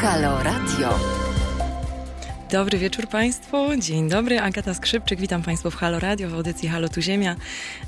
[0.00, 0.98] Halo Radio.
[2.50, 3.76] Dobry wieczór Państwu.
[3.78, 4.40] Dzień dobry.
[4.40, 5.20] Agata Skrzypczyk.
[5.20, 7.36] Witam Państwa w Halo Radio w audycji Halo Tu Ziemia.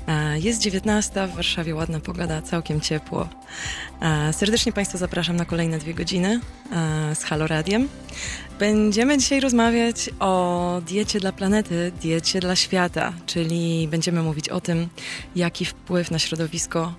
[0.07, 1.27] E, jest 19.
[1.27, 3.29] W Warszawie ładna pogoda, całkiem ciepło.
[4.01, 6.39] E, serdecznie Państwa zapraszam na kolejne dwie godziny
[6.71, 7.87] e, z Halo Radiem.
[8.59, 14.87] Będziemy dzisiaj rozmawiać o diecie dla planety, diecie dla świata, czyli będziemy mówić o tym,
[15.35, 16.93] jaki wpływ na środowisko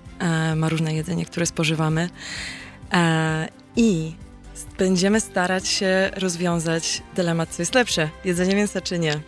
[0.55, 2.09] ma różne jedzenie, które spożywamy.
[3.75, 4.13] I
[4.77, 9.19] będziemy starać się rozwiązać dylemat, co jest lepsze, jedzenie mięsa czy nie.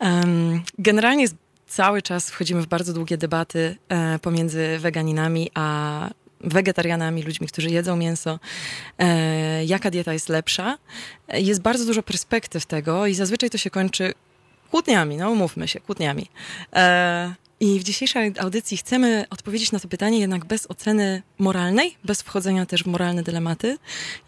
[0.00, 1.26] Um, generalnie
[1.66, 7.96] cały czas wchodzimy w bardzo długie debaty e, pomiędzy weganinami a wegetarianami, ludźmi, którzy jedzą
[7.96, 8.40] mięso,
[8.98, 10.78] e, jaka dieta jest lepsza.
[11.28, 14.14] Jest bardzo dużo perspektyw tego i zazwyczaj to się kończy
[14.70, 16.26] kłótniami, no umówmy się, kłótniami.
[16.72, 22.22] E, i w dzisiejszej audycji chcemy odpowiedzieć na to pytanie jednak bez oceny moralnej, bez
[22.22, 23.78] wchodzenia też w moralne dylematy,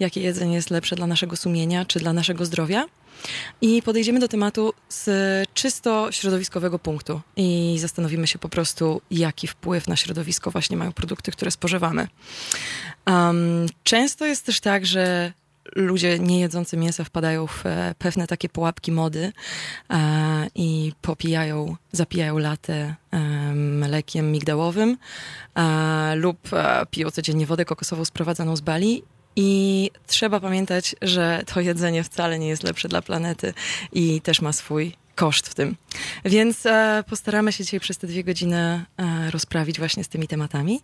[0.00, 2.84] jakie jedzenie jest lepsze dla naszego sumienia czy dla naszego zdrowia.
[3.60, 5.08] I podejdziemy do tematu z
[5.54, 11.32] czysto środowiskowego punktu i zastanowimy się po prostu, jaki wpływ na środowisko właśnie mają produkty,
[11.32, 12.08] które spożywamy.
[13.06, 15.32] Um, często jest też tak, że
[15.76, 19.32] ludzie nie jedzący mięsa wpadają w e, pewne takie pułapki mody
[19.90, 23.18] e, i popijają, zapijają latę e,
[23.54, 24.96] mlekiem migdałowym
[26.14, 26.38] lub
[26.90, 29.02] piją codziennie wodę kokosową sprowadzaną z Bali
[29.36, 33.54] i trzeba pamiętać, że to jedzenie wcale nie jest lepsze dla planety
[33.92, 35.76] i też ma swój koszt w tym.
[36.24, 40.80] Więc e, postaramy się dzisiaj przez te dwie godziny e, rozprawić właśnie z tymi tematami.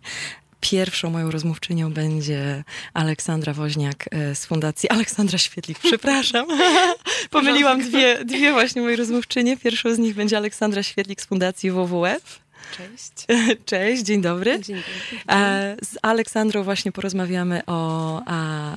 [0.61, 5.79] Pierwszą moją rozmówczynią będzie Aleksandra Woźniak e, z Fundacji Aleksandra Świetlik.
[5.79, 6.45] Przepraszam.
[7.29, 9.57] Pomyliłam dwie, dwie właśnie moje rozmówczynie.
[9.57, 12.39] Pierwszą z nich będzie Aleksandra Świetlik z Fundacji WWF.
[12.77, 13.11] Cześć.
[13.65, 14.59] Cześć, dzień dobry.
[14.59, 15.41] Dzień dobry.
[15.41, 18.21] E, z Aleksandrą właśnie porozmawiamy o,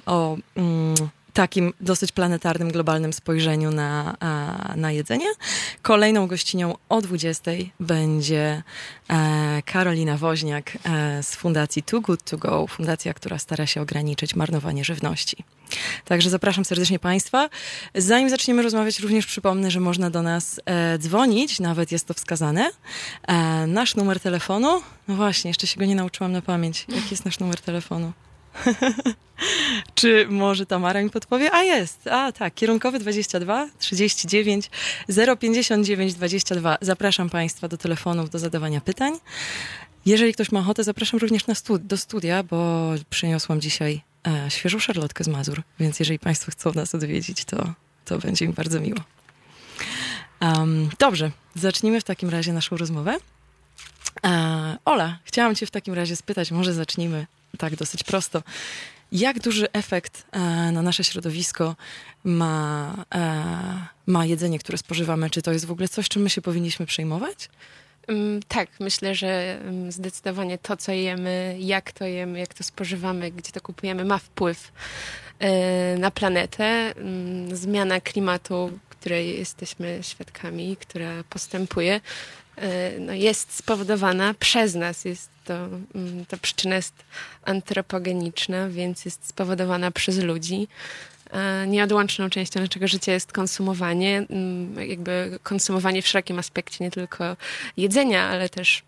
[0.06, 0.94] o mm,
[1.34, 4.16] takim dosyć planetarnym, globalnym spojrzeniu na,
[4.76, 5.26] na jedzenie.
[5.82, 7.50] Kolejną gościnią o 20
[7.80, 8.62] będzie
[9.10, 14.34] e, Karolina Woźniak e, z fundacji Too Good To Go, fundacja, która stara się ograniczyć
[14.34, 15.44] marnowanie żywności.
[16.04, 17.48] Także zapraszam serdecznie Państwa.
[17.94, 22.70] Zanim zaczniemy rozmawiać, również przypomnę, że można do nas e, dzwonić, nawet jest to wskazane.
[23.28, 26.86] E, nasz numer telefonu, no właśnie, jeszcze się go nie nauczyłam na pamięć.
[26.88, 28.12] Jaki jest nasz numer telefonu?
[29.94, 31.52] Czy może Tamara mi podpowie?
[31.52, 34.70] A jest, a tak, kierunkowy 22 39
[35.40, 36.78] 059 22.
[36.80, 39.18] Zapraszam Państwa do telefonów do zadawania pytań.
[40.06, 44.78] Jeżeli ktoś ma ochotę, zapraszam również na studi do studia, bo przyniosłam dzisiaj e, świeżą
[44.78, 47.72] szarlotkę z Mazur, więc jeżeli Państwo chcą nas odwiedzić, to,
[48.04, 49.00] to będzie mi bardzo miło.
[50.40, 53.16] Um, dobrze, zacznijmy w takim razie naszą rozmowę.
[54.24, 57.26] E, Ola, chciałam Cię w takim razie spytać, może zacznijmy
[57.58, 58.42] tak dosyć prosto.
[59.12, 60.38] Jak duży efekt e,
[60.72, 61.76] na nasze środowisko
[62.24, 65.30] ma, e, ma jedzenie, które spożywamy?
[65.30, 67.48] Czy to jest w ogóle coś, czym my się powinniśmy przejmować?
[68.08, 73.30] Mm, tak, myślę, że mm, zdecydowanie to, co jemy, jak to jemy, jak to spożywamy,
[73.30, 74.72] gdzie to kupujemy, ma wpływ
[75.38, 76.64] e, na planetę.
[76.64, 82.00] Mm, zmiana klimatu, której jesteśmy świadkami, która postępuje,
[83.00, 85.04] no jest spowodowana przez nas.
[85.04, 85.54] Jest to,
[85.94, 86.94] mm, ta przyczyna jest
[87.44, 90.68] antropogeniczna, więc jest spowodowana przez ludzi.
[91.66, 97.36] Nieodłączną częścią naszego życia jest konsumowanie, mm, jakby konsumowanie w szerokim aspekcie, nie tylko
[97.76, 98.82] jedzenia, ale też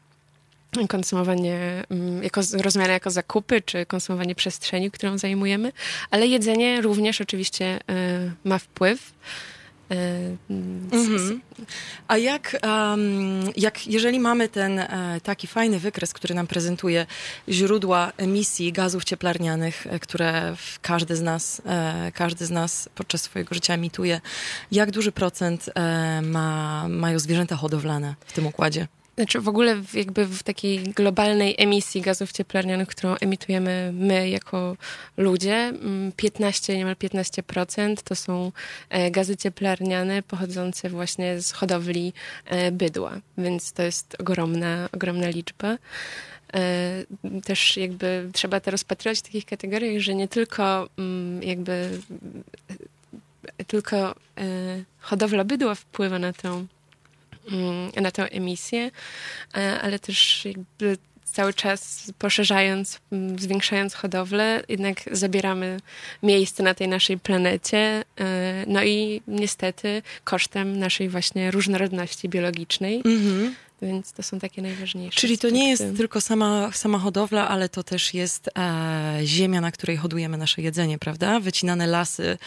[0.88, 5.72] konsumowanie mm, jako, rozumiane jako zakupy, czy konsumowanie przestrzeni, którą zajmujemy,
[6.10, 9.12] ale jedzenie również oczywiście y, ma wpływ.
[10.90, 11.40] Mhm.
[12.08, 17.06] A jak, um, jak, jeżeli mamy ten e, taki fajny wykres, który nam prezentuje
[17.48, 23.54] źródła emisji gazów cieplarnianych, e, które każdy z nas, e, każdy z nas podczas swojego
[23.54, 24.20] życia emituje,
[24.72, 25.70] jak duży procent
[26.22, 28.88] ma, mają zwierzęta hodowlane w tym układzie?
[29.16, 34.76] Znaczy w ogóle jakby w takiej globalnej emisji gazów cieplarnianych, którą emitujemy my jako
[35.16, 35.72] ludzie,
[36.16, 38.52] 15, mm, niemal 15% to są
[38.90, 42.12] e, gazy cieplarniane pochodzące właśnie z hodowli
[42.46, 45.78] e, bydła, więc to jest ogromna, ogromna liczba.
[46.54, 47.04] E,
[47.44, 52.00] też jakby trzeba to rozpatrywać w takich kategoriach, że nie tylko mm, jakby
[53.66, 54.14] tylko
[55.00, 56.75] hodowla bydła wpływa na Mm,
[58.00, 58.90] na tę emisję,
[59.56, 60.98] e, ale też jakby
[61.36, 65.80] cały czas poszerzając, mm, zwiększając hodowlę, jednak zabieramy
[66.22, 68.04] miejsce na tej naszej planecie.
[68.20, 73.02] E, no i niestety kosztem naszej właśnie różnorodności biologicznej.
[73.04, 73.50] Mm -hmm.
[73.82, 75.20] Więc to są takie najważniejsze.
[75.20, 79.72] Czyli to nie jest tylko sama, sama hodowla, ale to też jest e, ziemia, na
[79.72, 81.40] której hodujemy nasze jedzenie, prawda?
[81.40, 82.38] Wycinane lasy,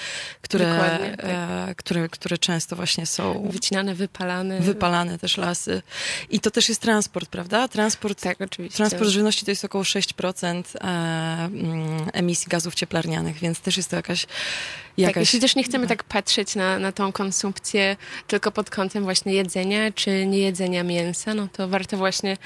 [0.41, 1.25] które, tak.
[1.71, 3.47] e, które, które często właśnie są...
[3.49, 4.59] Wycinane, wypalane.
[4.59, 5.81] Wypalane też lasy.
[6.29, 7.67] I to też jest transport, prawda?
[7.67, 8.77] Transport, tak, oczywiście.
[8.77, 10.87] Transport żywności to jest około 6% e,
[11.45, 14.25] mm, emisji gazów cieplarnianych, więc też jest to jakaś...
[14.97, 15.13] jakaś...
[15.13, 17.95] Tak, jeśli też nie chcemy tak patrzeć na, na tą konsumpcję
[18.27, 22.37] tylko pod kątem właśnie jedzenia czy niejedzenia mięsa, no to warto właśnie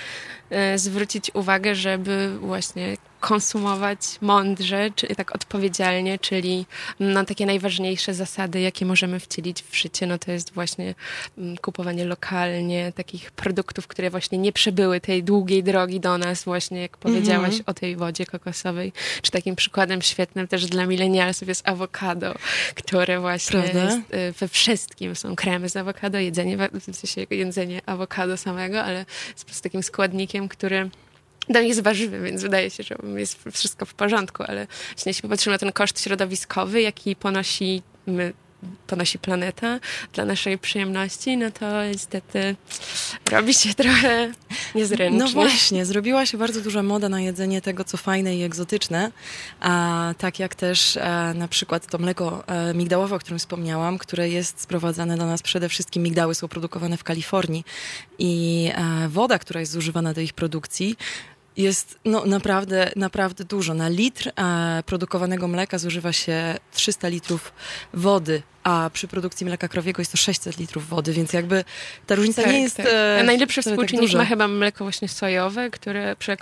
[0.49, 6.65] e, zwrócić uwagę, żeby właśnie konsumować mądrze, czy tak odpowiedzialnie, czyli
[6.99, 10.95] no, takie najważniejsze zasady, jakie możemy wcielić w życie, no to jest właśnie
[11.37, 16.81] mm, kupowanie lokalnie takich produktów, które właśnie nie przebyły tej długiej drogi do nas, właśnie
[16.81, 17.69] jak powiedziałaś mm -hmm.
[17.69, 22.33] o tej wodzie kokosowej, czy takim przykładem świetnym też dla milenialsów jest awokado,
[22.75, 25.15] które właśnie jest y, we wszystkim.
[25.15, 29.83] Są kremy z awokado, jedzenie, w sensie jedzenie awokado samego, ale jest po prostu takim
[29.83, 30.89] składnikiem, który
[31.49, 35.53] Dom jest warzywy, więc wydaje się, że jest wszystko w porządku, ale właśnie jeśli popatrzymy
[35.53, 38.33] na ten koszt środowiskowy, jaki ponosi my,
[38.87, 39.79] ponosi planeta
[40.13, 42.55] dla naszej przyjemności, no to niestety
[43.31, 44.31] robi się trochę
[44.75, 45.19] niezręcznie.
[45.19, 49.11] No właśnie, zrobiła się bardzo duża moda na jedzenie tego, co fajne i egzotyczne,
[49.59, 53.39] a tak jak też a, e, na przykład to mleko a, e, migdałowe, o którym
[53.39, 57.63] wspomniałam, które jest sprowadzane do nas przede wszystkim, migdały są produkowane w Kalifornii
[58.19, 60.97] i a, e, woda, która jest zużywana do ich produkcji,
[61.57, 63.73] jest no, naprawdę, naprawdę dużo.
[63.73, 67.53] Na litr e, produkowanego mleka zużywa się 300 litrów
[67.93, 71.63] wody, a przy produkcji mleka krowiego jest to 600 litrów wody, więc jakby
[72.07, 72.77] ta różnica tak, nie jest...
[72.77, 72.85] Tak.
[72.89, 76.37] E, najlepszy tak współczynnik tak ma chyba mleko właśnie sojowe, które przy,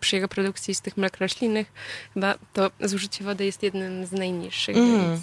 [0.00, 1.72] przy jego produkcji z tych mlek roślinnych
[2.14, 5.00] chyba to zużycie wody jest jednym z najniższych, mm.
[5.00, 5.20] więc...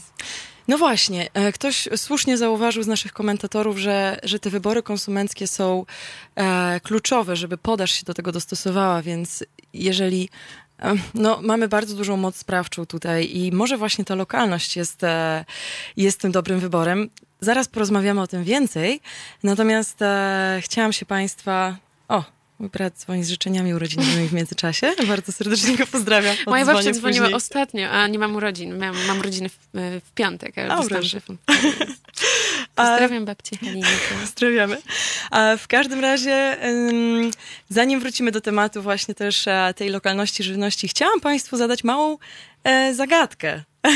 [0.67, 5.85] No właśnie, e, ktoś słusznie zauważył z naszych komentatorów, że, że te wybory konsumenckie są
[6.35, 9.43] e, kluczowe, żeby podaż się do tego dostosowała, więc
[9.73, 10.29] jeżeli
[10.79, 15.45] e, no, mamy bardzo dużą moc sprawczą tutaj i może właśnie ta lokalność jest, e,
[15.97, 17.09] jest tym dobrym wyborem.
[17.41, 19.01] Zaraz porozmawiamy o tym więcej,
[19.43, 21.77] natomiast e, chciałam się Państwa...
[22.59, 24.91] Mój brat dzwoni z życzeniami urodzinowymi w międzyczasie.
[25.07, 26.35] Bardzo serdecznie go pozdrawiam.
[26.47, 27.33] Moja babcia dzwoniła później.
[27.33, 28.77] ostatnio, a nie mam urodzin.
[28.77, 29.57] Mam, mam urodziny w,
[30.05, 31.37] w piątek, ale dostałam
[32.75, 33.87] Pozdrawiam babcię Halinę.
[34.21, 34.77] Pozdrawiamy.
[35.31, 36.57] A w każdym razie,
[37.69, 42.17] zanim wrócimy do tematu właśnie też e, tej lokalności żywności, chciałam Państwu zadać małą
[42.93, 43.63] zagadkę.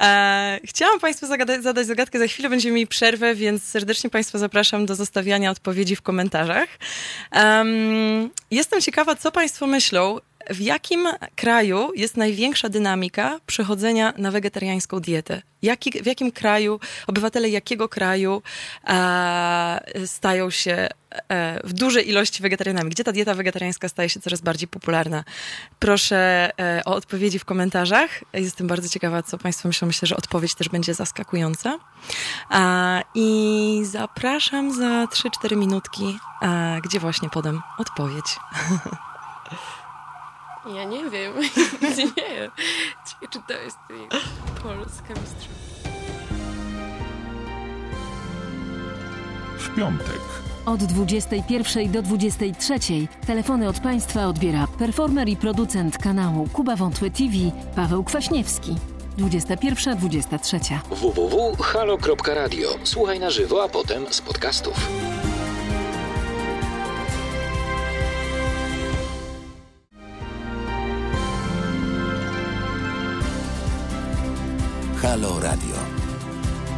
[0.00, 1.26] e, chciałam Państwu
[1.60, 6.02] zadać zagadkę, za chwilę będziemy mieli przerwę, więc serdecznie Państwa zapraszam do zostawiania odpowiedzi w
[6.02, 6.68] komentarzach.
[8.50, 10.18] Jestem ciekawa, co Państwo myślą,
[10.50, 15.42] w jakim kraju jest największa dynamika przechodzenia na wegetariańską dietę?
[15.62, 18.42] Jaki, w jakim kraju, obywatele jakiego kraju
[18.86, 20.88] e, stają się
[21.28, 22.90] e, w dużej ilości wegetarianami?
[22.90, 25.24] Gdzie ta dieta wegetariańska staje się coraz bardziej popularna?
[25.78, 28.10] Proszę e, o odpowiedzi w komentarzach.
[28.32, 29.86] Jestem bardzo ciekawa, co Państwo myślą.
[29.86, 31.78] Myślę, że odpowiedź też będzie zaskakująca.
[33.14, 36.18] I zapraszam za 3-4 minutki,
[36.82, 38.26] gdzie właśnie podam odpowiedź.
[40.74, 41.32] Ja nie wiem.
[42.16, 42.50] nie.
[43.30, 43.78] Czy to jest
[44.62, 45.48] polska mistrz?
[49.58, 50.20] W piątek.
[50.66, 52.74] Od 21 do 23
[53.26, 57.34] telefony od Państwa odbiera performer i producent kanału Kuba Wątłe TV
[57.76, 58.76] Paweł Kwaśniewski.
[59.18, 60.78] 21-23.
[60.90, 62.68] www.halo.radio.
[62.84, 64.88] Słuchaj na żywo, a potem z podcastów.
[75.02, 75.76] Halo Radio.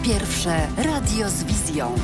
[0.05, 1.95] Pierwsze radio z wizją.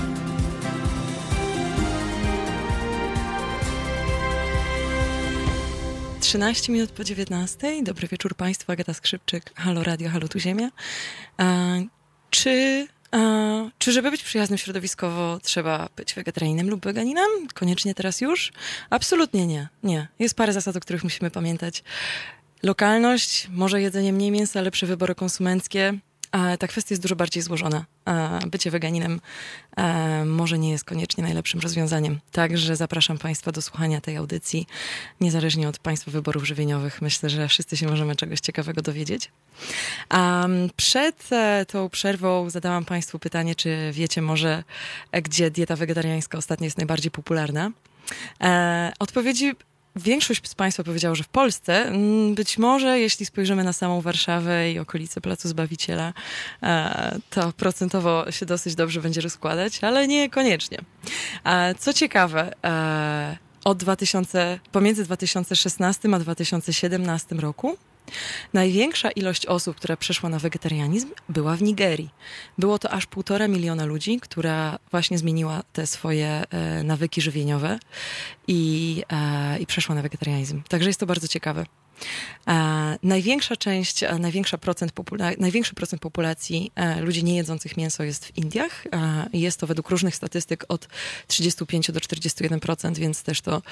[6.21, 7.83] Trzynaście minut po dziewiętnastej.
[7.85, 8.73] Dobry wieczór Państwu.
[8.73, 9.51] Agata Skrzypczyk.
[9.55, 10.71] Halo Radio, halo tu Ziemia.
[11.41, 11.87] E,
[12.31, 12.87] czy,
[13.79, 17.29] czy żeby być przyjaznym środowiskowo trzeba być wegetarianinem lub weganinem?
[17.55, 18.53] Koniecznie teraz już?
[18.91, 19.69] Absolutnie nie.
[19.83, 20.09] Nie.
[20.19, 21.83] Jest parę zasad, o których musimy pamiętać.
[22.65, 25.95] Lokalność, może jedzenie mniej mięsa, lepsze wybory konsumenckie,
[26.59, 27.85] ta kwestia jest dużo bardziej złożona.
[28.47, 29.21] Bycie weganinem
[30.27, 32.21] może nie jest koniecznie najlepszym rozwiązaniem.
[32.33, 34.67] Także zapraszam Państwa do słuchania tej audycji,
[35.21, 37.03] niezależnie od Państwa wyborów żywieniowych.
[37.03, 39.31] Myślę, że wszyscy się możemy czegoś ciekawego dowiedzieć.
[40.77, 44.65] Przed e, tą przerwą zadałam Państwu pytanie, czy wiecie może,
[45.13, 47.71] e, gdzie dieta wegetariańska ostatnio jest najbardziej popularna.
[48.41, 49.53] E, odpowiedzi
[49.97, 54.73] większość z Państwa powiedziało, że w Polsce, mm, być może jeśli spojrzymy na samą Warszawę
[54.73, 56.13] i okolice Placu Zbawiciela,
[56.63, 60.79] e, to procentowo się dosyć dobrze będzie rozkładać, ale niekoniecznie.
[61.79, 67.77] Co ciekawe, e, od 2000, pomiędzy 2016 a 2017 roku
[68.53, 72.11] Największa ilość osób, która przeszła na wegetarianizm, była w Nigerii.
[72.59, 77.79] Było to aż półtora miliona ludzi, która właśnie zmieniła te swoje e, nawyki żywieniowe
[78.49, 80.63] i, e, i przeszła na wegetarianizm.
[80.69, 81.67] Także jest to bardzo ciekawe.
[82.49, 88.25] E, największa część, e, największa procent popula- największy procent populacji e, ludzi niejedzących mięso jest
[88.27, 88.85] w Indiach.
[89.33, 90.89] Jest to według różnych statystyk od
[91.27, 93.63] 35 do 41%, więc też to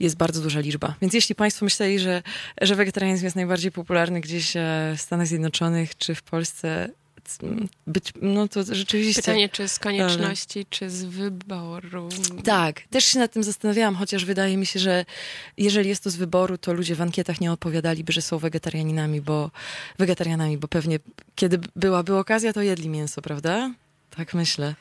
[0.00, 0.94] jest bardzo duża liczba.
[1.02, 2.22] Więc jeśli Państwo myśleli, że,
[2.60, 4.52] że wegetarianizm jest najbardziej popularny gdzieś
[4.96, 6.88] w Stanach Zjednoczonych czy w Polsce,
[7.86, 9.22] być, no to rzeczywiście...
[9.22, 12.08] Pytanie, czy z konieczności, czy z wyboru?
[12.44, 15.04] Tak, też się nad tym zastanawiałam, chociaż wydaje mi się, że
[15.56, 19.50] jeżeli jest to z wyboru, to ludzie w ankietach nie odpowiadaliby, że są wegetarianinami, bo
[19.98, 20.98] wegetarianami, bo pewnie
[21.34, 23.70] kiedy byłaby okazja, to jedli mięso, prawda?
[24.16, 24.74] Tak myślę.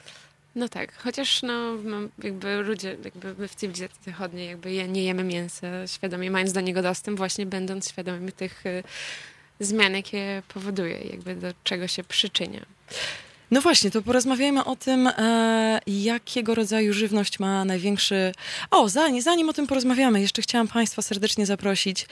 [0.55, 5.03] No tak, chociaż no, no, jakby ludzie, jakby my w cywilizacji zachodniej jakby je, nie
[5.03, 8.83] jemy mięsa świadomie, mając do niego dostęp, właśnie będąc świadomymi tych y,
[9.59, 12.65] zmian, jakie powoduje, jakby do czego się przyczynia.
[13.51, 18.31] No właśnie, to porozmawiajmy o tym, e, jakiego rodzaju żywność ma największy.
[18.71, 22.07] O, zanim, zanim o tym porozmawiamy, jeszcze chciałam Państwa serdecznie zaprosić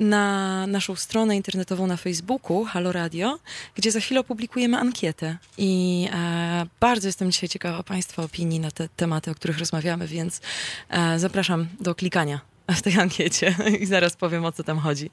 [0.00, 3.38] na naszą stronę internetową na Facebooku, Halo Radio,
[3.74, 5.36] gdzie za chwilę opublikujemy ankietę.
[5.58, 10.40] I e, bardzo jestem dzisiaj ciekawa Państwa opinii na te tematy, o których rozmawiamy, więc
[10.88, 15.10] e, zapraszam do klikania w tej ankiecie i zaraz powiem o co tam chodzi.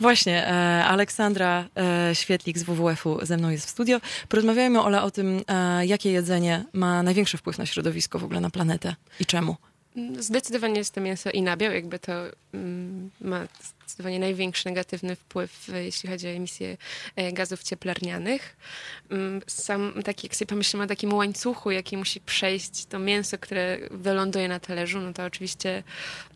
[0.00, 4.00] Właśnie, e, Aleksandra e, Świetlik z WWF-u ze mną jest w studio.
[4.28, 8.50] Porozmawiajmy, Ola, o tym, e, jakie jedzenie ma największy wpływ na środowisko w ogóle, na
[8.50, 9.56] planetę i czemu.
[10.18, 12.12] Zdecydowanie jest to mięso i nabiał, jakby to
[12.54, 13.40] mm, ma
[13.86, 16.76] zdecydowanie największy negatywny wpływ, jeśli chodzi o emisję
[17.16, 18.56] e, gazów cieplarnianych.
[19.10, 23.78] Mm, sam taki, jak sobie pomyślimy o takim łańcuchu, jaki musi przejść to mięso, które
[23.90, 25.82] wyląduje na talerzu, no to oczywiście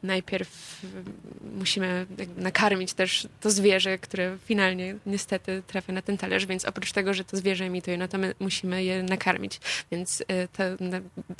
[0.02, 1.04] najpierw mm,
[1.58, 7.14] musimy nakarmić też to zwierzę, które finalnie niestety trafia na ten talerz, więc oprócz tego,
[7.14, 9.60] że to zwierzę emituje, no to my musimy je nakarmić.
[9.90, 10.62] Więc e, to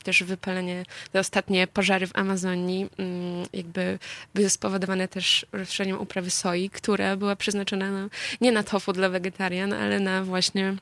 [0.04, 3.98] też wypalenie, te ostatnie pożary w Amazonii mm, jakby
[4.34, 8.08] były spowodowane też rozszerzeniem uprawy soi, która była przeznaczona na,
[8.40, 10.74] nie na tofu dla wegetarian, ale na właśnie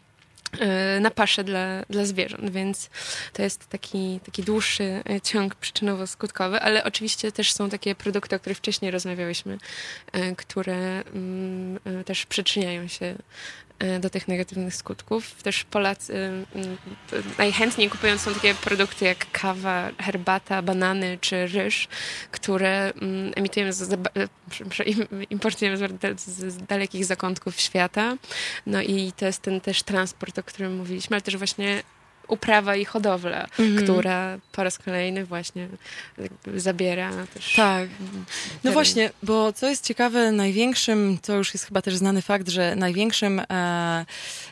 [0.60, 2.90] e, na paszę dla, dla zwierząt, więc
[3.32, 8.38] to jest taki, taki dłuższy e, ciąg przyczynowo-skutkowy, ale oczywiście też są takie produkty, o
[8.38, 9.58] których wcześniej rozmawiałyśmy,
[10.12, 13.14] e, które mm, też przyczyniają się
[14.00, 15.42] do tych negatywnych skutków.
[15.42, 16.46] Też Polacy mm,
[17.38, 21.88] najchętniej kupują są takie produkty jak kawa, herbata, banany czy ryż,
[22.30, 23.98] które mm, emitujemy, z,
[25.30, 25.76] importujemy
[26.16, 28.16] z dalekich zakątków świata.
[28.66, 31.82] No i to jest ten też transport, o którym mówiliśmy, ale też właśnie
[32.28, 33.76] uprawa i hodowla, mhm.
[33.76, 35.68] która po raz kolejny właśnie
[36.56, 37.54] zabiera też.
[37.56, 37.88] Tak.
[38.64, 42.76] No właśnie, bo co jest ciekawe, największym, to już jest chyba też znany fakt, że
[42.76, 44.06] największym, e,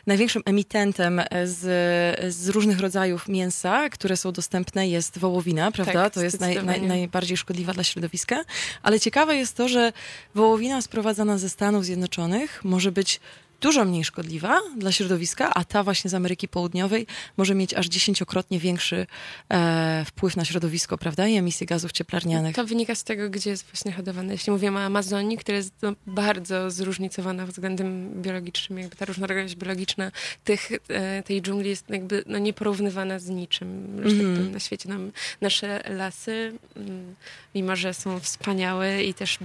[0.07, 5.93] największym emitentem z, z różnych rodzajów mięsa, które są dostępne, jest wołowina, prawda?
[5.93, 8.45] Tak, to jest naj, naj, najbardziej szkodliwa dla środowiska.
[8.83, 9.93] Ale ciekawe jest to, że
[10.35, 13.21] wołowina sprowadzana ze Stanów Zjednoczonych może być
[13.62, 18.59] dużo mniej szkodliwa dla środowiska, a ta właśnie z Ameryki Południowej może mieć aż dziesięciokrotnie
[18.59, 19.07] większy
[19.49, 21.28] e, wpływ na środowisko, prawda?
[21.28, 22.57] I emisję gazów cieplarnianych.
[22.57, 24.33] To wynika z tego, gdzie jest właśnie hodowane.
[24.33, 30.12] Jeśli mówimy o Amazonii, która jest no, bardzo zróżnicowana względem biologicznym, jakby ta różnorodność biologiczna
[30.45, 34.52] tych, e, tej dżungli jest jakby no, nieporównywana z niczym mm.
[34.52, 34.88] na świecie.
[34.88, 37.14] Nam, nasze lasy, mm,
[37.54, 39.38] mimo że są wspaniałe i też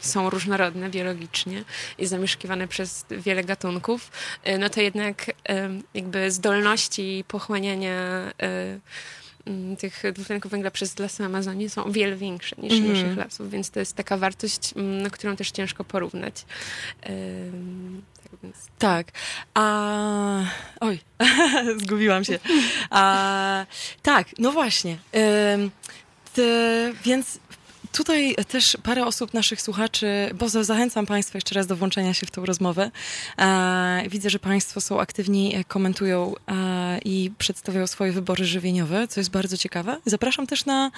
[0.00, 1.64] są różnorodne biologicznie
[1.98, 4.10] i zamieszkiwane przez wiele gatunków,
[4.44, 7.92] e, no to jednak e, jakby zdolności pochłaniania
[8.42, 8.78] e,
[9.78, 12.92] tych dwutlenku węgla przez lasy Amazonii są o wiele większe niż mm.
[12.92, 16.44] naszych lasów, więc to jest taka wartość, no, którą też ciężko porównać.
[18.22, 18.56] Tak, więc...
[18.78, 19.06] tak.
[19.54, 20.42] A.
[20.80, 20.98] Oj,
[21.82, 22.38] zgubiłam się.
[22.90, 23.66] A,
[24.02, 24.96] tak, no właśnie.
[27.04, 27.38] Więc
[27.96, 32.30] Tutaj też parę osób, naszych słuchaczy, bo zachęcam Państwa jeszcze raz do włączenia się w
[32.30, 32.90] tą rozmowę.
[33.38, 39.20] E, widzę, że Państwo są aktywni, e, komentują e, i przedstawiają swoje wybory żywieniowe, co
[39.20, 39.96] jest bardzo ciekawe.
[40.04, 40.90] Zapraszam też na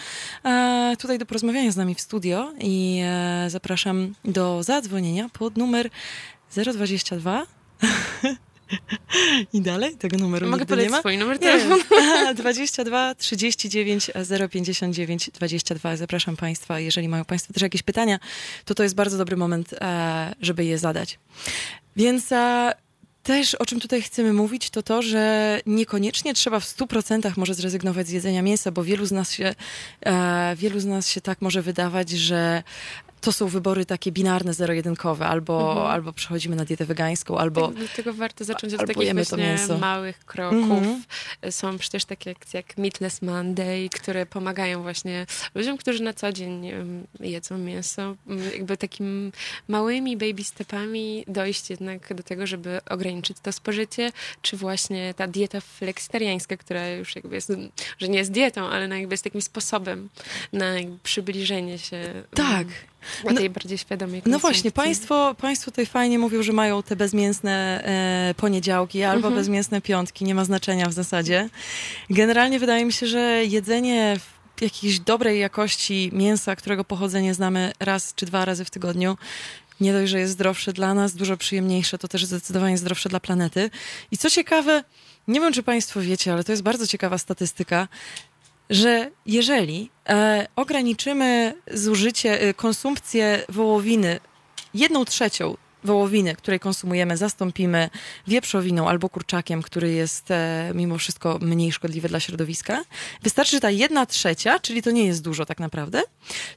[0.98, 3.02] tutaj do porozmawiania z nami w studio i
[3.48, 5.90] zapraszam do zadzwonienia pod numer
[6.56, 7.46] 022
[9.52, 9.96] I dalej?
[9.96, 11.82] Tego numeru Mogę nigdy nie swój numer telefonu.
[12.34, 14.10] 22 39
[14.50, 15.96] 059 22.
[15.96, 18.18] Zapraszam Państwa, jeżeli mają Państwo też jakieś pytania,
[18.64, 21.18] to to jest bardzo dobry moment, e, żeby je zadać.
[21.96, 22.72] Więc e,
[23.22, 28.06] też o czym tutaj chcemy mówić, to to, że niekoniecznie trzeba w 100% może zrezygnować
[28.06, 29.54] z jedzenia mięsa, bo wielu z nas się,
[30.06, 32.62] e, wielu z nas się tak może wydawać, że
[33.20, 35.86] to są wybory takie binarne, zero-jedynkowe, albo, Mhm.
[35.86, 37.68] albo przechodzimy na dietę wegańską, albo...
[37.68, 40.60] Tak, dlatego warto zacząć od takich właśnie małych kroków.
[40.70, 41.02] Mhm.
[41.50, 46.70] Są przecież takie akcje jak Meatless Monday, które pomagają właśnie ludziom, którzy na co dzień
[47.20, 48.16] jedzą mięso,
[48.54, 49.32] jakby takimi
[49.68, 55.60] małymi baby stepami dojść jednak do tego, żeby ograniczyć to spożycie, czy właśnie ta dieta
[55.60, 57.52] fleksitariańska, która już jakby jest,
[57.98, 60.08] że nie jest dietą, ale no jakby jest takim sposobem
[60.52, 62.66] na jakby przybliżenie się Tak.
[63.24, 67.84] Do tej bardziej świadomej No właśnie, państwo, państwo tutaj fajnie mówią, że mają te bezmięsne
[68.30, 69.34] e, poniedziałki albo Mhm.
[69.34, 71.48] bezmięsne piątki, nie ma znaczenia w zasadzie.
[72.10, 74.16] Generalnie wydaje mi się, że jedzenie
[74.56, 79.16] w jakiejś dobrej jakości mięsa, którego pochodzenie znamy raz czy dwa razy w tygodniu,
[79.80, 83.70] nie dość, że jest zdrowsze dla nas, dużo przyjemniejsze, to też zdecydowanie zdrowsze dla planety.
[84.10, 84.84] I co ciekawe,
[85.28, 87.88] nie wiem, czy Państwo wiecie, ale to jest bardzo ciekawa statystyka,
[88.70, 94.20] że jeżeli e, ograniczymy zużycie, e, konsumpcję wołowiny,
[94.74, 97.90] jedną trzecią wołowiny, której konsumujemy, zastąpimy
[98.26, 102.84] wieprzowiną albo kurczakiem, który jest e, mimo wszystko mniej szkodliwy dla środowiska,
[103.22, 106.02] wystarczy, że ta jedna trzecia, czyli to nie jest dużo tak naprawdę,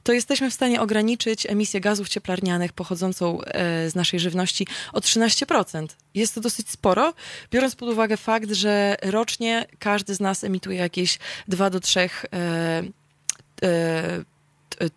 [0.02, 5.86] to jesteśmy w stanie ograniczyć emisję gazów cieplarnianych pochodzącą e, z naszej żywności o 13%.
[6.14, 7.14] Jest to dosyć sporo,
[7.50, 11.18] biorąc pod uwagę fakt, że rocznie każdy z nas emituje jakieś
[11.48, 12.82] 2 do 3 e,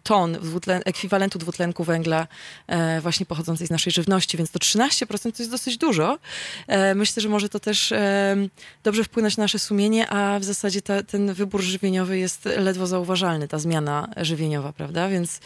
[0.03, 2.27] ton dwutlen, ekwiwalentu dwutlenku węgla
[2.67, 6.19] e, właśnie pochodzącej z naszej żywności, więc to 13% to jest dosyć dużo.
[6.67, 8.35] E, myślę, że może to też e,
[8.83, 13.47] dobrze wpłynąć na nasze sumienie, a w zasadzie ta, ten wybór żywieniowy jest ledwo zauważalny,
[13.47, 15.09] ta zmiana żywieniowa, prawda?
[15.09, 15.39] Więc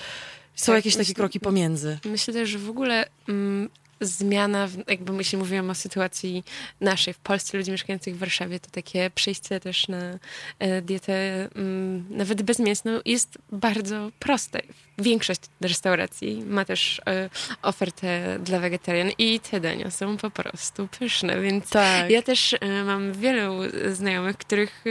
[0.56, 2.00] są Tak, jakieś takie kroki pomiędzy.
[2.06, 3.70] Myślę, że w ogóle mm,
[4.02, 6.44] zmiana, w, jakby jeśli mówiłam o sytuacji
[6.82, 10.20] naszej w Polsce, ludzi mieszkających w Warszawie, to takie przejście też na
[10.60, 14.62] e, dietę mm, nawet bezmięsną jest bardzo proste.
[14.98, 17.30] Większość restauracji ma też e,
[17.62, 22.10] ofertę dla wegetarian i te dania są po prostu pyszne, więc Tak.
[22.10, 23.54] ja też e, mam wielu
[23.92, 24.84] znajomych, których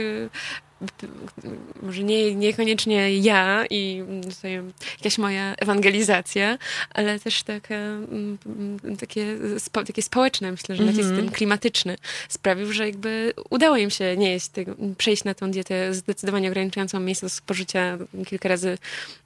[1.81, 4.61] może nie, niekoniecznie ja i tutaj
[4.97, 6.57] jakaś moja ewangelizacja,
[6.89, 11.25] ale też taka, mm, mm, takie, spo, takie społeczne, myślę, że nacisk Mhm.
[11.25, 11.97] ten klimatyczny
[12.29, 16.99] sprawił, że jakby udało im się nie jeść tego, przejść na tą dietę zdecydowanie ograniczającą
[16.99, 18.77] miejsce spożycia kilka razy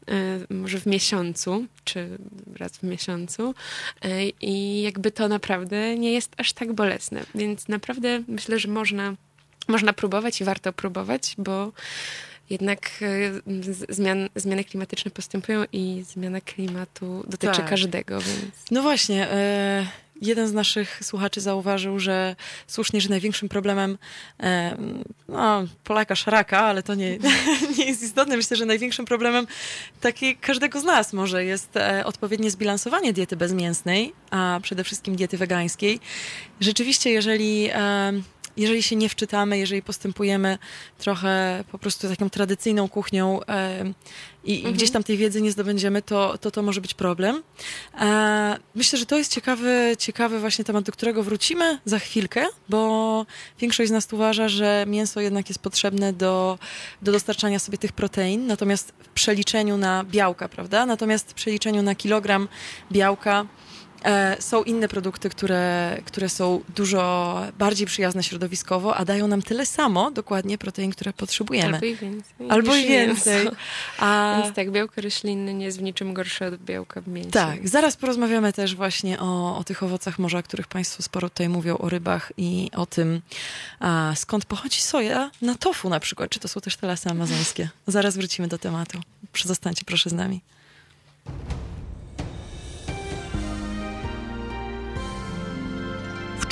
[0.07, 2.09] e, może w miesiącu, czy
[2.57, 3.53] raz w miesiącu
[4.01, 9.15] E, i jakby to naprawdę nie jest aż tak bolesne, więc naprawdę myślę, że można
[9.67, 11.71] można próbować i warto próbować, bo
[12.49, 17.69] jednak e, zmian, zmiany klimatyczne postępują i zmiana klimatu dotyczy Tak.
[17.69, 19.85] każdego, więc No właśnie, e,
[20.21, 22.35] jeden z naszych słuchaczy zauważył, że
[22.67, 23.97] słusznie, że największym problemem
[24.39, 24.77] e,
[25.27, 27.17] no, Polaka szaraka, ale to nie,
[27.77, 28.37] nie jest istotne.
[28.37, 29.47] Myślę, że największym problemem
[30.01, 35.37] taki każdego z nas może jest e, odpowiednie zbilansowanie diety bezmięsnej, a przede wszystkim diety
[35.37, 35.99] wegańskiej.
[36.59, 38.13] Rzeczywiście, jeżeli e,
[38.57, 40.57] jeżeli się nie wczytamy, jeżeli postępujemy
[40.97, 43.93] trochę po prostu taką tradycyjną kuchnią e,
[44.43, 47.43] i, i gdzieś tam tej wiedzy nie zdobędziemy, to to, to może być problem.
[47.99, 53.25] E, myślę, że to jest ciekawy, ciekawy właśnie temat, do którego wrócimy za chwilkę, bo
[53.59, 56.57] większość z nas uważa, że mięso jednak jest potrzebne do,
[57.01, 60.85] do dostarczania sobie tych protein, natomiast w przeliczeniu na białka, prawda?
[60.85, 62.47] Natomiast w przeliczeniu na kilogram
[62.91, 63.45] białka
[64.39, 70.11] Są inne produkty, które, które są dużo bardziej przyjazne środowiskowo, a dają nam tyle samo
[70.11, 71.73] dokładnie protein, które potrzebujemy.
[71.73, 72.49] albo i więcej.
[72.49, 73.47] Albo i więcej.
[73.99, 77.31] A, Więc tak, białko roślinne nie jest w niczym gorsze od białka w mięsie.
[77.31, 81.49] tak, zaraz porozmawiamy też właśnie o, o tych owocach morza, o których Państwo sporo tutaj
[81.49, 83.21] mówią, o rybach i o tym,
[83.79, 86.29] a, skąd pochodzi soja na tofu na przykład.
[86.29, 87.69] Czy to są też te lasy amazońskie?
[87.87, 88.99] Zaraz wrócimy do tematu.
[89.43, 90.41] Zostańcie proszę z nami.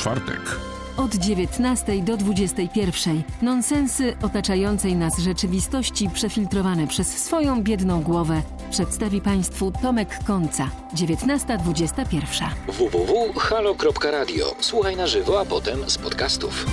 [0.02, 0.60] Czwartek
[0.98, 3.24] Od 19 do 21.
[3.42, 10.70] Nonsensy otaczającej nas rzeczywistości przefiltrowane przez swoją biedną głowę przedstawi Państwu Tomek Końca.
[10.96, 12.46] 19.21.
[12.68, 14.56] www.halo.radio.
[14.60, 16.66] Słuchaj na żywo, a potem z podcastów.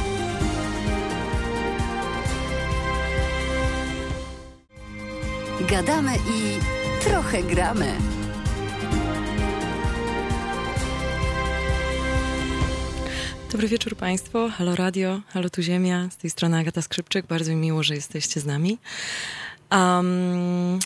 [5.61, 6.59] Gadamy i
[7.05, 7.87] trochę gramy.
[13.53, 14.49] Dobry wieczór Państwu.
[14.49, 16.09] Halo Radio, halo tu Ziemia.
[16.11, 17.27] Z tej strony Agata Skrzypczyk.
[17.27, 18.79] Bardzo mi miło, że jesteście z nami.
[19.73, 20.79] Um,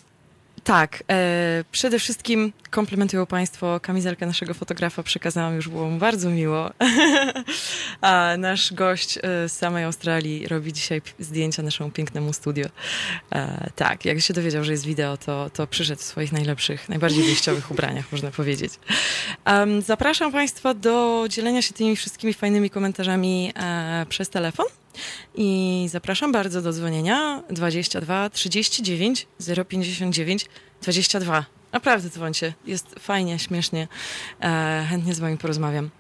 [0.64, 6.70] tak, e, przede wszystkim komplementują Państwo kamizelkę naszego fotografa, przekazałam, już było mu bardzo miło.
[8.01, 12.66] A nasz gość e, z samej Australii robi dzisiaj zdjęcia naszemu pięknemu studio.
[13.33, 17.25] E, tak, jak się dowiedział, że jest wideo, to, to przyszedł w swoich najlepszych, najbardziej
[17.25, 18.72] wyjściowych ubraniach, można powiedzieć.
[19.46, 24.66] Um, zapraszam Państwa do dzielenia się tymi wszystkimi fajnymi komentarzami e, przez telefon.
[25.35, 29.26] I zapraszam bardzo do dzwonienia 22 39
[29.68, 30.46] 059
[30.83, 31.44] 22.
[31.72, 32.55] Naprawdę dzwońcie.
[32.66, 33.88] Jest fajnie, śmiesznie.
[34.40, 35.90] E, chętnie z wami porozmawiam.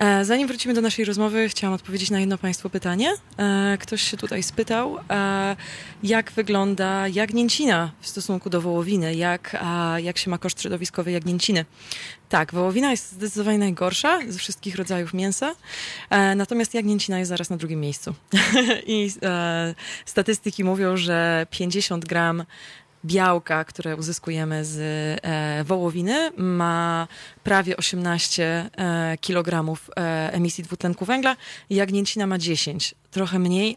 [0.00, 3.14] E, zanim wrócimy do naszej rozmowy, chciałam odpowiedzieć na jedno Państwu pytanie.
[3.38, 5.56] E, ktoś się tutaj spytał, e,
[6.02, 9.64] jak wygląda jagnięcina w stosunku do wołowiny, jak,
[9.96, 11.64] jak się ma koszt środowiskowy jagnięciny.
[12.28, 15.54] Tak, wołowina jest zdecydowanie najgorsza ze wszystkich rodzajów mięsa,
[16.36, 18.14] natomiast jagnięcina jest zaraz na drugim miejscu.
[18.86, 19.10] I
[20.04, 22.44] statystyki mówią, że 50 gram
[23.04, 24.78] białka, które uzyskujemy z
[25.22, 27.08] e, wołowiny, ma
[27.44, 31.36] prawie 18 e, kilogramów e, emisji dwutlenku węgla,
[31.70, 33.76] jagnięcina ma 10, trochę mniej,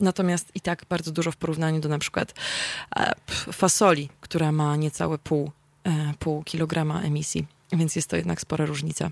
[0.00, 2.34] natomiast i tak bardzo dużo w porównaniu do na przykład
[3.52, 5.50] fasoli, która ma niecałe pół,
[6.18, 9.10] pół kilograma emisji, więc jest to jednak spora różnica.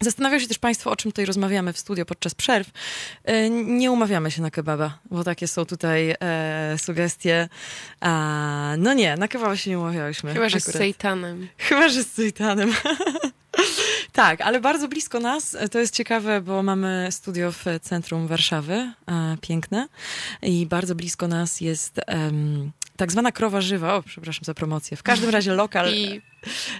[0.00, 2.70] Zastanawiają się też Państwo, o czym tutaj rozmawiamy w studio podczas przerw.
[3.24, 7.48] E, Nie umawiamy się na kebaba, bo takie są tutaj e, sugestie.
[8.00, 10.32] A, no nie, na kebaba się nie umawiałyśmy.
[10.34, 10.78] Chyba, że z akurat.
[10.78, 11.48] sejtanem.
[11.58, 12.72] Chyba, że z sejtanem.
[14.12, 15.56] tak, ale bardzo blisko nas.
[15.70, 18.92] To jest ciekawe, bo mamy studio w centrum Warszawy, e,
[19.40, 19.88] piękne.
[20.42, 23.94] I bardzo blisko nas jest em, tak zwana krowa żywa.
[23.94, 24.96] O, przepraszam za promocję.
[24.96, 26.22] W każdym razie lokal I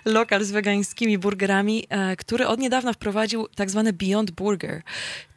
[0.04, 4.82] lokal z wegańskimi burgerami, e, który od niedawna wprowadził tak zwany Beyond Burger.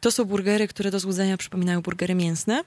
[0.00, 2.62] To są burgery, które do złudzenia przypominają burgery mięsne.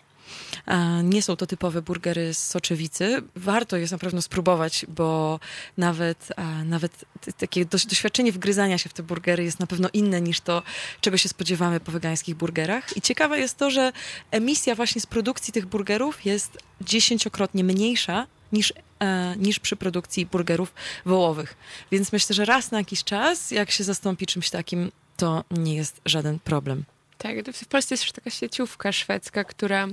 [1.04, 3.22] Nie są to typowe burgery z soczewicy.
[3.36, 5.40] Warto jest na pewno spróbować, bo
[5.78, 6.28] nawet,
[6.66, 7.06] nawet
[7.38, 10.64] takie doś- doświadczenie wgryzania się w te burgery jest na pewno inne niż to,
[11.02, 12.98] czego się spodziewamy po wegańskich burgerach.
[12.98, 13.92] I ciekawe jest to, że
[14.32, 20.74] emisja właśnie z produkcji tych burgerów jest dziesięciokrotnie mniejsza niż, e, niż przy produkcji burgerów
[21.06, 21.56] wołowych.
[21.92, 26.02] Więc myślę, że raz na jakiś czas, jak się zastąpi czymś takim, to nie jest
[26.06, 26.84] żaden problem.
[27.24, 29.88] Tak, w Polsce jest też taka sieciówka szwedzka, która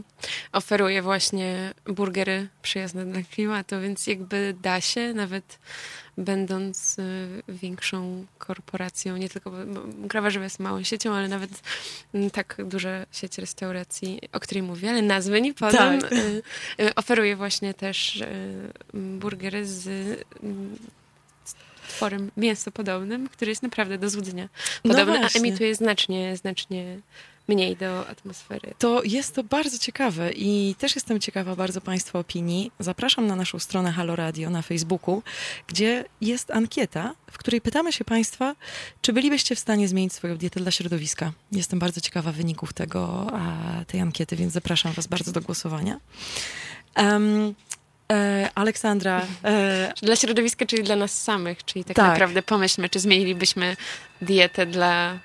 [0.52, 5.58] oferuje właśnie burgery przyjazne dla klimatu, więc jakby da się, nawet
[6.18, 7.02] będąc y,
[7.48, 11.50] większą korporacją, nie tylko, bo- Żywa jest małą siecią, ale nawet
[12.14, 16.12] mm, tak duża sieć restauracji, o której mówię, ale nazwy nie podam, Tak.
[16.12, 16.42] y,
[16.80, 18.24] y, oferuje właśnie też
[18.94, 20.99] burgery z z
[21.90, 24.48] tworem mięsopodobnym, który jest naprawdę do złudzenia
[24.85, 25.40] No podobny, a właśnie.
[25.40, 27.00] emituje znacznie, znacznie
[27.48, 28.74] mniej do atmosfery.
[28.79, 32.72] To jest to bardzo ciekawe i też jestem ciekawa bardzo Państwa opinii.
[32.79, 35.22] Zapraszam na naszą stronę Halo Radio na Facebooku,
[35.66, 38.55] gdzie jest ankieta, w której pytamy się Państwa,
[39.03, 41.33] czy bylibyście w stanie zmienić swoją dietę dla środowiska.
[41.53, 46.00] Jestem bardzo ciekawa wyników tego, a, tej ankiety, więc zapraszam Was bardzo do głosowania.
[46.94, 47.55] Em,
[48.11, 52.09] e, Aleksandra, e, Dla środowiska, czyli dla nas samych, czyli tak, Tak.
[52.09, 53.77] naprawdę pomyślmy, czy zmienilibyśmy
[54.23, 55.18] dietę dla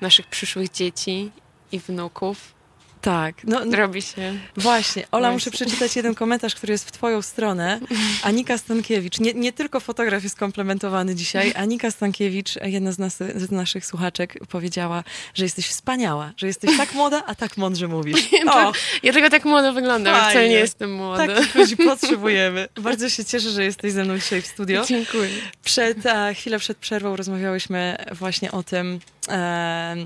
[0.00, 1.30] naszych przyszłych dzieci
[1.72, 2.54] i wnuków.
[3.02, 4.34] Tak, no, Robi się.
[4.56, 5.32] Właśnie, Ola, Właśnie.
[5.34, 7.80] muszę przeczytać jeden komentarz, który jest w Twoją stronę.
[8.22, 11.52] Anika Stankiewicz, nie, nie tylko fotograf jest komplementowany dzisiaj.
[11.56, 16.94] Anika Stankiewicz, jedna z, nas, z naszych słuchaczek, powiedziała, że jesteś wspaniała, że jesteś tak
[16.94, 18.20] młoda, a tak mądrze mówisz.
[18.52, 20.48] O, Ja tylko tak młodo wyglądam, wcale Fajnie.
[20.48, 21.26] nie jestem młoda.
[21.26, 22.68] takich ludzi potrzebujemy.
[22.74, 24.84] Bardzo się cieszę, że jesteś ze mną dzisiaj w studio.
[24.88, 25.28] Dziękuję.
[25.64, 29.96] Przed, a, chwilę przed przerwą rozmawiałyśmy właśnie o tym, e,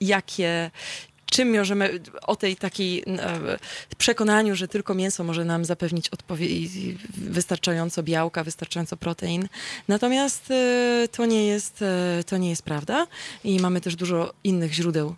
[0.00, 0.70] jakie,
[1.36, 3.58] czym możemy, o tej takiej e,
[3.98, 6.10] przekonaniu, że tylko mięso może nam zapewnić
[7.16, 9.48] wystarczająco białka, wystarczająco protein.
[9.88, 13.06] Natomiast e, to nie jest, e, to nie jest prawda
[13.44, 15.14] i mamy też dużo innych źródeł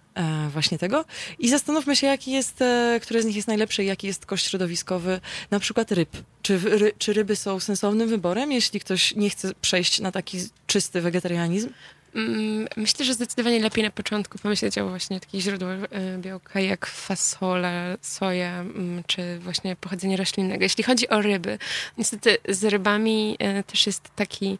[0.52, 1.04] właśnie tego.
[1.38, 2.64] I zastanówmy się, jaki jest,
[3.02, 6.10] które z nich jest najlepsze jaki jest koszt środowiskowy na przykład ryb.
[6.42, 11.00] Czy, ry, czy ryby są sensownym wyborem, jeśli ktoś nie chce przejść na taki czysty
[11.00, 11.68] wegetarianizm?
[12.14, 16.86] Mm, Myślę, że zdecydowanie lepiej na początku pomyśleć o właśnie takich źródłach e, białka jak
[16.86, 20.62] fasola, soja mm, czy właśnie pochodzenie roślinnego.
[20.62, 21.58] Jeśli chodzi o ryby,
[21.98, 24.58] niestety z rybami e, też jest taki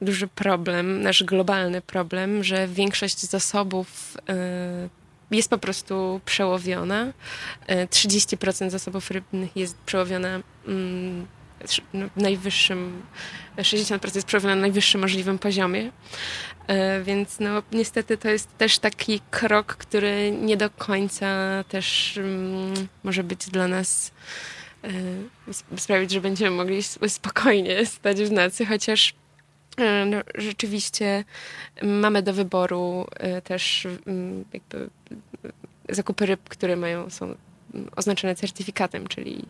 [0.00, 4.88] duży problem, nasz globalny problem, że większość zasobów e,
[5.30, 7.12] jest po prostu przełowiona.
[7.66, 11.26] E, 30% zasobów rybnych jest przełowiona mm,
[12.16, 13.02] najwyższym,
[13.58, 15.90] 60% jest przełowione na najwyższym możliwym poziomie.
[16.66, 21.26] E, więc no, niestety to jest też taki krok, który nie do końca
[21.68, 24.12] też um, może być dla nas
[24.84, 29.14] e, sprawić, że będziemy mogli spokojnie stać w nocy, chociaż
[29.76, 31.24] e, no, rzeczywiście
[31.82, 33.06] mamy do wyboru
[33.44, 33.86] też
[34.52, 34.90] jakby
[35.88, 37.34] zakupy ryb, które mają, są
[37.96, 39.42] oznaczone certyfikatem, czyli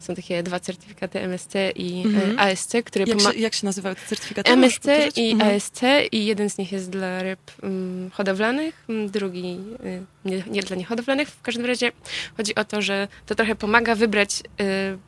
[0.00, 2.38] są takie dwa certyfikaty MSC i mhm.
[2.38, 4.50] ASC, które jak, się, jak się nazywały te certyfikaty?
[4.50, 4.86] MSC
[5.16, 5.56] i mhm.
[5.56, 5.80] ASC
[6.12, 11.28] i jeden z nich jest dla ryb um, hodowlanych, drugi y, nie, nie, dla niehodowlanych.
[11.28, 11.92] W każdym razie
[12.36, 14.98] chodzi o to, że to trochę pomaga wybrać y,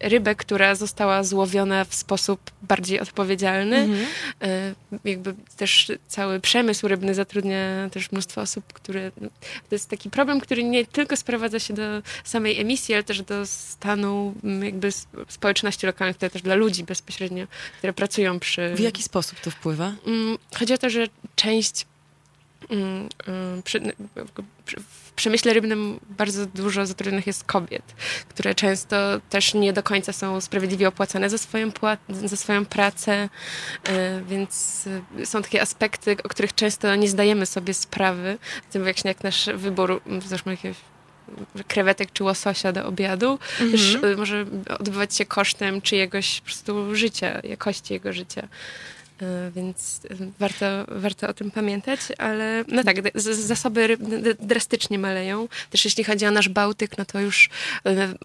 [0.00, 3.76] rybę, która została złowiona w sposób bardziej odpowiedzialny.
[3.76, 4.06] Mhm.
[4.42, 9.10] E, jakby też cały przemysł rybny zatrudnia też mnóstwo osób, które...
[9.68, 13.46] To jest taki problem, który nie tylko sprowadza się do samej emisji, ale też do
[13.46, 14.88] stanu jakby
[15.28, 17.46] społeczności lokalnych, które też dla ludzi bezpośrednio,
[17.78, 18.74] które pracują przy...
[18.74, 19.92] W jaki sposób to wpływa?
[20.58, 21.06] Chodzi o to, że
[21.36, 21.86] część
[23.64, 23.80] przy,
[24.76, 27.82] w przemyśle rybnym bardzo dużo zatrudnionych jest kobiet,
[28.28, 28.96] które często
[29.30, 31.70] też nie do końca są sprawiedliwie opłacane za swoją,
[32.08, 33.28] za swoją pracę,
[33.88, 34.84] e, więc
[35.24, 38.38] są takie aspekty, o których często nie zdajemy sobie sprawy,
[38.70, 40.76] tym jak, jak nasz wybór, zresztą jakiegoś
[41.68, 43.72] krewetek czy łososia do obiadu, -hmm.
[43.72, 44.46] też e, może
[44.78, 48.48] odbywać się kosztem czyjegoś po prostu życia, jakości jego życia.
[49.22, 50.00] E, więc
[50.38, 54.00] warto, warto o tym pamiętać, ale no tak, zasoby ryb
[54.40, 55.48] drastycznie maleją.
[55.70, 57.50] Też jeśli chodzi o nasz Bałtyk, no to już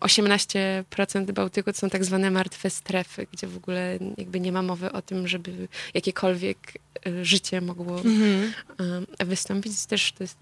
[0.02, 4.62] 18% e, Bałtyku to są tak zwane martwe strefy, gdzie w ogóle jakby nie ma
[4.62, 6.58] mowy o tym, żeby jakiekolwiek
[7.06, 8.54] e, życie mogło mhm.
[9.20, 9.86] wystąpić.
[9.86, 10.38] Też to jest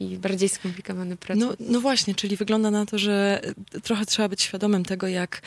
[0.00, 1.44] taki bardziej skomplikowany proces.
[1.44, 3.40] No, no właśnie, czyli wygląda na to, że
[3.82, 5.42] trochę trzeba być świadomym tego, jak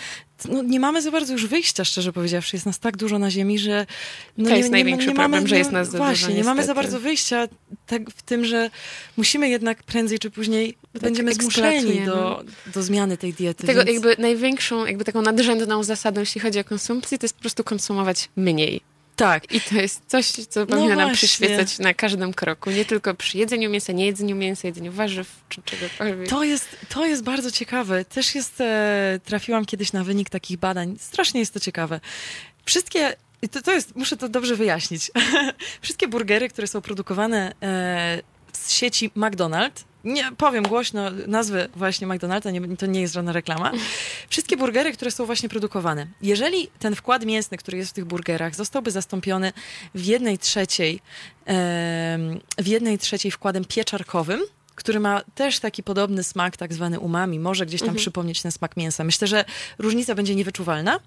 [0.49, 2.55] no, nie mamy za bardzo już wyjścia, szczerze powiedziawszy.
[2.55, 3.85] Jest nas tak dużo na ziemi, że...
[4.37, 6.37] No, to jest nie, największy nie, nie problem, mamy, że jest nas za Właśnie, dużo,
[6.37, 7.47] nie mamy za bardzo wyjścia
[7.87, 8.69] tak, w tym, że
[9.17, 13.67] musimy jednak prędzej czy później tak będziemy zmuszeni do, do zmiany tej diety.
[13.67, 13.93] Tego więc...
[13.93, 18.29] jakby największą, jakby taką nadrzędną zasadą, jeśli chodzi o konsumpcję, to jest po prostu konsumować
[18.35, 18.92] mniej.
[19.15, 19.51] Tak.
[19.51, 22.71] I to jest coś, co no powinno nam przyświecać na każdym kroku.
[22.71, 26.29] Nie tylko przy jedzeniu mięsa, nie jedzeniu mięsa, jedzeniu warzyw czy czegokolwiek.
[26.29, 28.05] To jest, to jest bardzo ciekawe.
[28.05, 30.95] Też jest, e, trafiłam kiedyś na wynik takich badań.
[30.99, 31.99] Strasznie jest to ciekawe.
[32.65, 33.15] Wszystkie
[33.51, 35.11] to, to jest, muszę to dobrze wyjaśnić.
[35.81, 38.21] Wszystkie burgery, które są produkowane e,
[38.53, 43.71] z sieci McDonald's, nie powiem głośno nazwy właśnie McDonalda, nie, to nie jest żadna reklama.
[44.29, 46.07] Wszystkie burgery, które są właśnie produkowane.
[46.21, 49.53] Jeżeli ten wkład mięsny, który jest w tych burgerach, zostałby zastąpiony
[49.95, 50.99] w jednej trzeciej,
[52.57, 54.41] w jednej trzeciej wkładem pieczarkowym,
[54.75, 58.01] który ma też taki podobny smak, tak zwany umami, może gdzieś tam mhm.
[58.01, 59.03] przypomnieć ten smak mięsa.
[59.03, 59.45] Myślę, że
[59.79, 60.99] różnica będzie niewyczuwalna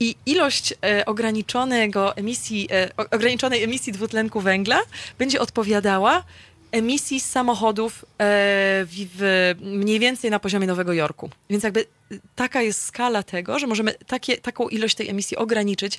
[0.00, 4.80] i ilość e, ograniczonego emisji, e, ograniczonej emisji dwutlenku węgla
[5.18, 6.24] będzie odpowiadała
[6.72, 8.04] emisji z samochodów e,
[8.84, 11.30] w, w, mniej więcej na poziomie Nowego Jorku.
[11.50, 11.86] Więc jakby
[12.34, 15.98] taka jest skala tego, że możemy takie, taką ilość tej emisji ograniczyć,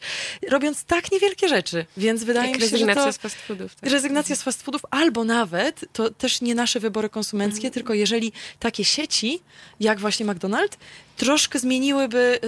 [0.50, 1.86] robiąc tak niewielkie rzeczy.
[1.98, 3.14] Więc wydaje Jak mi się, że to...
[3.14, 3.76] z fast foodów.
[3.76, 3.90] Tak.
[3.90, 7.74] Rezygnacja z fast foodów, albo nawet, to też nie nasze wybory konsumenckie, mm.
[7.74, 9.42] tylko jeżeli takie sieci,
[9.80, 10.78] jak właśnie McDonald's,
[11.18, 12.40] troszkę zmieniłyby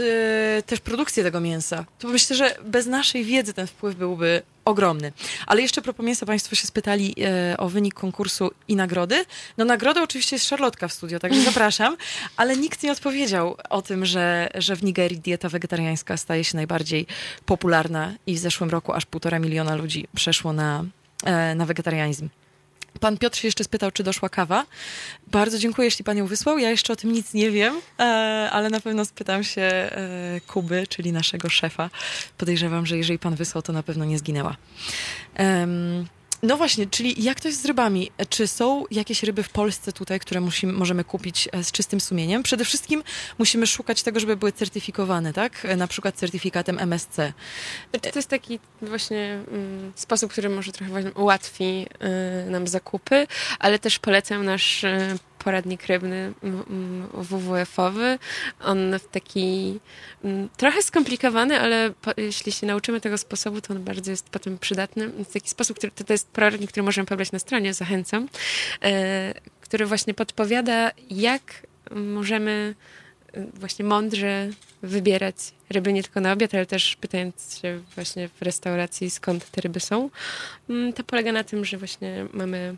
[0.60, 1.86] y, też produkcję tego mięsa.
[2.00, 5.12] To myślę, że bez naszej wiedzy ten wpływ byłby ogromny.
[5.48, 7.16] Ale jeszcze propos mięsa, Państwo się spytali
[7.54, 9.26] y, o wynik konkursu i nagrody.
[9.58, 11.98] No nagroda oczywiście jest Charlotka w studio, także zapraszam,
[12.38, 17.08] ale nikt nie odpowiedział o tym, że, że w Nigerii dieta wegetariańska staje się najbardziej
[17.46, 20.84] popularna i w zeszłym roku aż półtora miliona ludzi przeszło na,
[21.24, 22.30] e, na wegetarianizm.
[23.00, 24.66] Pan Piotr się jeszcze spytał, czy doszła kawa.
[25.28, 26.58] Bardzo dziękuję, jeśli pan ją wysłał.
[26.58, 28.04] Ja jeszcze o tym nic nie wiem, e,
[28.52, 31.90] ale na pewno spytam się e, Kuby, czyli naszego szefa.
[32.38, 34.56] Podejrzewam, że jeżeli pan wysłał, to na pewno nie zginęła.
[36.44, 38.12] No właśnie, czyli jak to jest z rybami?
[38.30, 42.44] Czy są jakieś ryby w Polsce tutaj, które musimy, możemy kupić e, z czystym sumieniem?
[42.44, 43.04] Przede wszystkim
[43.40, 45.66] musimy szukać tego, żeby były certyfikowane, tak?
[45.66, 47.16] E, na przykład certyfikatem MSC.
[47.92, 51.86] Znaczy, to jest taki właśnie mm, sposób, który może trochę ułatwi
[52.48, 53.28] y, nam zakupy,
[53.60, 56.34] ale też polecam nasz y, poradnik rybny
[57.14, 58.20] WWF-owy.
[58.62, 59.80] On w taki
[60.58, 65.08] trochę skomplikowany, ale po, jeśli się nauczymy tego sposobu, to on bardzo jest potem przydatny.
[65.08, 68.30] W taki sposób, który, to, to jest poradnik, który możemy pobrać na stronie, zachęcam,
[68.84, 71.42] e, który właśnie podpowiada, jak
[71.92, 72.76] możemy
[73.34, 74.50] e, właśnie mądrze
[74.82, 75.36] wybierać
[75.70, 79.80] ryby nie tylko na obiad, ale też pytając się właśnie w restauracji, skąd te ryby
[79.80, 80.10] są.
[80.70, 82.76] Mm, to polega na tym, że właśnie mamy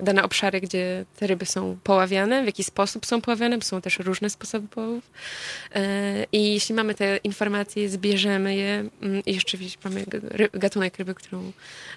[0.00, 3.98] dane obszary, gdzie te ryby są poławiane, w jaki sposób są poławiane, bo są też
[3.98, 5.10] różne sposoby połowów.
[5.74, 10.04] E, I jeśli mamy te informacje, zbierzemy je mm, i rzeczywiście mamy
[10.52, 11.52] gatunek ryby, którą,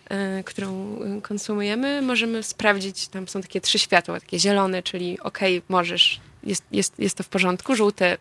[0.10, 6.20] e, którą konsumujemy, możemy sprawdzić, tam są takie trzy światła, takie zielone, czyli okej, możesz,
[6.44, 8.18] jest, jest, jest to w porządku, żółte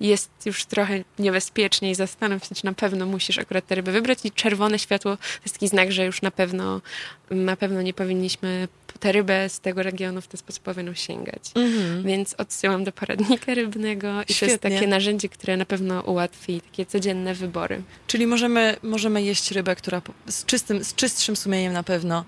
[0.00, 4.30] jest już trochę niebezpieczniej, zastanów się, czy na pewno musisz akurat te ryby wybrać i
[4.30, 6.80] czerwone światło to jest taki znak, że już na pewno,
[7.30, 8.68] na pewno nie powinniśmy
[9.00, 11.42] tę rybę z tego regionu w ten sposób powinną sięgać.
[11.54, 12.02] Mhm.
[12.02, 14.70] Więc odsyłam do poradnika rybnego i to jest Świetnie.
[14.70, 17.82] takie narzędzie, które na pewno ułatwi takie codzienne wybory.
[18.06, 22.24] Czyli możemy, możemy jeść rybę, która z, czystym, z czystszym sumieniem na pewno,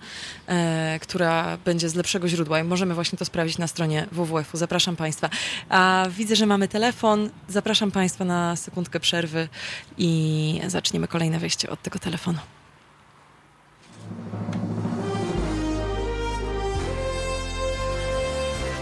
[0.47, 2.61] e, która będzie z lepszego źródła.
[2.61, 4.57] I możemy właśnie to sprawdzić na stronie WWF-u.
[4.57, 5.31] Zapraszam Państwa.
[5.69, 7.31] A widzę, że mamy telefon.
[7.49, 7.60] Zapraszam
[7.92, 9.49] Państwa na sekundkę przerwy
[9.99, 12.38] i zaczniemy kolejne wejście od tego telefonu.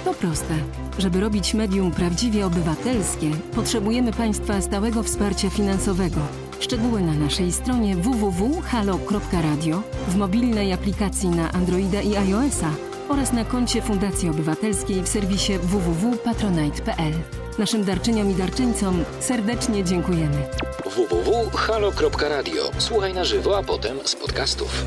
[0.04, 0.54] To proste.
[0.98, 6.20] Żeby robić medium prawdziwie obywatelskie, potrzebujemy Państwa stałego wsparcia finansowego.
[6.60, 13.82] Szczegóły na naszej stronie www.halo.radio, w mobilnej aplikacji na Androida i iOS-a oraz na koncie
[13.82, 17.12] Fundacji Obywatelskiej w serwisie www.patronite.pl.
[17.58, 20.42] Naszym darczyniom i darczyńcom serdecznie dziękujemy.
[20.84, 22.70] www.halo.radio.
[22.78, 24.84] Słuchaj na żywo, a potem z podcastów.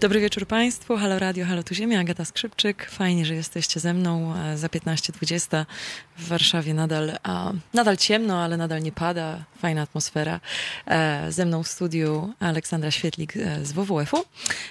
[0.00, 0.96] Dobry wieczór Państwu.
[0.96, 2.90] Halo Radio, Halo Tu Ziemia, Agata Skrzypczyk.
[2.90, 5.64] Fajnie, że jesteście ze mną e, za 15.20
[6.18, 6.74] w Warszawie.
[6.74, 9.44] Nadal, a, nadal ciemno, ale nadal nie pada.
[9.62, 10.40] Fajna atmosfera.
[10.86, 14.24] E, Ze mną w studiu Aleksandra Świetlik e, z WWF-u.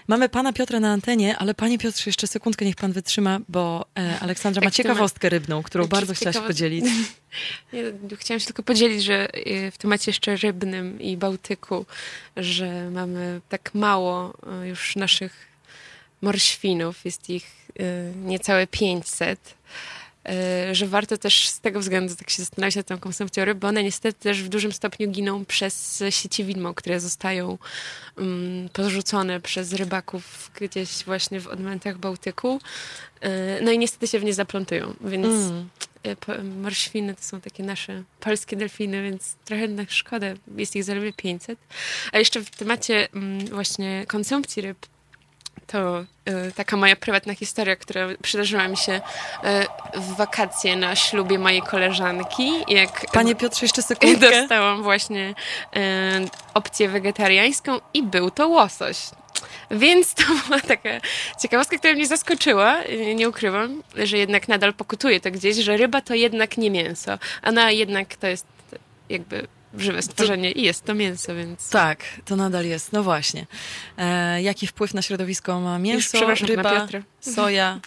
[0.07, 4.19] Mamy pana Piotra na antenie, ale panie Piotrze, jeszcze sekundkę niech pan wytrzyma, bo e,
[4.19, 6.85] Aleksandra ma ciekawostkę rybną, którą bardzo chciałaś podzielić.
[7.73, 7.83] Nie,
[8.17, 9.27] chciałam się tylko podzielić, że
[9.71, 11.85] w temacie jeszcze rybnym i Bałtyku,
[12.37, 15.47] że mamy tak mało już naszych
[16.21, 17.67] morświnów, jest ich
[18.15, 19.53] niecałe 500, y,
[20.71, 23.83] że warto też z tego względu tak się zastanawiać nad tą konsumpcją ryb, bo one
[23.83, 27.57] niestety też w dużym stopniu giną przez sieci widmo, które zostają
[28.17, 32.59] um, porzucone przez rybaków gdzieś właśnie w odmętach Bałtyku.
[33.25, 35.69] Y, No i niestety się w nie zaplątują, więc Mm.
[36.61, 41.59] morświny to są takie nasze polskie delfiny, więc trochę na szkoda, jest ich zaledwie 500.
[42.11, 44.77] A jeszcze w temacie mm, właśnie konsumpcji ryb,
[45.71, 46.05] to
[46.47, 49.01] y, taka moja prywatna historia, która przydarzyła mi się y,
[49.99, 52.51] w wakacje na ślubie mojej koleżanki.
[52.67, 54.31] Jak Panie Piotrze, jeszcze sekundkę.
[54.39, 55.79] dostałam właśnie y,
[56.53, 58.97] opcję wegetariańską i był to łosoś.
[59.71, 60.89] Więc to była taka
[61.41, 62.77] ciekawostka, która mnie zaskoczyła,
[63.15, 67.49] nie ukrywam, że jednak nadal pokutuje to gdzieś, że ryba to jednak nie mięso, a
[67.49, 68.45] ona jednak to jest
[69.09, 71.69] jakby żywe stworzenie i jest to mięso, więc...
[71.69, 72.93] Tak, to nadal jest.
[72.93, 73.45] No właśnie.
[73.97, 76.87] E, jaki wpływ na środowisko ma mięso, pana ryba,
[77.19, 77.79] soja,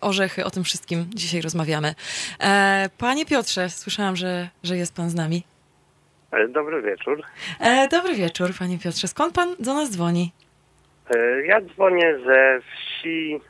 [0.00, 0.44] orzechy?
[0.44, 1.94] O tym wszystkim dzisiaj rozmawiamy.
[2.40, 5.44] E, panie Piotrze, słyszałam, że, że jest pan z nami.
[6.32, 7.22] E, Dobry wieczór.
[7.60, 9.08] E, dobry wieczór, panie Piotrze.
[9.08, 10.32] Skąd pan do nas dzwoni?
[11.10, 13.40] E, Ja dzwonię ze wsi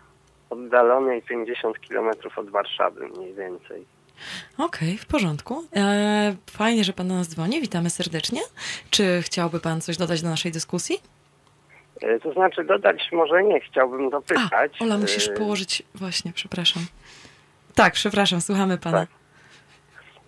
[0.50, 3.84] oddalonej 50 km od Warszawy mniej więcej.
[4.58, 5.64] Okej, w porządku.
[5.76, 7.60] E, fajnie, że pan do nas dzwoni.
[7.60, 8.40] Witamy serdecznie.
[8.90, 11.00] Czy chciałby pan coś dodać do naszej dyskusji?
[12.02, 14.72] E, To znaczy dodać może nie, chciałbym dopytać.
[14.80, 15.82] A, Ola, musisz E, położyć...
[15.94, 16.82] Właśnie, przepraszam.
[17.74, 19.06] Tak, przepraszam, słuchamy pana.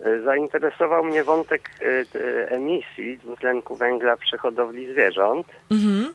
[0.05, 6.13] e, Zainteresował mnie wątek e, emisji dwutlenku węgla przy hodowli zwierząt, Mhm.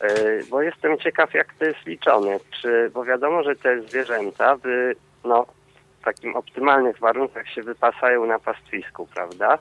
[0.00, 2.40] e, bo jestem ciekaw jak to jest liczone.
[2.62, 4.92] Czy, bo wiadomo, że te zwierzęta w
[5.24, 5.46] no,
[6.00, 9.58] w takim optymalnych warunkach się wypasają na pastwisku, prawda?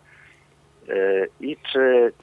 [0.90, 0.94] E,
[1.40, 2.14] I czy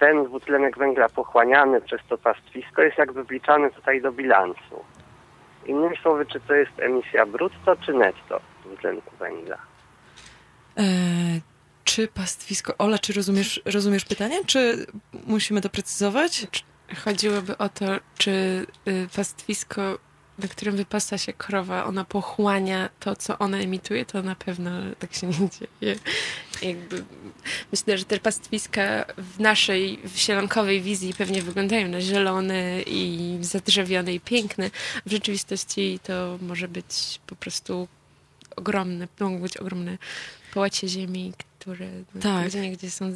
[0.00, 4.84] ten dwutlenek węgla pochłaniany przez to pastwisko jest jakby wliczany tutaj do bilansu.
[5.66, 9.56] Innymi słowy, czy to jest emisja brutto czy netto dwutlenku węgla?
[10.78, 10.82] E,
[11.84, 12.74] czy pastwisko...
[12.78, 14.44] Ola, czy rozumiesz, rozumiesz pytanie?
[14.46, 14.86] Czy
[15.26, 16.46] musimy doprecyzować?
[17.04, 17.84] Chodziłoby o to,
[18.18, 18.30] czy
[18.88, 19.98] y, pastwisko,
[20.38, 25.14] na którym wypasa się krowa, ona pochłania to, co ona emituje, to na pewno tak
[25.14, 25.96] się nie dzieje.
[26.62, 27.04] Jakby,
[27.72, 34.20] myślę, że te pastwiska w naszej wsielonkowej wizji pewnie wyglądają na zielone i zadrzewione i
[34.20, 34.70] piękne.
[35.06, 37.88] W rzeczywistości to może być po prostu
[38.56, 39.98] ogromne, mogą być ogromne
[40.54, 41.32] połacie ziemi,
[41.66, 41.88] które
[42.22, 42.50] Tak.
[42.72, 43.12] gdzie są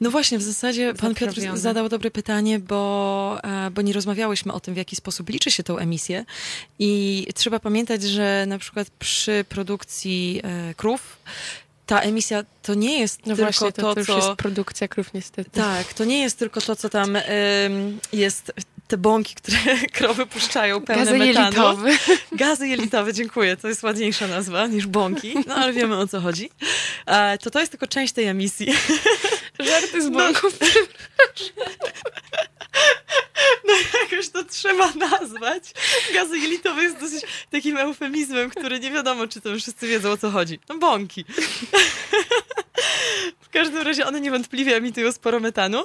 [0.00, 4.60] No właśnie, w zasadzie pan Piotr zadał dobre pytanie, bo, e, bo nie rozmawiałyśmy o
[4.60, 6.24] tym, w jaki sposób liczy się tą emisję.
[6.78, 11.18] I trzeba pamiętać, że na przykład przy produkcji e, krów
[11.86, 14.16] ta emisja to nie jest No tylko właśnie, to, to, to już co...
[14.16, 15.50] jest produkcja krów niestety.
[15.50, 17.22] Tak, to nie jest tylko to, co tam ym,
[18.12, 18.52] jest,
[18.92, 19.58] te bąki, które
[19.96, 21.44] krowy puszczają, pełne Gazy metanu.
[21.46, 21.90] jelitowe.
[22.32, 23.56] Gazy jelitowe, dziękuję.
[23.56, 26.50] To jest ładniejsza nazwa niż bąki, no ale wiemy o co chodzi.
[27.06, 28.66] E, to to jest tylko część tej emisji.
[29.68, 30.18] Żarty z No.
[30.18, 30.58] bąków.
[33.64, 35.62] No jakoś to trzeba nazwać.
[36.14, 40.30] Gazy jelitowe jest dosyć takim eufemizmem, który nie wiadomo, czy to wszyscy wiedzą o co
[40.30, 40.58] chodzi.
[40.68, 41.24] No bąki.
[43.52, 45.84] Każdym razie one niewątpliwie emitują sporo metanu,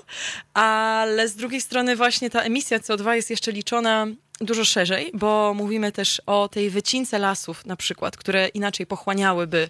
[0.53, 4.07] ale z drugiej strony właśnie ta emisja CO2 jest jeszcze liczona
[4.42, 9.70] dużo szerzej, bo mówimy też o tej wycince lasów na przykład, które inaczej pochłaniałyby,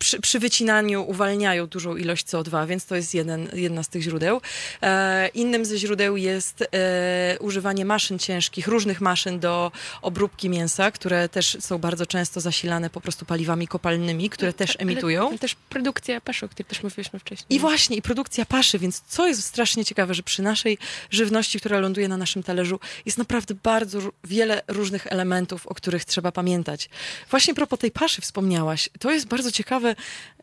[0.00, 4.40] przy, przy wycinaniu uwalniają dużą ilość CO2, więc to jest jeden, jedna z tych źródeł.
[4.82, 9.72] E, innym ze źródeł jest e, używanie maszyn ciężkich, różnych maszyn do
[10.02, 15.28] obróbki mięsa, które też są bardzo często zasilane po prostu paliwami kopalnymi, które też emitują.
[15.28, 17.56] Ale też produkcja paszu, o której też mówiliśmy wcześniej.
[17.56, 20.78] I właśnie, i produkcja paszy, więc co jest strasznie ciekawe, że przy naszej
[21.10, 26.04] żywności, która ląduje na naszym talerzu, jest naprawdę bardzo ró- wiele różnych elementów, o których
[26.04, 26.90] trzeba pamiętać.
[27.30, 28.90] Właśnie propos tej paszy wspomniałaś.
[28.98, 29.94] To jest bardzo ciekawe.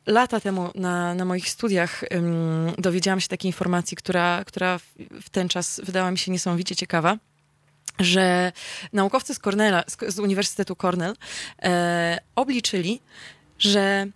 [0.06, 4.84] Lata temu na, na moich studiach ym, dowiedziałam się takiej informacji, która, która w,
[5.22, 7.18] w ten czas wydała mi się niesamowicie ciekawa
[8.00, 8.52] że
[8.93, 11.16] naukowcy z Cornella, z, z Uniwersytetu Cornell
[11.62, 13.02] e, obliczyli,
[13.60, 14.08] że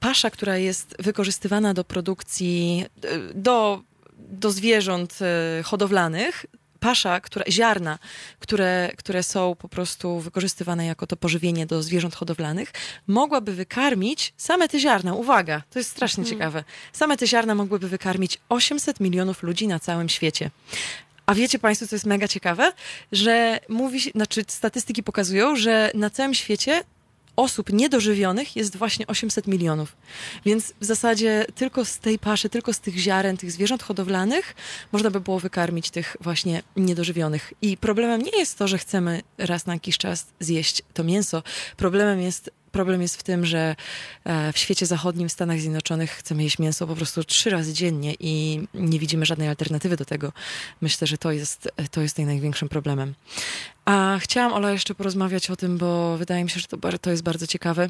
[0.00, 3.82] pasza, która jest wykorzystywana do produkcji, e, do,
[4.18, 6.46] do zwierząt e, hodowlanych,
[6.84, 7.98] pasza, która, ziarna,
[8.38, 12.72] które, które są po prostu wykorzystywane jako to pożywienie do zwierząt hodowlanych,
[13.06, 15.14] mogłaby wykarmić same te ziarna.
[15.14, 16.64] Uwaga, to jest strasznie ciekawe.
[16.92, 20.50] Same te ziarna mogłyby wykarmić 800 milionów ludzi na całym świecie.
[21.26, 22.72] A wiecie Państwo, co jest mega ciekawe?
[23.12, 26.84] Że mówi znaczy statystyki pokazują, że na całym świecie
[27.36, 29.96] osób niedożywionych jest właśnie 800 milionów.
[30.44, 34.54] Więc w zasadzie tylko z tej paszy, tylko z tych ziaren, tych zwierząt hodowlanych
[34.92, 37.52] można by było wykarmić tych właśnie niedożywionych.
[37.62, 41.42] I problemem nie jest to, że chcemy raz na jakiś czas zjeść to mięso.
[41.76, 43.76] Problemem jest problem jest w tym, że
[44.24, 48.14] e, w świecie zachodnim, w Stanach Zjednoczonych chcemy jeść mięso po prostu trzy razy dziennie
[48.20, 50.32] i nie widzimy żadnej alternatywy do tego.
[50.80, 53.14] Myślę, że to jest, to jest największym problemem.
[53.84, 57.22] A chciałam, Ola, jeszcze porozmawiać o tym, bo wydaje mi się, że to, to jest
[57.22, 57.88] bardzo ciekawe.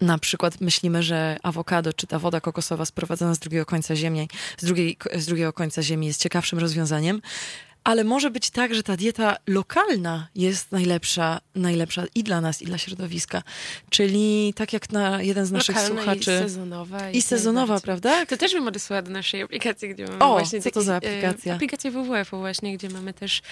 [0.00, 4.64] Na przykład myślimy, że awokado czy ta woda kokosowa sprowadzana z drugiego końca ziemi, z,
[4.64, 7.22] drugiej, z drugiego końca ziemi jest ciekawszym rozwiązaniem.
[7.84, 12.64] Ale może być tak, że ta dieta lokalna jest najlepsza, najlepsza i dla nas, i
[12.64, 13.42] dla środowiska.
[13.90, 16.20] Czyli tak jak na jeden z naszych Lokalna słuchaczy.
[16.20, 17.10] I sezonowa.
[17.10, 17.84] I sezonowa, najbardziej.
[17.84, 18.26] prawda?
[18.26, 20.92] To też bym odesłała do naszej aplikacji, gdzie mamy O, właśnie co to taki, za
[20.92, 21.54] e, aplikacja?
[21.54, 23.42] Aplikacja WWF-u właśnie, gdzie mamy też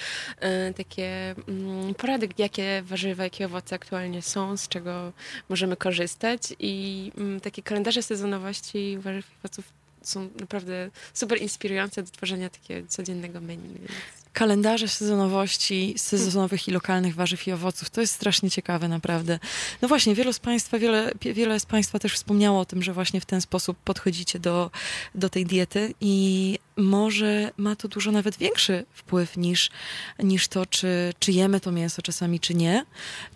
[0.40, 5.12] e, takie mm, porady, jakie warzywa, jakie owoce aktualnie są, z czego
[5.48, 12.10] możemy korzystać i mm, takie kalendarze sezonowości warzyw i owoców są naprawdę super inspirujące do
[12.10, 13.68] tworzenia takiego codziennego menu.
[13.78, 13.92] Więc...
[14.32, 17.90] kalendarze sezonowości, sezonowych i lokalnych warzyw i owoców.
[17.90, 19.38] To jest strasznie ciekawe, naprawdę.
[19.82, 23.20] No właśnie, wielu z Państwa, wiele, wiele z Państwa też wspomniało o tym, że właśnie
[23.20, 24.70] w ten sposób podchodzicie do,
[25.14, 29.70] do tej diety i może ma to dużo nawet większy wpływ niż,
[30.18, 32.84] niż to, czy, czy jemy to mięso czasami, czy nie.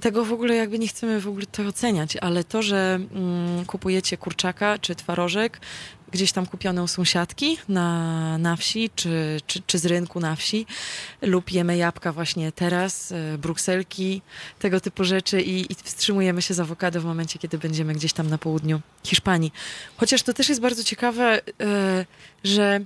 [0.01, 4.17] Tego w ogóle jakby nie chcemy w ogóle to oceniać, ale to, że mm, kupujecie
[4.17, 5.61] kurczaka czy twarożek,
[6.13, 10.67] gdzieś tam kupione u sąsiadki na, na wsi, czy, czy, czy z rynku na wsi,
[11.23, 14.23] lub jemy jabłka właśnie teraz, e, brukselki,
[14.59, 18.31] tego typu rzeczy i, i wstrzymujemy się z awokado w momencie, kiedy będziemy gdzieś tam
[18.31, 19.53] na południu Hiszpanii.
[19.97, 22.07] Chociaż to też jest bardzo ciekawe, e,
[22.45, 22.81] że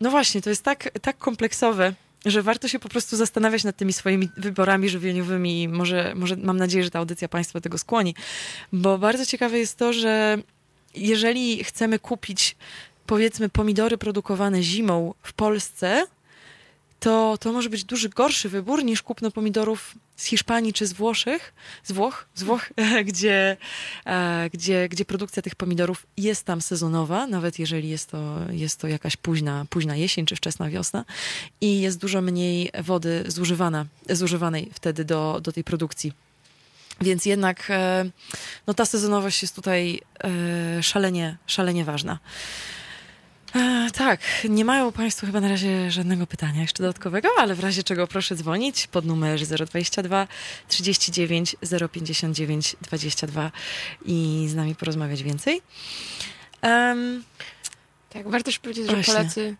[0.00, 1.94] no właśnie, to jest tak, tak kompleksowe,
[2.26, 6.84] że warto się po prostu zastanawiać nad tymi swoimi wyborami żywieniowymi może, może mam nadzieję,
[6.84, 8.14] że ta audycja Państwa tego skłoni,
[8.72, 10.38] bo bardzo ciekawe jest to, że
[10.94, 12.56] jeżeli chcemy kupić
[13.06, 16.06] powiedzmy pomidory produkowane zimą w Polsce,
[17.00, 21.52] to to może być duży gorszy wybór niż kupno pomidorów z Hiszpanii czy z Włoszech,
[21.84, 22.70] z Włoch, z Włoch
[23.08, 23.56] gdzie,
[24.06, 28.88] e, gdzie, gdzie produkcja tych pomidorów jest tam sezonowa, nawet jeżeli jest to, jest to
[28.88, 31.04] jakaś późna, późna jesień czy wczesna wiosna
[31.60, 36.12] i jest dużo mniej wody zużywana, zużywanej wtedy do, do tej produkcji.
[37.00, 38.04] Więc jednak e,
[38.66, 42.18] no, ta sezonowość jest tutaj e, szalenie, szalenie ważna.
[43.54, 47.82] E, tak, nie mają Państwo chyba na razie żadnego pytania jeszcze dodatkowego, ale w razie
[47.82, 50.28] czego proszę dzwonić pod numer 022
[50.68, 51.56] 39
[51.92, 53.52] 059 22
[54.04, 55.62] i z nami porozmawiać więcej.
[56.62, 57.24] Em,
[58.10, 59.14] Tak, warto też powiedzieć, że Właśnie.
[59.14, 59.56] Polacy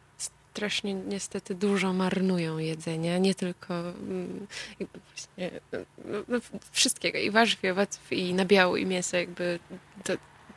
[0.52, 4.46] strasznie niestety dużo marnują jedzenia, nie tylko mm,
[4.80, 5.60] właśnie,
[6.04, 6.38] no, no,
[6.72, 9.58] wszystkiego, i warzyw, i owoców, i nabiału, i mięsa, jakby
[10.04, 10.12] to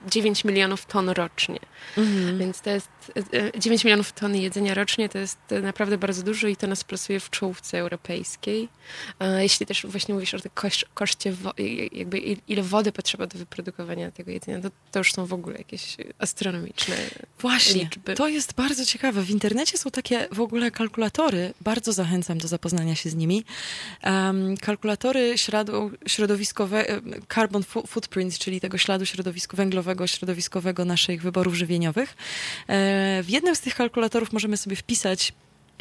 [0.10, 1.60] 9 milionów ton rocznie.
[1.98, 2.38] Mhm.
[2.40, 2.88] Więc to jest
[3.56, 6.84] e, 9 milionów ton jedzenia rocznie to jest e, naprawdę bardzo dużo i to nas
[6.84, 8.70] plasuje w czołówce europejskiej.
[9.20, 11.36] E, Jeśli też właśnie mówisz o tym kosz, koszcie,
[11.92, 15.58] jakby il- ile wody potrzeba do wyprodukowania tego jedzenia, to, to już są w ogóle
[15.58, 16.96] jakieś astronomiczne
[17.40, 18.14] Właśnie, liczby.
[18.16, 19.22] to jest bardzo ciekawe.
[19.22, 21.54] W internecie są takie w ogóle kalkulatory.
[21.62, 23.44] Bardzo zachęcam do zapoznania się z nimi.
[24.04, 27.02] Um, kalkulatory śladu środowiskowe, e,
[27.36, 32.10] carbon footprint, czyli tego śladu środowisko, węglowego, środowiskowego naszych wyborów żywieniowych.
[32.10, 32.16] E,
[33.24, 35.34] w jednym z tych kalkulatorów możemy sobie wpisać,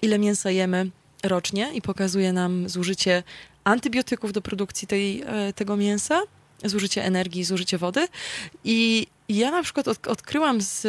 [0.02, 0.90] ile mięsa jemy
[1.22, 3.22] rocznie i pokazuje nam zużycie
[3.64, 6.20] antybiotyków do produkcji tej, e, tego mięsa,
[6.64, 8.08] zużycie energii, zużycie wody.
[8.64, 10.80] I ja na przykład od, odkryłam z,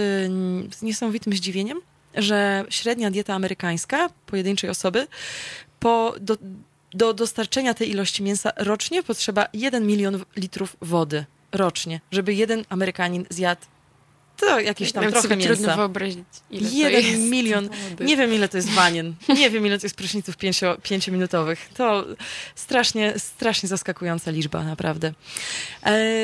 [0.76, 1.82] z niesamowitym zdziwieniem,
[2.16, 5.08] że średnia dieta amerykańska pojedynczej osoby
[5.80, 6.38] po, do,
[6.94, 13.26] do dostarczenia tej ilości mięsa rocznie potrzeba 1 milion litrów wody rocznie, żeby jeden Amerykanin
[13.30, 13.62] zjadł
[14.38, 15.78] to jakieś tam Nawet trochę sobie trudno mięsa.
[15.78, 17.70] wyobrazić, ile to Jeden jest milion.
[18.00, 19.14] Nie wiem, ile to jest wanien.
[19.30, 21.70] Nie wiem, ile to jest pryszniców pięcio, pięciominutowych.
[21.74, 22.06] To
[22.56, 25.08] strasznie, strasznie zaskakująca liczba, naprawdę.
[25.08, 25.14] E,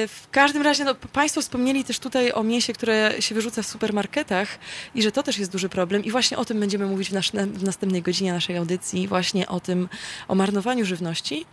[0.07, 4.59] w każdym razie, no, Państwo wspomnieli też tutaj o mięsie, które się wyrzuca w supermarketach
[4.95, 6.03] i że to też jest duży problem.
[6.05, 9.07] I właśnie o tym będziemy mówić w, nasz, w następnej godzinie naszej audycji.
[9.07, 9.89] Właśnie o tym,
[10.27, 11.45] o marnowaniu żywności,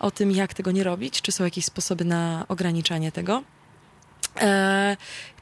[0.00, 3.42] o tym, jak tego nie robić, czy są jakieś sposoby na ograniczanie tego.
[4.40, 4.96] E,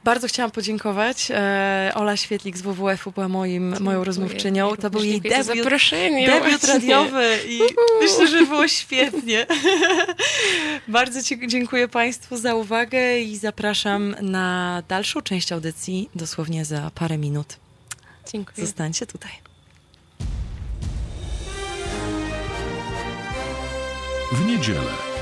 [0.05, 1.31] bardzo chciałam podziękować.
[1.31, 4.77] E, Ola Świetlik z WWF-u była moim, moją rozmówczynią.
[4.77, 6.27] To był jej debiut, zaproszenie.
[6.27, 6.75] debiut właśnie.
[6.75, 7.61] radiowy i
[8.01, 9.47] myślę, że było świetnie.
[10.89, 17.19] Bardzo ci, dziękuję Państwu za uwagę i zapraszam na dalszą część audycji dosłownie za parę
[17.19, 17.57] minut.
[18.33, 18.67] Dziękuję.
[18.67, 19.33] Zostańcie tutaj.
[24.33, 25.10] W niedzielę.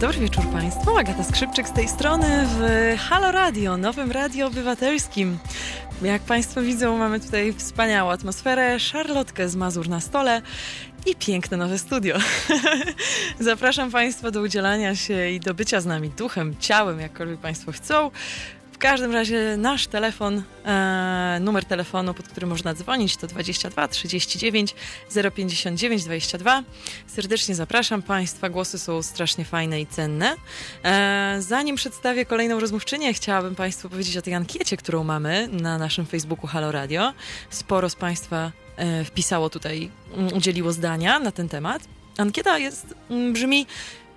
[0.00, 0.98] Dobry wieczór Państwu.
[0.98, 5.38] Agata Skrzypczyk z tej strony w Halo Radio, nowym radio obywatelskim.
[6.02, 10.42] Jak Państwo widzą, mamy tutaj wspaniałą atmosferę, szarlotkę z Mazur na stole
[11.06, 12.16] i piękne nowe studio.
[13.40, 18.10] Zapraszam Państwa do udzielania się i do bycia z nami duchem, ciałem, jakkolwiek Państwo chcą.
[18.84, 24.74] Każdym razie nasz telefon, e, numer telefonu, pod którym można dzwonić, to 22 39
[25.34, 26.62] 059 22.
[27.06, 30.34] Serdecznie zapraszam Państwa, głosy są strasznie fajne i cenne.
[30.84, 36.06] E, zanim przedstawię kolejną rozmówczynię, chciałabym Państwu powiedzieć o tej ankiecie, którą mamy na naszym
[36.06, 37.12] Facebooku Halo Radio.
[37.50, 39.90] Sporo z Państwa e, wpisało tutaj,
[40.34, 41.82] udzieliło zdania na ten temat.
[42.18, 42.94] Ankieta jest,
[43.32, 43.66] brzmi,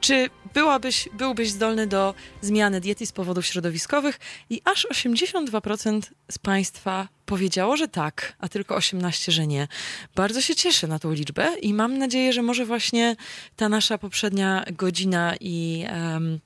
[0.02, 4.20] czy byłabyś, byłbyś zdolny do zmiany diety z powodów środowiskowych?
[4.50, 9.68] I aż 82% z Państwa powiedziało, że tak, a tylko 18%, że nie.
[10.16, 13.16] Bardzo się cieszę na tą liczbę i mam nadzieję, że może właśnie
[13.56, 15.86] ta nasza poprzednia godzina i.
[15.88, 16.39] em,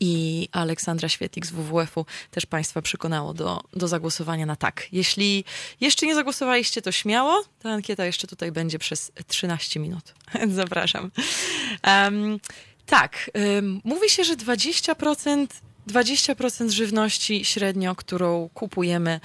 [0.00, 4.86] i Aleksandra Świetlik z WWF-u też Państwa przekonało do, do zagłosowania na tak.
[4.92, 5.44] Jeśli
[5.80, 7.44] jeszcze nie zagłosowaliście, to śmiało.
[7.58, 10.14] Ta ankieta jeszcze tutaj będzie przez 13 minut.
[10.48, 11.10] Zapraszam.
[11.82, 12.40] Em,
[12.86, 15.46] tak, ym, mówi się, że 20%,
[15.88, 19.20] 20% żywności średnio, którą kupujemy,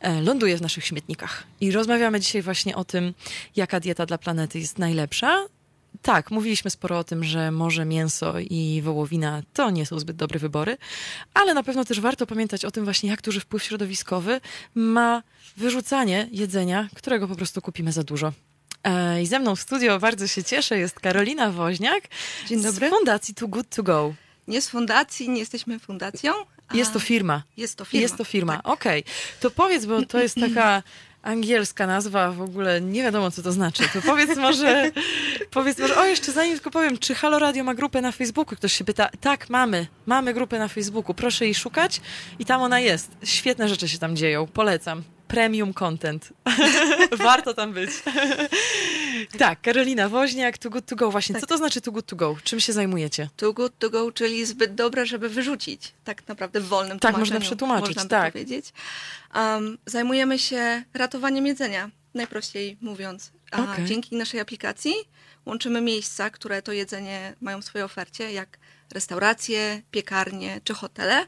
[0.00, 1.44] e, ląduje w naszych śmietnikach.
[1.60, 3.14] I rozmawiamy dzisiaj właśnie o tym,
[3.56, 5.46] jaka dieta dla planety jest najlepsza.
[6.02, 10.38] Tak, mówiliśmy sporo o tym, że morze, mięso i wołowina to nie są zbyt dobre
[10.38, 10.76] wybory,
[11.34, 14.40] ale na pewno też warto pamiętać o tym właśnie, jak duży wpływ środowiskowy
[14.74, 15.22] ma
[15.56, 18.32] wyrzucanie jedzenia, którego po prostu kupimy za dużo.
[18.84, 22.04] E, I ze mną w studio bardzo się cieszę, jest Karolina Woźniak
[22.48, 22.88] Dzień dobry.
[22.88, 24.14] z Fundacji Too Good To Go.
[24.48, 26.32] Nie z fundacji, nie jesteśmy fundacją.
[26.74, 27.42] Jest to firma.
[27.56, 28.02] Jest to firma.
[28.02, 28.68] Jest to firma, Tak.
[28.68, 29.04] okej.
[29.40, 30.82] To powiedz, bo to jest taka
[31.28, 33.82] angielska nazwa, w ogóle nie wiadomo, co to znaczy.
[33.92, 34.90] To powiedz może,
[35.50, 38.56] powiedz może, o jeszcze zanim tylko powiem, czy Halo Radio ma grupę na Facebooku?
[38.56, 42.00] Ktoś się pyta, tak, mamy, mamy grupę na Facebooku, proszę jej szukać
[42.38, 43.10] i tam ona jest.
[43.24, 45.02] Świetne rzeczy się tam dzieją, polecam.
[45.28, 46.32] Premium content.
[47.18, 47.90] Warto tam być.
[49.38, 51.10] tak, Karolina Woźniak, Too Good To Go.
[51.10, 51.40] Właśnie, Tak.
[51.40, 52.36] co to znaczy Too Good To Go?
[52.44, 53.28] Czym się zajmujecie?
[53.36, 55.92] Too good to go, czyli zbyt dobre, żeby wyrzucić.
[56.04, 57.34] Tak naprawdę w wolnym Tak, tłumaczeniu.
[57.34, 58.32] można przetłumaczyć, można tak.
[58.32, 58.72] powiedzieć.
[59.34, 63.32] Um, zajmujemy się ratowaniem jedzenia, najprościej mówiąc.
[63.50, 63.84] A Okej.
[63.84, 64.94] dzięki naszej aplikacji
[65.46, 68.58] łączymy miejsca, które to jedzenie mają w swojej ofercie, jak
[68.92, 71.26] restauracje, piekarnie czy hotele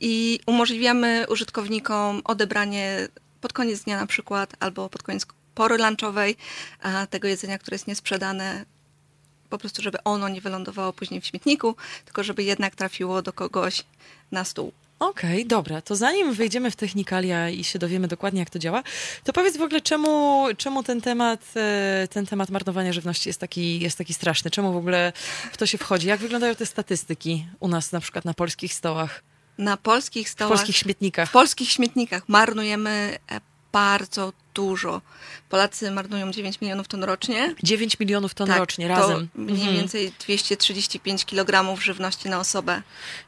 [0.00, 3.08] i umożliwiamy użytkownikom odebranie
[3.40, 6.36] pod koniec dnia na przykład albo pod koniec pory lunchowej
[7.10, 8.64] tego jedzenia, które jest niesprzedane,
[9.50, 13.84] po prostu żeby ono nie wylądowało później w śmietniku, tylko żeby jednak trafiło do kogoś
[14.32, 14.72] na stół.
[15.00, 18.82] Okej, dobra, to zanim wejdziemy w technikalia i się dowiemy dokładnie, jak to działa,
[19.24, 23.80] to powiedz w ogóle, czemu, czemu ten, temat, e, ten temat marnowania żywności jest taki,
[23.80, 24.50] jest taki straszny?
[24.50, 25.12] Czemu w ogóle
[25.52, 26.08] w to się wchodzi?
[26.08, 29.22] Jak wyglądają te statystyki u nas na przykład na polskich stołach,
[29.60, 31.28] Na polskich w stołach, polskich śmietnikach?
[31.28, 33.40] w polskich śmietnikach marnujemy e,
[33.72, 35.00] bardzo dużo.
[35.48, 37.54] Polacy marnują 9 milionów ton rocznie.
[37.62, 39.28] 9 milionów ton Tak, rocznie, to razem.
[39.34, 39.76] mniej Mhm.
[39.76, 42.82] więcej 235 kg żywności na osobę.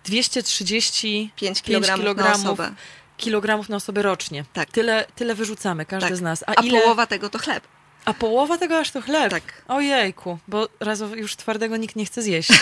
[0.04, 2.72] 235 5 kg na kilogramów, osobę.
[3.16, 4.44] kilogramów na osobę rocznie.
[4.52, 4.70] Tak.
[4.70, 6.16] Tyle, tyle wyrzucamy, każdy Tak.
[6.16, 6.44] z nas.
[6.46, 6.80] A, ile...
[6.82, 7.64] połowa tego to chleb.
[8.04, 9.30] A połowa tego aż to chleb?
[9.30, 9.62] Tak.
[9.68, 12.50] Ojejku, bo raz już twardego nikt nie chce zjeść.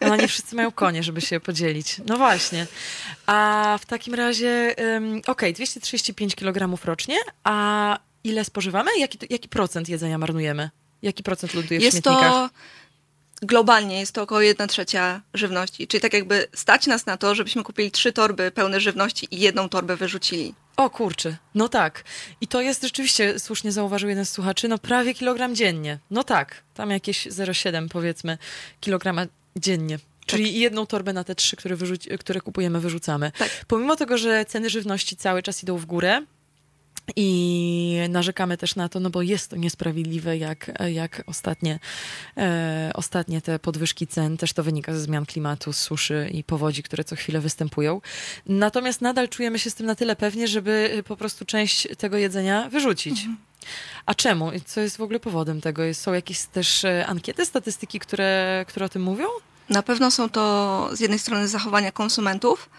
[0.00, 2.00] No nie wszyscy mają konie, żeby się podzielić.
[2.06, 2.66] No właśnie.
[3.26, 8.90] A w takim razie, um, okej, 235 kg rocznie, a ile spożywamy?
[8.98, 10.70] Jaki, jaki procent jedzenia marnujemy?
[11.02, 12.32] Jaki procent ląduje w Jest śmietnikach?
[12.32, 12.50] to
[13.42, 15.88] globalnie jest to około 1 trzecia żywności.
[15.88, 19.68] Czyli tak jakby stać nas na to, żebyśmy kupili trzy torby pełne żywności i jedną
[19.68, 20.54] torbę wyrzucili.
[20.76, 22.04] O kurczę, no tak.
[22.40, 25.98] I to jest rzeczywiście, słusznie zauważył jeden z słuchaczy, no prawie kilogram dziennie.
[26.10, 28.38] No tak, tam jakieś 0,7 powiedzmy
[28.80, 29.26] kilograma
[29.56, 29.98] dziennie.
[30.26, 33.32] Czyli jedną torbę na te trzy, które, wyrzuci, które kupujemy, wyrzucamy.
[33.38, 33.50] Tak.
[33.66, 36.22] Pomimo tego, że ceny żywności cały czas idą w górę
[37.16, 41.78] i narzekamy też na to, no bo jest to niesprawiedliwe, jak, jak ostatnie,
[42.36, 44.36] e, ostatnie te podwyżki cen.
[44.36, 48.00] Też to wynika ze zmian klimatu, suszy i powodzi, które co chwilę występują.
[48.46, 52.16] Natomiast nadal czujemy się z tym na tyle pewnie, żeby y, po prostu część tego
[52.16, 53.26] jedzenia wyrzucić.
[54.06, 54.50] A czemu?
[54.66, 55.94] Co jest w ogóle powodem tego?
[55.94, 59.26] Są jakieś też e, ankiety, statystyki, które, które o tym mówią?
[59.68, 62.70] Na pewno są to z jednej strony zachowania konsumentów,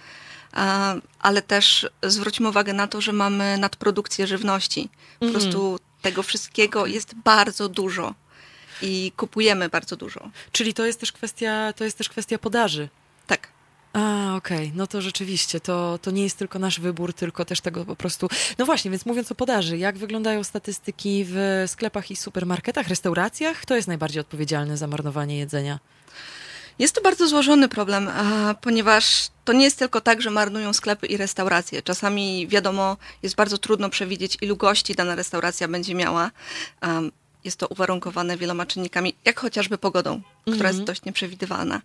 [1.19, 4.89] ale też zwróćmy uwagę na to, że mamy nadprodukcję żywności.
[5.19, 5.41] Po Mhm.
[5.41, 8.13] prostu tego wszystkiego jest bardzo dużo
[8.81, 10.29] i kupujemy bardzo dużo.
[10.51, 12.89] Czyli to jest też kwestia, to jest też kwestia podaży.
[13.27, 13.47] Tak.
[13.93, 17.85] A, okej, no to rzeczywiście, to, to nie jest tylko nasz wybór, tylko też tego
[17.85, 18.27] po prostu.
[18.57, 23.57] No właśnie, więc mówiąc o podaży, jak wyglądają statystyki w sklepach i supermarketach, restauracjach?
[23.57, 25.79] Kto jest najbardziej odpowiedzialny za marnowanie jedzenia?
[26.79, 28.09] Jest to bardzo złożony problem,
[28.61, 31.81] ponieważ to nie jest tylko tak, że marnują sklepy i restauracje.
[31.81, 36.31] Czasami, wiadomo, jest bardzo trudno przewidzieć, ilu gości dana restauracja będzie miała.
[37.43, 40.21] Jest to uwarunkowane wieloma czynnikami, jak chociażby pogodą,
[40.53, 41.81] która jest dość nieprzewidywalna.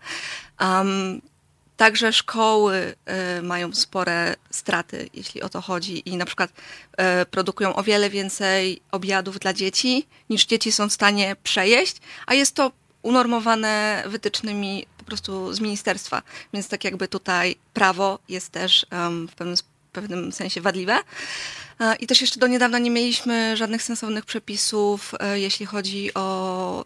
[1.76, 2.94] Także szkoły
[3.38, 8.10] y, mają spore straty, jeśli o to chodzi, i na przykład y, produkują o wiele
[8.10, 12.72] więcej obiadów dla dzieci, niż dzieci są w stanie przejeść, a jest to
[13.06, 16.22] unormowane wytycznymi po prostu z ministerstwa.
[16.52, 18.86] Więc tak jakby tutaj prawo jest też
[19.28, 19.56] w pewnym,
[19.92, 20.98] pewnym sensie wadliwe.
[21.80, 26.84] E, I też jeszcze do niedawna nie mieliśmy żadnych sensownych przepisów, e, jeśli chodzi o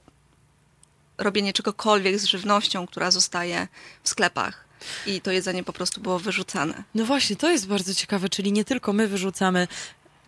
[1.18, 3.68] robienie czegokolwiek z żywnością, która zostaje
[4.02, 4.64] w sklepach.
[5.06, 6.84] I to jedzenie po prostu było wyrzucane.
[6.94, 9.68] No właśnie, to jest bardzo ciekawe, czyli nie tylko my wyrzucamy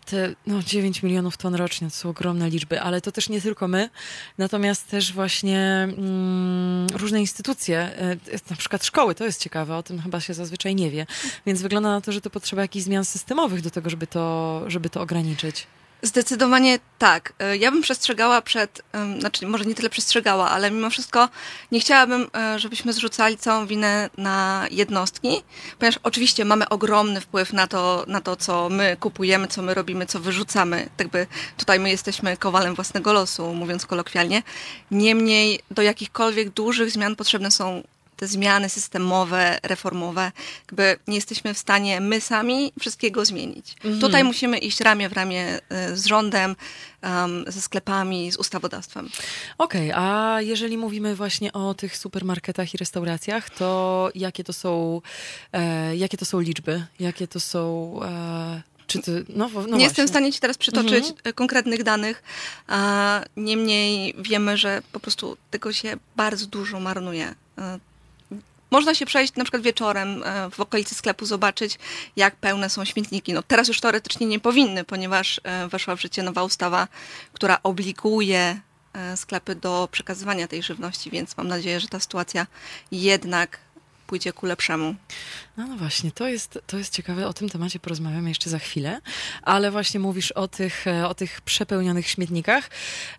[0.04, 3.68] te no, 9 milionów ton rocznie, to są ogromne liczby, ale to też nie tylko
[3.68, 3.90] my,
[4.38, 8.16] natomiast też właśnie mm, różne instytucje, e,
[8.50, 11.06] na przykład szkoły, to jest ciekawe, o tym chyba się zazwyczaj nie wie,
[11.46, 14.90] więc wygląda na to, że to potrzeba jakichś zmian systemowych do tego, żeby to, żeby
[14.90, 15.66] to ograniczyć.
[16.04, 17.32] Zdecydowanie tak.
[17.38, 18.82] E, Ja bym przestrzegała przed,
[19.18, 21.28] znaczy może nie tyle przestrzegała, ale mimo wszystko
[21.72, 25.42] nie chciałabym, e, żebyśmy zrzucali całą winę na jednostki,
[25.78, 30.06] ponieważ oczywiście mamy ogromny wpływ na to, na to, co my kupujemy, co my robimy,
[30.06, 30.88] co wyrzucamy.
[30.96, 31.26] Tak by
[31.56, 34.42] tutaj my jesteśmy kowalem własnego losu, mówiąc kolokwialnie.
[34.90, 37.82] Niemniej do jakichkolwiek dużych zmian potrzebne są
[38.22, 40.32] te zmiany systemowe, reformowe,
[40.66, 43.74] jakby nie jesteśmy w stanie my sami wszystkiego zmienić.
[44.00, 46.56] Tutaj musimy iść ramię w ramię e, z rządem,
[47.02, 49.08] em, ze sklepami, z ustawodawstwem.
[49.58, 55.00] Okej, a jeżeli mówimy właśnie o tych supermarketach i restauracjach, to jakie to są,
[55.52, 56.86] e, jakie to są liczby?
[57.00, 58.00] Jakie to są...
[58.04, 59.82] E, czy ty, no, no nie właśnie.
[59.84, 61.14] jestem w stanie Ci teraz przytoczyć Mhm.
[61.24, 62.22] e, konkretnych danych,
[62.68, 67.34] a niemniej wiemy, że po prostu tego się bardzo dużo marnuje.
[68.72, 71.78] Można się przejść na przykład wieczorem e, w okolicy sklepu, zobaczyć,
[72.16, 73.32] jak pełne są śmietniki.
[73.32, 76.88] No, teraz już teoretycznie nie powinny, ponieważ e, weszła w życie nowa ustawa,
[77.32, 78.60] która obliguje
[78.92, 82.46] e, sklepy do przekazywania tej żywności, więc mam nadzieję, że ta sytuacja
[82.92, 83.58] jednak
[84.12, 84.94] pójdzie ku lepszemu.
[85.56, 89.00] No, no właśnie, to jest, to jest ciekawe, o tym temacie porozmawiamy jeszcze za chwilę,
[89.42, 92.70] ale właśnie mówisz o tych, e, o tych przepełnionych śmietnikach.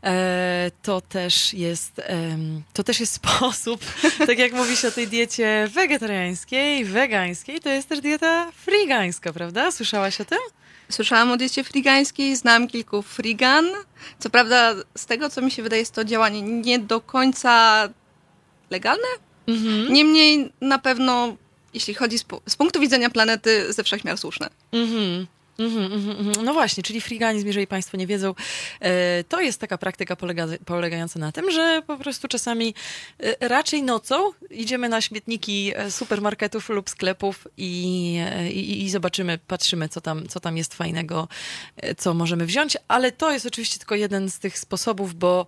[0.04, 2.02] E, to też jest,
[2.74, 3.86] to też jest sposób,
[4.28, 9.72] tak jak mówi się o tej diecie wegetariańskiej, wegańskiej, to jest też dieta frigańska, prawda?
[9.72, 10.40] Słyszałaś o tym?
[10.90, 13.66] Słyszałam o diecie frigańskiej, znam kilku frigan.
[14.20, 17.90] Co prawda, z tego co mi się wydaje, jest to działanie nie do końca
[18.70, 19.33] legalne.
[19.90, 21.36] Niemniej na pewno,
[21.74, 24.50] jeśli chodzi z, z punktu widzenia planety, ze wszechmiar słuszne.
[24.72, 25.28] Mhm.
[25.60, 26.46] Mhm, mhm, mhm.
[26.46, 28.34] No właśnie, czyli friganizm, jeżeli Państwo nie wiedzą,
[28.80, 32.74] e, to jest taka praktyka polega, polegająca na tym, że po prostu czasami
[33.20, 38.16] e, raczej nocą idziemy na śmietniki e, supermarketów lub sklepów i,
[38.52, 41.28] i, i zobaczymy, patrzymy, co tam, co tam jest fajnego,
[41.98, 45.48] co możemy wziąć, ale to jest oczywiście tylko jeden z tych sposobów, bo,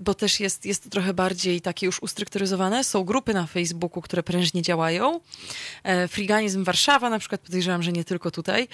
[0.00, 2.84] bo też jest, jest to trochę bardziej takie już ustrukturyzowane.
[2.84, 5.20] Są grupy na Facebooku, które prężnie działają.
[6.08, 8.68] Friganizm Warszawa na przykład, podejrzewam, że nie tylko tutaj,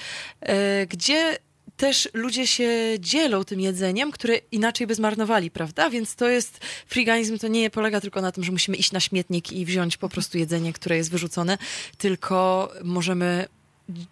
[0.87, 1.39] gdzie
[1.76, 5.91] też ludzie się dzielą tym jedzeniem, które inaczej by zmarnowali, prawda?
[5.91, 9.53] Więc to jest, friganizm to nie polega tylko na tym, że musimy iść na śmietnik
[9.53, 11.59] i wziąć po prostu jedzenie, które jest wyrzucone,
[11.99, 13.47] tylko możemy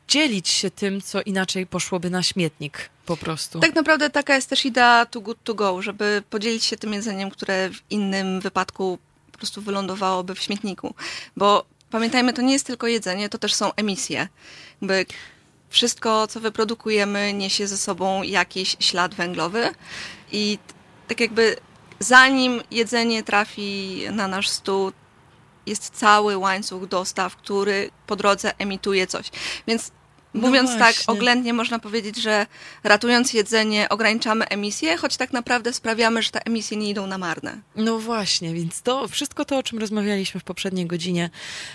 [0.09, 3.61] dzielić się tym, co inaczej poszłoby na śmietnik po prostu.
[3.61, 7.31] Tak naprawdę taka jest też idea too good to go, żeby podzielić się tym jedzeniem,
[7.31, 8.99] które w innym wypadku
[9.33, 10.95] po prostu wylądowałoby w śmietniku.
[11.37, 14.29] Bo pamiętajmy, to nie jest tylko jedzenie, to też są emisje.
[14.81, 15.07] Jakby
[15.71, 19.75] wszystko, co wyprodukujemy, niesie ze sobą jakiś ślad węglowy
[20.33, 20.59] i
[21.09, 21.57] tak jakby
[21.99, 24.93] zanim jedzenie trafi na nasz stół,
[25.66, 29.31] jest cały łańcuch dostaw, który po drodze emituje coś.
[29.66, 29.91] Więc
[30.35, 31.14] No mówiąc tak właśnie.
[31.14, 32.47] oględnie, można powiedzieć, że
[32.85, 37.59] ratując jedzenie, ograniczamy emisję, choć tak naprawdę sprawiamy, że te emisje nie idą na marne.
[37.76, 41.31] No właśnie, więc to wszystko to, o czym rozmawialiśmy w poprzedniej godzinie,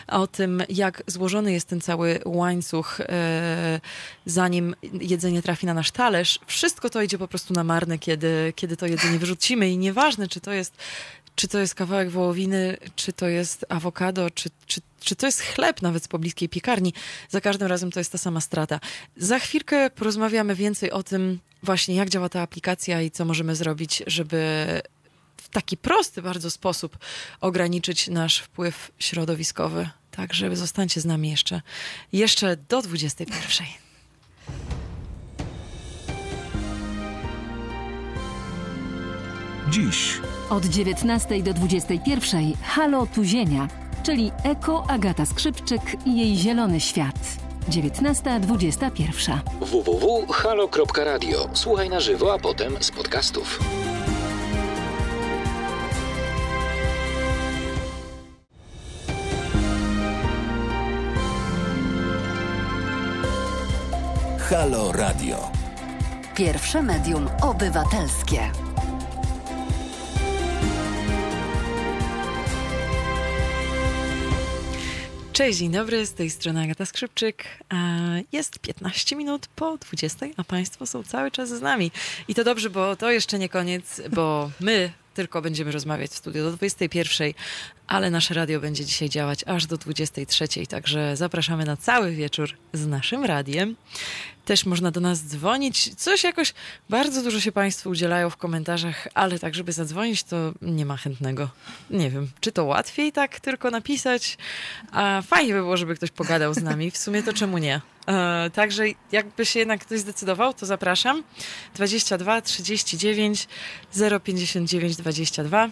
[0.07, 3.79] o tym, jak złożony jest ten cały łańcuch, e,
[4.25, 8.77] zanim jedzenie trafi na nasz talerz, wszystko to idzie po prostu na marne, kiedy, kiedy
[8.77, 10.77] to jedzenie wyrzucimy i nieważne, czy to jest
[11.35, 15.81] czy to jest kawałek wołowiny, czy to jest awokado, czy, czy, czy to jest chleb
[15.81, 16.93] nawet z pobliskiej piekarni.
[17.29, 18.79] Za każdym razem to jest ta sama strata.
[19.17, 24.03] Za chwilkę porozmawiamy więcej o tym właśnie, jak działa ta aplikacja i co możemy zrobić,
[24.07, 24.65] żeby
[25.37, 26.97] w taki prosty bardzo sposób
[27.41, 29.89] ograniczyć nasz wpływ środowiskowy.
[30.11, 31.61] Także zostańcie z nami jeszcze,
[32.11, 33.67] jeszcze do 21.
[39.69, 40.19] Dziś
[40.49, 43.67] Od 19 do 21 Halo Tuzienia,
[44.03, 47.15] czyli Eko Agata Skrzypczyk i jej zielony świat.
[47.69, 49.39] 19.21.
[49.61, 51.49] www.halo.radio.
[51.53, 53.59] Słuchaj na żywo, a potem z podcastów.
[64.49, 65.51] Halo Radio.
[66.35, 68.64] Pierwsze medium obywatelskie.
[75.35, 77.45] Cześć, dzień dobry, z tej strony Agata Skrzypczyk.
[77.73, 81.91] E, Jest 15 minut po 20, a Państwo są cały czas z nami.
[82.27, 86.43] I to dobrze, bo to jeszcze nie koniec, bo my tylko będziemy rozmawiać w studiu
[86.43, 87.33] do 21,
[87.87, 92.87] ale nasze radio będzie dzisiaj działać aż do 23, także zapraszamy na cały wieczór z
[92.87, 93.75] naszym radiem.
[94.45, 95.95] Też można do nas dzwonić.
[95.95, 96.53] Coś jakoś
[96.89, 101.49] bardzo dużo się Państwo udzielają w komentarzach, ale tak, żeby zadzwonić, to nie ma chętnego.
[101.89, 104.37] Nie wiem, czy to łatwiej tak tylko napisać?
[104.91, 106.91] A fajnie by było, żeby ktoś pogadał z nami.
[106.91, 107.81] W sumie to czemu nie?
[108.07, 111.23] E, także jakby się jednak ktoś zdecydował, to zapraszam.
[111.75, 113.47] 22 39
[114.23, 115.69] 059 22.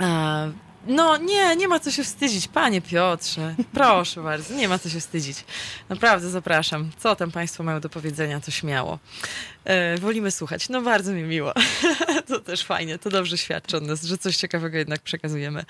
[0.00, 0.52] E,
[0.86, 3.54] no nie, nie ma co się wstydzić, panie Piotrze.
[3.72, 5.44] Proszę bardzo, nie ma co się wstydzić.
[5.88, 6.90] Naprawdę zapraszam.
[6.98, 8.98] Co tam państwo mają do powiedzenia, to śmiało.
[9.64, 10.68] E, wolimy słuchać.
[10.68, 11.52] No bardzo mi miło.
[12.28, 15.64] to też fajnie, to dobrze świadczy o nas, że coś ciekawego jednak przekazujemy.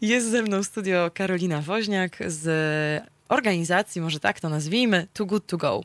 [0.00, 5.46] Jest ze mną w studio Karolina Woźniak z organizacji, może tak to nazwijmy, Too Good
[5.46, 5.84] To Go.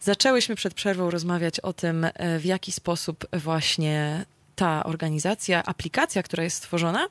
[0.00, 4.24] Zaczęłyśmy przed przerwą rozmawiać o tym, e, w jaki sposób właśnie
[4.56, 7.06] ta organizacja, aplikacja, która jest stworzona,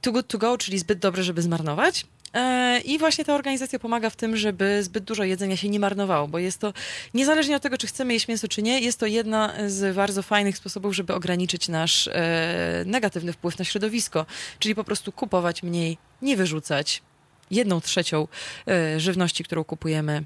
[0.00, 2.06] Too Good To Go, czyli zbyt dobre, żeby zmarnować.
[2.34, 6.28] E, I właśnie ta organizacja pomaga w tym, żeby zbyt dużo jedzenia się nie marnowało,
[6.28, 6.72] bo jest to,
[7.14, 10.56] niezależnie od tego, czy chcemy jeść mięso, czy nie, jest to jedna z bardzo fajnych
[10.56, 14.26] sposobów, żeby ograniczyć nasz e, negatywny wpływ na środowisko,
[14.58, 17.02] czyli po prostu kupować mniej, nie wyrzucać
[17.50, 18.28] jedną trzecią
[18.68, 20.24] e, żywności, którą kupujemy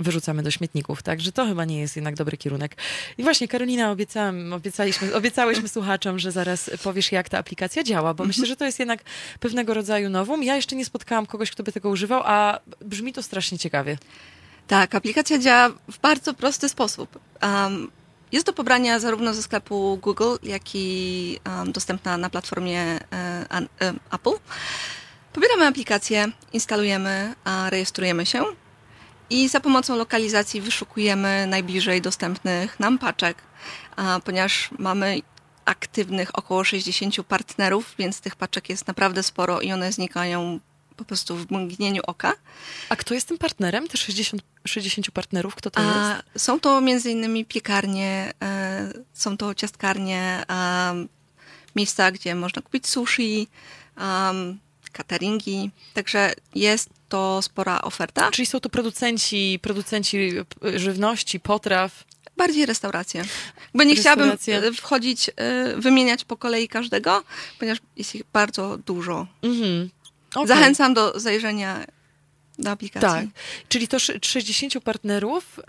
[0.00, 2.76] wyrzucamy do śmietników, także to chyba nie jest jednak dobry kierunek.
[3.18, 8.24] I właśnie Karolina, obiecałam, obiecaliśmy, obiecałyśmy słuchaczom, że zaraz powiesz, jak ta aplikacja działa, bo
[8.24, 9.00] myślę, że to jest jednak
[9.40, 10.42] pewnego rodzaju nowum.
[10.42, 13.98] Ja jeszcze nie spotkałam kogoś, kto by tego używał, a brzmi to strasznie ciekawie.
[14.66, 17.18] Tak, aplikacja działa w bardzo prosty sposób.
[17.42, 17.90] Um,
[18.32, 23.00] jest do pobrania zarówno ze sklepu Google, jak i um, dostępna na platformie e,
[23.80, 24.34] e, Apple.
[25.36, 28.44] Pobieramy aplikację, instalujemy, a rejestrujemy się
[29.30, 33.36] i za pomocą lokalizacji wyszukujemy najbliżej dostępnych nam paczek,
[34.24, 35.20] ponieważ mamy
[35.64, 40.60] aktywnych około 60 partnerów, więc tych paczek jest naprawdę sporo i one znikają
[40.96, 42.32] po prostu w mgnieniu oka.
[42.88, 43.88] A kto jest tym partnerem?
[43.88, 46.44] Te 60, 60 partnerów, kto to A, jest?
[46.44, 51.06] Są to między innymi piekarnie, e, są to ciastkarnie, e,
[51.76, 53.48] miejsca, gdzie można kupić sushi,
[53.98, 54.65] um,
[54.96, 58.30] cateringi, także jest to spora oferta.
[58.30, 60.32] Czyli są to producenci, producenci
[60.64, 62.04] e, żywności, potraw.
[62.36, 63.24] Bardziej restauracje.
[63.74, 67.22] Bo nie chciałabym e, wchodzić, e, wymieniać po kolei każdego,
[67.58, 69.26] ponieważ jest ich bardzo dużo.
[69.42, 69.90] Mhm.
[70.34, 70.48] Okej.
[70.48, 71.84] Zachęcam do zajrzenia
[72.58, 73.08] do aplikacji.
[73.30, 75.60] Tak, czyli to sz- 60 partnerów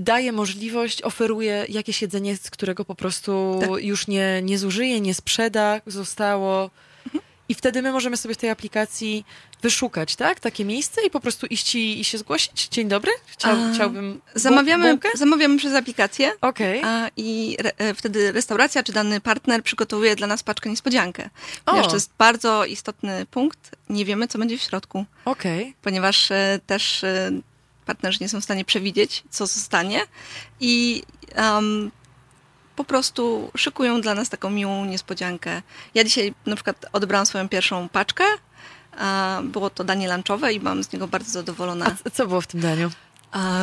[0.00, 3.70] daje możliwość, oferuje jakieś jedzenie, z którego po prostu Tak.
[3.82, 6.70] już nie, nie zużyje, nie sprzeda, zostało.
[7.48, 9.24] I wtedy my możemy sobie w tej aplikacji
[9.62, 10.40] wyszukać, tak?
[10.40, 12.68] Takie miejsce i po prostu iść i, i się zgłosić.
[12.68, 15.08] Dzień dobry, Chciał, A, chciałbym Zamawiamy, bułkę?
[15.14, 16.32] zamawiamy przez aplikację.
[16.40, 16.82] Okej.
[16.84, 21.30] A, I re, e, wtedy restauracja czy dany partner przygotowuje dla nas paczkę niespodziankę.
[21.66, 21.82] O.
[21.88, 23.70] to jest bardzo istotny punkt.
[23.88, 25.74] Nie wiemy, co będzie w środku, Okej.
[25.82, 27.30] ponieważ e, też e,
[27.86, 30.00] partnerzy nie są w stanie przewidzieć, co zostanie.
[30.60, 31.02] I
[31.34, 31.90] em,
[32.78, 35.62] po prostu szykują dla nas taką miłą niespodziankę.
[35.94, 38.24] Ja dzisiaj na przykład odebrałam swoją pierwszą paczkę.
[39.42, 41.96] Było to danie lunchowe i byłam z niego bardzo zadowolona.
[42.04, 42.90] A co było w tym daniu?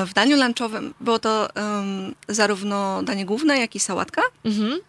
[0.05, 4.21] W daniu lunchowym było to um, zarówno danie główne, jak i sałatka.
[4.45, 4.79] Mhm.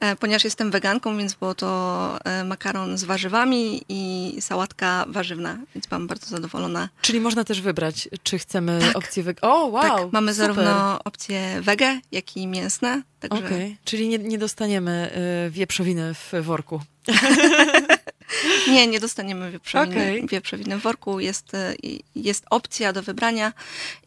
[0.00, 5.86] E, Ponieważ jestem weganką, więc było to e, makaron z warzywami i sałatka warzywna, więc
[5.86, 6.88] byłam bardzo zadowolona.
[7.00, 8.96] Czyli można też wybrać, czy chcemy Tak.
[8.96, 9.40] opcję wege.
[9.42, 9.82] O, wow!
[9.82, 10.46] tak, mamy super.
[10.46, 13.02] zarówno opcje wege, jak i mięsne.
[13.20, 15.10] Także Okej, czyli nie, nie dostaniemy
[15.46, 16.80] y, wieprzowiny w worku.
[18.68, 20.26] nie, nie dostaniemy wieprzowiny, Okej.
[20.26, 21.20] wieprzowiny w worku.
[21.20, 21.74] Jest, e,
[22.16, 23.52] jest opcja do wybrania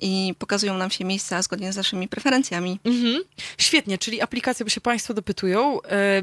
[0.02, 2.80] i pokazują nam się miejsca zgodnie z naszymi preferencjami.
[2.86, 3.24] Mhm.
[3.58, 5.82] Świetnie, czyli aplikacja, bo się Państwo dopytują.
[5.82, 6.22] E,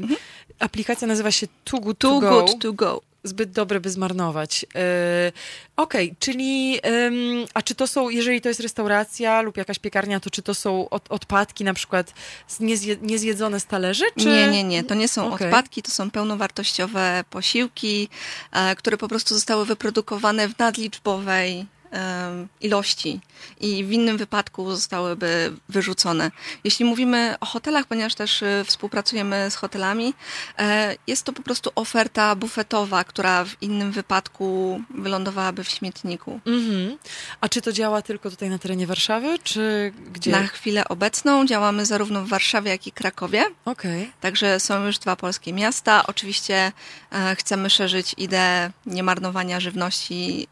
[0.59, 2.45] Aplikacja nazywa się Too Good to, Too Go.
[2.45, 3.01] good to go.
[3.27, 4.65] Zbyt dobre, by zmarnować.
[4.75, 5.31] E,
[5.77, 7.13] Okej, czyli em,
[7.53, 10.89] a czy to są, jeżeli to jest restauracja lub jakaś piekarnia, to czy to są
[10.89, 12.13] od, odpadki na przykład
[12.59, 14.05] niezje, niezjedzone z talerzy?
[14.19, 14.25] Czy...
[14.25, 14.83] Nie, nie, nie.
[14.83, 15.47] To nie są Okej.
[15.47, 18.09] odpadki, to są pełnowartościowe posiłki,
[18.51, 21.65] e, które po prostu zostały wyprodukowane w nadliczbowej
[22.61, 23.19] ilości
[23.59, 26.31] i w innym wypadku zostałyby wyrzucone.
[26.63, 30.13] Jeśli mówimy o hotelach, ponieważ też e, współpracujemy z hotelami,
[30.59, 36.39] e, jest to po prostu oferta bufetowa, która w innym wypadku wylądowałaby w śmietniku.
[36.45, 36.97] Mhm.
[37.41, 40.31] A czy to działa tylko tutaj na terenie Warszawy, czy gdzie?
[40.31, 43.45] Na chwilę obecną działamy zarówno w Warszawie, jak i Krakowie.
[43.65, 44.11] Okej.
[44.21, 46.07] Także są już dwa polskie miasta.
[46.07, 46.71] Oczywiście
[47.11, 50.47] e, chcemy szerzyć ideę niemarnowania żywności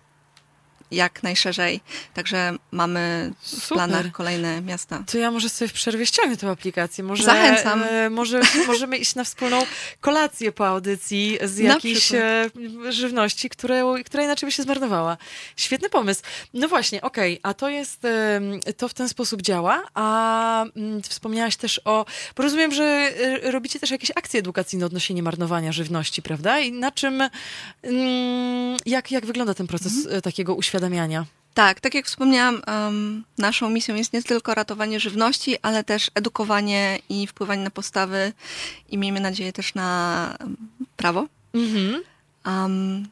[0.92, 1.82] jak najszerzej.
[2.14, 5.04] Także mamy w planach kolejne miasta.
[5.12, 7.04] To ja może sobie w przerwie ściągnę tę aplikację.
[7.04, 7.84] Może, Zachęcam.
[7.84, 9.62] E, może możemy iść na wspólną
[10.02, 12.50] kolację po audycji z jakiejś e,
[12.90, 15.18] żywności, które, która inaczej by się zmarnowała.
[15.58, 16.22] Świetny pomysł.
[16.54, 21.56] No właśnie, okej, a to jest, em, to w ten sposób działa, a mm, wspomniałaś
[21.56, 22.06] też o,
[22.36, 26.60] bo rozumiem, że e, robicie też jakieś akcje edukacyjne odnośnie marnowania żywności, prawda?
[26.60, 27.22] I na czym,
[27.84, 30.18] mm, jak, jak wygląda ten proces Mhm.
[30.18, 31.26] e, takiego uświadamiania?
[31.53, 36.99] Tak, tak jak wspomniałam, em, naszą misją jest nie tylko ratowanie żywności, ale też edukowanie
[37.09, 38.34] i wpływanie na postawy
[38.89, 40.38] i miejmy nadzieję też na
[40.97, 41.28] prawo.
[41.53, 42.03] Mhm.
[42.45, 43.07] Um,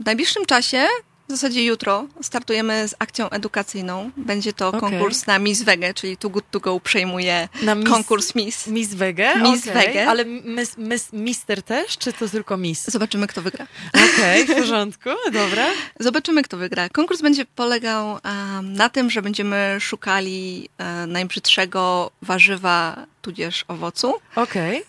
[0.00, 0.86] w najbliższym czasie,
[1.30, 4.10] w zasadzie jutro, startujemy z akcją edukacyjną.
[4.16, 4.80] Będzie to Okej.
[4.80, 8.66] konkurs na Miss Wege, czyli Too Good To Go przejmuje Na Miss- konkurs Miss.
[8.66, 9.34] Miss Wege?
[9.42, 9.74] Miss Okej.
[9.86, 10.08] Wege.
[10.08, 12.84] Ale miss, miss, mister też, czy to tylko miss?
[12.90, 13.66] Zobaczymy, kto wygra.
[13.94, 15.66] Okej, w porządku, dobra.
[16.00, 16.88] Zobaczymy, kto wygra.
[16.88, 24.14] Konkurs będzie polegał em, na tym, że będziemy szukali e, najbrzydszego warzywa, tudzież owocu.
[24.36, 24.82] Okej.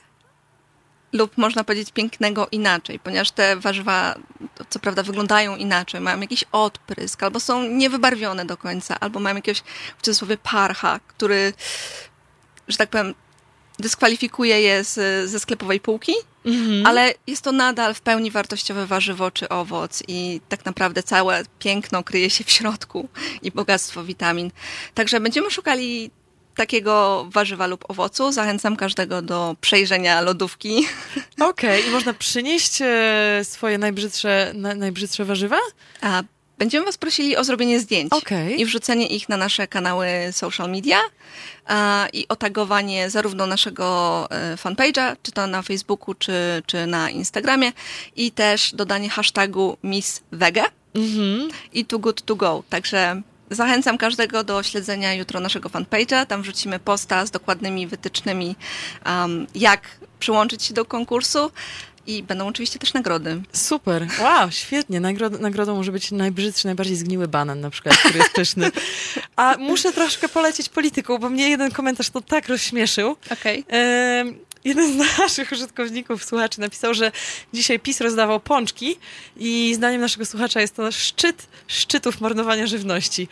[1.14, 4.16] Lub można powiedzieć pięknego inaczej, ponieważ te warzywa
[4.70, 9.64] co prawda wyglądają inaczej, mają jakiś odprysk, albo są niewybarwione do końca, albo mają jakiegoś
[9.98, 11.54] w cudzysłowie parcha, który,
[12.68, 13.14] że tak powiem,
[13.80, 16.14] dyskwalifikuje je z, ze sklepowej półki.
[16.46, 16.86] mhm.
[16.86, 22.04] ale jest to nadal w pełni wartościowe warzywo czy owoc i tak naprawdę całe piękno
[22.04, 23.10] kryje się w środku
[23.42, 24.52] i bogactwo witamin.
[24.94, 26.12] Także będziemy szukali
[26.56, 28.32] takiego warzywa lub owocu.
[28.32, 30.76] Zachęcam każdego do przejrzenia lodówki.
[31.40, 31.90] Okej, okay.
[31.90, 35.58] i można przynieść e, swoje najbrzydsze, na, najbrzydsze warzywa?
[36.02, 36.24] A
[36.62, 38.54] Będziemy Was prosili o zrobienie zdjęć okay.
[38.54, 41.00] i wrzucenie ich na nasze kanały social media
[41.66, 47.72] a, i otagowanie zarówno naszego e, fanpage'a, czy to na Facebooku, czy, czy na Instagramie
[48.16, 51.50] i też dodanie hashtagu Miss Vega mm -hmm.
[51.74, 52.64] i Too Good To Go.
[52.70, 53.22] Także
[53.52, 56.26] Zachęcam każdego do śledzenia jutro naszego fanpage'a.
[56.26, 58.56] Tam wrzucimy posta z dokładnymi wytycznymi,
[59.06, 59.82] um, jak
[60.20, 61.52] przyłączyć się do konkursu.
[62.08, 63.42] I będą oczywiście też nagrody.
[63.54, 65.00] Super, wow, świetnie.
[65.00, 68.72] Nagrod nagrodą może być najbrzydszy, najbardziej zgniły banan na przykład, który jest pyszny.
[69.36, 73.16] A muszę troszkę polecieć polityką, bo mnie jeden komentarz to tak rozśmieszył.
[73.32, 73.66] Okej.
[73.68, 74.36] Okay.
[74.64, 77.12] Jeden z naszych użytkowników, słuchaczy, napisał, że
[77.54, 78.98] dzisiaj PiS rozdawał pączki
[79.38, 83.28] i zdaniem naszego słuchacza jest to szczyt szczytów marnowania żywności.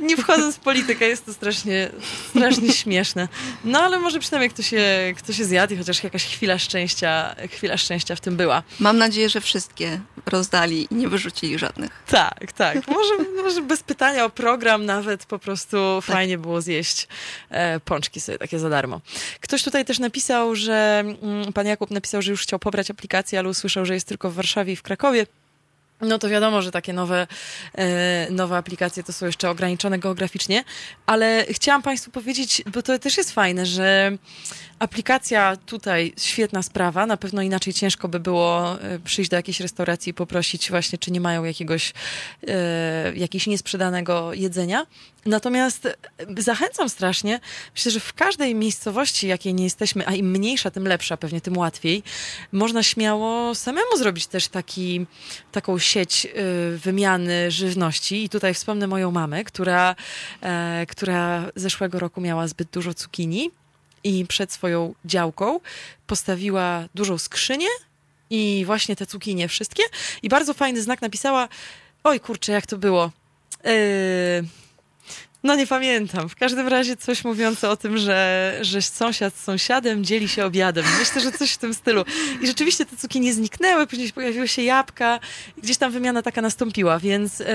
[0.00, 1.90] Nie wchodząc w politykę, jest to strasznie,
[2.30, 3.28] strasznie śmieszne.
[3.64, 7.76] No ale może przynajmniej ktoś się, ktoś się zjadł i chociaż jakaś chwila szczęścia, chwila
[7.76, 8.62] szczęścia w tym była.
[8.80, 12.02] Mam nadzieję, że wszystkie rozdali i nie wyrzucili żadnych.
[12.06, 12.88] Tak, tak.
[12.88, 16.16] Może, może bez pytania o program nawet po prostu tak.
[16.16, 17.08] fajnie było zjeść
[17.50, 19.00] e, pączki sobie takie za darmo.
[19.40, 23.48] Ktoś tutaj też napisał, że mm, pan Jakub napisał, że już chciał pobrać aplikację, ale
[23.48, 25.26] usłyszał, że jest tylko w Warszawie i w Krakowie.
[26.02, 27.26] No to wiadomo, że takie nowe,
[27.74, 30.64] e, nowe aplikacje to są jeszcze ograniczone geograficznie,
[31.06, 34.18] ale chciałam Państwu powiedzieć, bo to też jest fajne, że
[34.78, 40.10] aplikacja tutaj świetna sprawa, na pewno inaczej ciężko by było e, przyjść do jakiejś restauracji
[40.10, 41.92] i poprosić właśnie, czy nie mają jakiegoś,
[42.48, 44.86] e, jakiegoś niesprzedanego jedzenia.
[45.26, 45.94] Natomiast e,
[46.38, 47.40] zachęcam strasznie,
[47.74, 51.56] myślę, że w każdej miejscowości, jakiej nie jesteśmy, a im mniejsza, tym lepsza, pewnie tym
[51.58, 52.02] łatwiej,
[52.52, 55.06] można śmiało samemu zrobić też taki,
[55.52, 58.24] taką sieć y, wymiany żywności.
[58.24, 59.94] I tutaj wspomnę moją mamę, która,
[60.40, 63.50] e, która zeszłego roku miała zbyt dużo cukinii
[64.04, 65.60] i przed swoją działką
[66.06, 67.68] postawiła dużą skrzynię
[68.30, 69.82] i właśnie te cukinie wszystkie.
[70.22, 71.48] I bardzo fajny znak napisała,
[72.04, 73.10] oj kurczę, jak to było.
[73.64, 73.72] Yy,
[75.42, 76.28] no nie pamiętam.
[76.28, 80.84] W każdym razie coś mówiące o tym, że, że sąsiad z sąsiadem dzieli się obiadem.
[80.98, 82.04] Myślę, że coś w tym stylu.
[82.42, 85.20] I rzeczywiście te cukinie zniknęły, później pojawiły się jabłka
[85.62, 87.46] gdzieś tam wymiana taka nastąpiła, więc yy,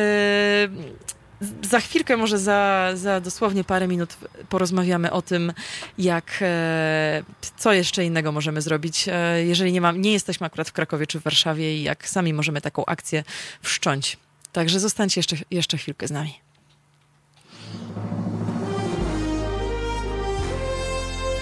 [1.69, 4.17] za chwilkę, może za, za dosłownie parę minut
[4.49, 5.53] porozmawiamy o tym,
[5.97, 7.23] jak, e,
[7.57, 11.19] co jeszcze innego możemy zrobić, e, jeżeli nie, ma, nie jesteśmy akurat w Krakowie czy
[11.19, 13.23] w Warszawie i jak sami możemy taką akcję
[13.61, 14.17] wszcząć.
[14.51, 16.46] Także zostańcie jeszcze, jeszcze chwilkę z nami.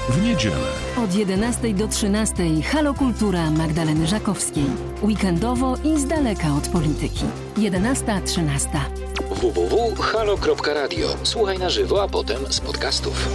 [0.10, 0.68] W niedzielę.
[0.98, 4.66] Od 11 do 13 Halo Kultura Magdaleny Żakowskiej.
[5.02, 7.26] Weekendowo i z daleka od polityki.
[7.58, 8.68] 11.13.
[9.30, 11.08] www.halo.radio.
[11.24, 13.30] Słuchaj na żywo, a potem z podcastów.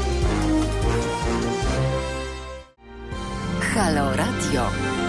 [3.75, 5.00] Halo Radio.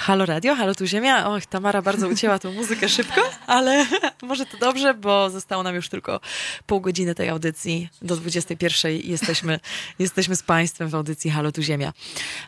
[0.00, 1.28] Halo Radio, halo tu Ziemia.
[1.28, 3.86] Och, Tamara bardzo ucięła tą muzykę szybko, ale
[4.22, 6.20] może to dobrze, bo zostało nam już tylko
[6.66, 7.88] pół godziny tej audycji.
[8.02, 9.60] Do 21 jesteśmy,
[9.98, 11.92] jesteśmy z Państwem w audycji Halo tu Ziemia.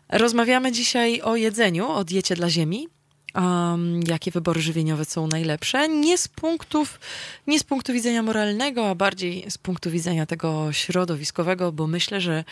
[0.09, 2.89] Rozmawiamy dzisiaj o jedzeniu, o diecie dla Ziemi
[3.35, 5.89] um, jakie wybory żywieniowe są najlepsze.
[5.89, 7.01] Nie z, punktów,
[7.47, 12.45] nie z punktu widzenia moralnego, a bardziej z punktu widzenia tego środowiskowego, bo myślę, że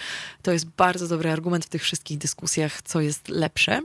[0.42, 3.80] to jest bardzo dobry argument w tych wszystkich dyskusjach, co jest lepsze.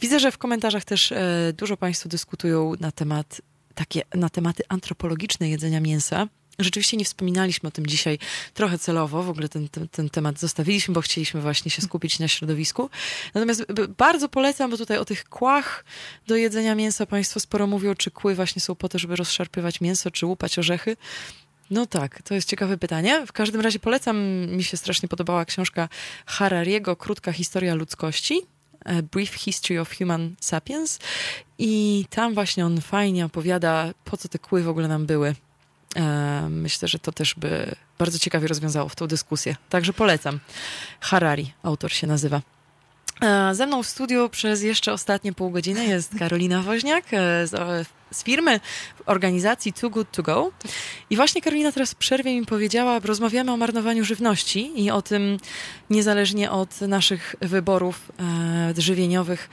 [0.00, 3.40] Widzę, że w komentarzach też e, dużo Państwo dyskutują na temat
[3.74, 6.28] takie, na tematy antropologiczne jedzenia mięsa.
[6.58, 8.18] Rzeczywiście nie wspominaliśmy o tym dzisiaj
[8.54, 12.28] trochę celowo, w ogóle ten, ten, ten, temat zostawiliśmy, bo chcieliśmy właśnie się skupić na
[12.28, 12.90] środowisku.
[13.34, 13.66] Natomiast
[13.98, 15.84] bardzo polecam, bo tutaj o tych kłach
[16.26, 20.10] do jedzenia mięsa Państwo sporo mówią, czy kły właśnie są po to, żeby rozszarpywać mięso,
[20.10, 20.96] czy łupać orzechy.
[21.70, 23.26] No tak, to jest ciekawe pytanie.
[23.26, 25.88] W każdym razie polecam, mi się strasznie podobała książka
[26.26, 28.42] Harariego, Krótka historia ludzkości.
[29.12, 30.98] Brief History of Human Sapiens.
[31.58, 35.45] I tam właśnie on fajnie opowiada, po co te kły w ogóle nam były E,
[36.50, 39.56] myślę, że to też by bardzo ciekawie rozwiązało w tą dyskusję.
[39.68, 40.40] Także polecam.
[41.00, 42.42] Harari, autor się nazywa.
[43.20, 47.86] E, ze mną w studiu przez jeszcze ostatnie pół godziny jest Karolina Woźniak e, z,
[48.10, 48.60] z firmy,
[49.06, 50.52] organizacji Too Good To Go.
[51.10, 55.38] I właśnie Karolina teraz w przerwie mi powiedziała, rozmawiamy o marnowaniu żywności i o tym,
[55.90, 58.12] niezależnie od naszych wyborów
[58.78, 59.48] e, żywieniowych,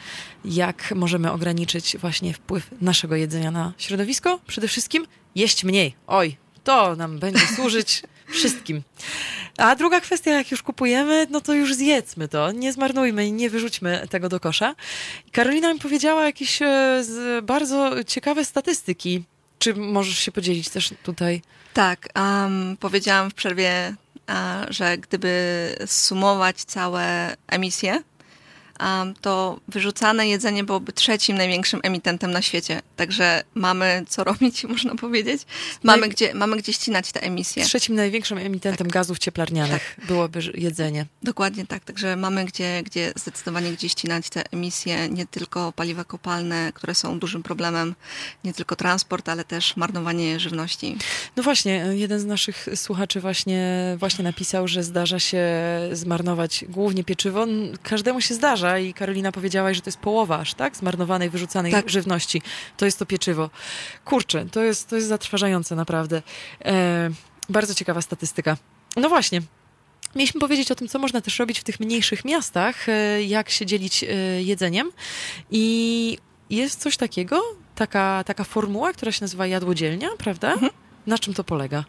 [0.46, 4.40] jak możemy ograniczyć właśnie wpływ naszego jedzenia na środowisko.
[4.48, 5.06] Przede wszystkim
[5.36, 5.96] jeść mniej.
[6.08, 8.02] Oj, to nam będzie służyć
[8.34, 8.82] Wszystkim.
[9.58, 12.52] A druga kwestia, jak już kupujemy, no to już zjedzmy to.
[12.52, 14.76] Nie zmarnujmy i nie wyrzućmy tego do kosza.
[15.32, 17.04] Karolina mi powiedziała jakieś e,
[17.44, 19.24] bardzo ciekawe statystyki.
[19.60, 21.42] Czy możesz się podzielić też tutaj?
[21.74, 23.96] Tak, um, powiedziałam w przerwie,
[24.28, 28.04] a, że gdyby sumować całe emisje,
[29.22, 32.82] to wyrzucane jedzenie byłoby trzecim największym emitentem na świecie.
[32.96, 35.42] Także mamy co robić, można powiedzieć.
[35.84, 37.66] Mamy, Naj- gdzie, mamy gdzie ścinać te emisje.
[37.66, 41.06] Trzecim największym emitentem gazów cieplarnianych byłoby ż- jedzenie.
[41.24, 46.72] Dokładnie tak, także mamy gdzie, gdzie zdecydowanie gdzie ścinać te emisje, nie tylko paliwa kopalne,
[46.74, 47.96] które są dużym problemem,
[48.44, 50.98] nie tylko transport, ale też marnowanie żywności.
[51.36, 55.44] No właśnie, jeden z naszych słuchaczy właśnie, właśnie napisał, że zdarza się
[55.92, 57.46] zmarnować głównie pieczywo.
[57.84, 60.78] Każdemu się zdarza i Karolina powiedziała, że to jest połowa aż, tak?
[60.78, 61.90] Zmarnowanej, wyrzucanej Tak.
[61.90, 62.42] żywności.
[62.78, 63.50] To jest to pieczywo.
[64.06, 66.22] Kurczę, to jest, to jest zatrważające naprawdę.
[66.66, 67.10] E,
[67.50, 68.58] bardzo ciekawa statystyka.
[68.96, 69.42] No właśnie.
[70.16, 73.66] Mieliśmy powiedzieć o tym, co można też robić w tych mniejszych miastach, e, jak się
[73.66, 74.08] dzielić e,
[74.44, 74.92] jedzeniem.
[75.52, 76.18] I
[76.50, 77.42] jest coś takiego,
[77.76, 80.56] taka, taka formuła, która się nazywa jadłodzielnia, prawda?
[81.08, 81.84] Na czym to polega?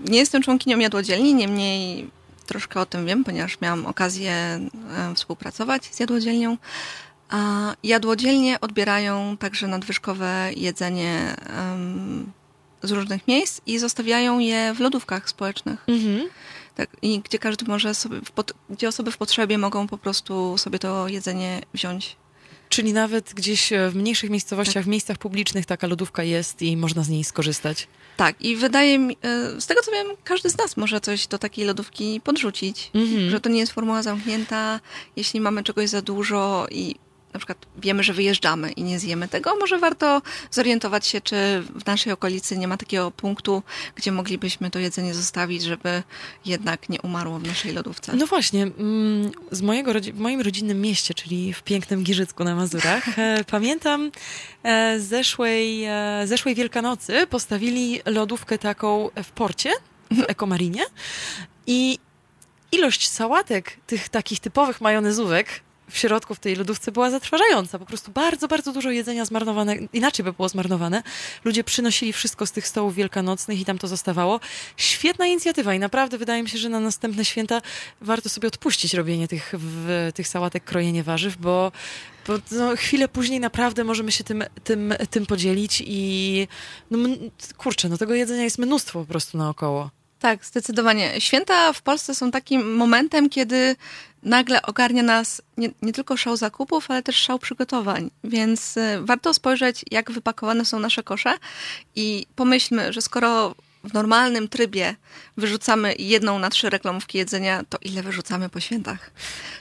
[0.00, 2.10] Nie jestem członkinią jadłodzielni, niemniej
[2.46, 6.56] troszkę o tym wiem, ponieważ miałam okazję em, współpracować z jadłodzielnią.
[7.28, 11.36] A jadłodzielnie odbierają także nadwyżkowe jedzenie
[12.82, 15.84] z różnych miejsc i zostawiają je w lodówkach społecznych.
[15.88, 16.28] Mhm.
[16.74, 20.58] Tak, I gdzie każdy może sobie, w pot- gdzie osoby w potrzebie mogą po prostu
[20.58, 22.16] sobie to jedzenie wziąć.
[22.68, 27.02] Czyli nawet gdzieś e, w mniejszych miejscowościach, w miejscach publicznych taka lodówka jest i można
[27.02, 27.88] z niej skorzystać.
[28.16, 31.38] Tak, i wydaje mi, e, z tego co wiem, każdy z nas może coś do
[31.38, 32.90] takiej lodówki podrzucić.
[32.94, 33.30] Mhm.
[33.30, 34.80] Że to nie jest formuła zamknięta.
[35.16, 36.94] Jeśli mamy czegoś za dużo i
[37.36, 41.86] na przykład wiemy, że wyjeżdżamy i nie zjemy tego, może warto zorientować się, czy w
[41.86, 43.62] naszej okolicy nie ma takiego punktu,
[43.94, 46.02] gdzie moglibyśmy to jedzenie zostawić, żeby
[46.46, 48.16] jednak nie umarło w naszej lodówce.
[48.16, 53.04] No właśnie, mm, z mojego, w moim rodzinnym mieście, czyli w pięknym Giżycku na Mazurach,
[53.18, 54.10] e, pamiętam
[54.62, 59.72] e, zeszłej, e, zeszłej Wielkanocy postawili lodówkę taką w porcie,
[60.10, 60.82] w Ekomarinie
[61.66, 61.98] i
[62.72, 67.78] ilość sałatek, tych takich typowych majonezówek w środku w tej lodówce była zatrważająca.
[67.78, 71.02] Po prostu bardzo, bardzo dużo jedzenia zmarnowane, inaczej by było zmarnowane.
[71.44, 74.40] Ludzie przynosili wszystko z tych stołów wielkanocnych i tam to zostawało.
[74.76, 77.62] Świetna inicjatywa i naprawdę wydaje mi się, że na następne święta
[78.00, 81.72] warto sobie odpuścić robienie tych, w, tych sałatek, krojenie warzyw, bo,
[82.26, 86.48] bo no, chwilę później naprawdę możemy się tym, tym, tym podzielić i
[86.90, 87.08] no,
[87.56, 89.90] kurczę, no tego jedzenia jest mnóstwo po prostu naokoło.
[90.18, 91.20] Tak, zdecydowanie.
[91.20, 93.76] Święta w Polsce są takim momentem, kiedy
[94.26, 98.10] nagle ogarnia nas nie, nie tylko szał zakupów, ale też szał przygotowań.
[98.24, 101.34] Więc y, warto spojrzeć, jak wypakowane są nasze kosze
[101.94, 103.54] i pomyślmy, że skoro
[103.86, 104.94] w normalnym trybie
[105.36, 109.10] wyrzucamy jedną na trzy reklamówki jedzenia, to ile wyrzucamy po świętach?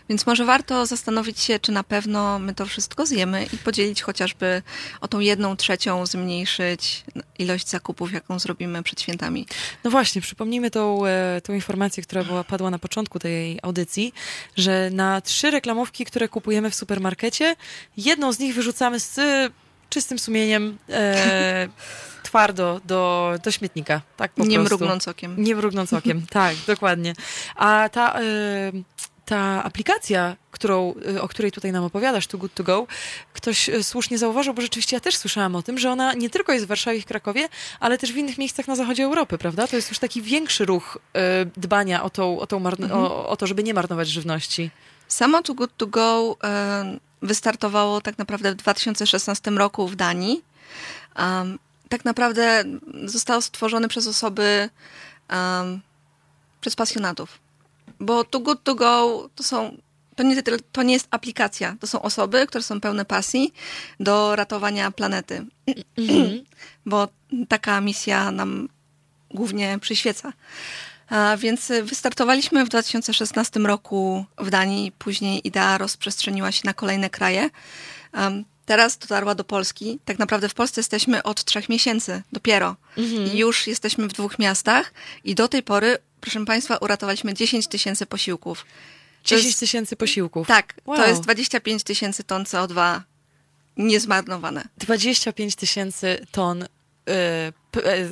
[0.09, 4.61] Więc może warto zastanowić się, czy na pewno my to wszystko zjemy i podzielić chociażby
[5.01, 7.03] o tą jedną trzecią, zmniejszyć
[7.39, 9.47] ilość zakupów, jaką zrobimy przed świętami.
[9.84, 14.13] No właśnie, przypomnijmy tą, e, tą informację, która była, padła na początku tej audycji,
[14.57, 17.55] że na trzy reklamówki, które kupujemy w supermarkecie,
[17.97, 19.19] jedną z nich wyrzucamy z
[19.89, 21.67] czystym sumieniem e,
[22.36, 24.01] twardo do, do śmietnika.
[24.17, 24.77] Tak po nie prostu.
[24.77, 25.36] mrugnąc okiem.
[25.38, 27.13] Nie mrugnąc okiem, tak, dokładnie.
[27.55, 28.23] A ta, e,
[29.25, 32.88] ta aplikacja, którą, e, o której tutaj nam opowiadasz, Too Good To Go,
[33.33, 36.53] ktoś e, słusznie zauważył, bo rzeczywiście ja też słyszałam o tym, że ona nie tylko
[36.53, 39.67] jest w Warszawie i w Krakowie, ale też w innych miejscach na zachodzie Europy, prawda?
[39.67, 43.38] To jest już taki większy ruch e, dbania o, tą, o, tą marn- o, o
[43.38, 44.71] to, żeby nie marnować żywności.
[45.07, 50.41] Samo Too Good To Go e, wystartowało tak naprawdę w 2016 roku w Danii.
[51.19, 51.59] Um,
[51.89, 52.63] tak naprawdę
[53.05, 54.69] zostało stworzone przez osoby,
[55.29, 55.81] um,
[56.61, 57.39] przez pasjonatów.
[57.99, 59.77] Bo Too Good To Go to są
[60.15, 63.53] to nie, to nie jest aplikacja, to są osoby, które są pełne pasji
[63.99, 65.45] do ratowania planety.
[66.86, 67.07] Bo
[67.47, 68.69] taka misja nam
[69.29, 70.33] głównie przyświeca.
[71.09, 77.49] A więc wystartowaliśmy w 2016 roku w Danii, później idea rozprzestrzeniła się na kolejne kraje.
[78.13, 79.99] Em, Teraz dotarła do Polski.
[80.05, 82.76] Tak naprawdę w Polsce jesteśmy od trzech miesięcy dopiero.
[83.34, 84.93] I już jesteśmy w dwóch miastach
[85.24, 88.66] i do tej pory, proszę Państwa, uratowaliśmy 10 tysięcy posiłków.
[89.24, 90.47] To 10 jest- tysięcy posiłków.
[90.47, 90.97] Tak, Wow.
[90.97, 93.01] to jest 25 tysięcy ton CO2
[93.78, 94.63] niezmarnowane.
[94.78, 96.66] 25 tysięcy ton
[97.71, 98.09] p- e,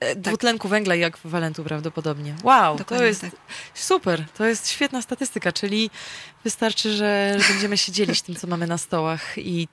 [0.00, 2.34] e, dwutlenku węgla i ekwiwalentu prawdopodobnie.
[2.42, 3.30] Wow, to Dokładnie jest tak.
[3.74, 5.90] super, to jest świetna statystyka, czyli
[6.44, 9.68] wystarczy, że będziemy się dzielić tym, co mamy na stołach i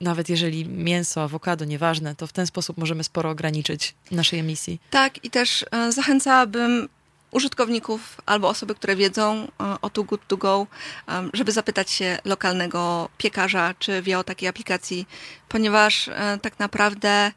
[0.00, 4.80] nawet jeżeli mięso, awokado, nieważne, to w ten sposób możemy sporo ograniczyć naszej emisji.
[4.90, 6.88] Tak, i też e, zachęcałabym
[7.30, 10.66] użytkowników albo osoby, które wiedzą e, o Too Good To Go,
[11.08, 15.06] e, żeby zapytać się lokalnego piekarza, czy wie o takiej aplikacji,
[15.48, 16.10] ponieważ
[16.42, 17.32] tak naprawdę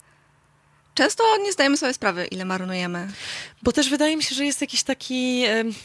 [0.93, 3.07] często nie zdajemy sobie sprawy, ile marnujemy.
[3.63, 5.43] Bo też wydaje mi się, że jest jakiś taki,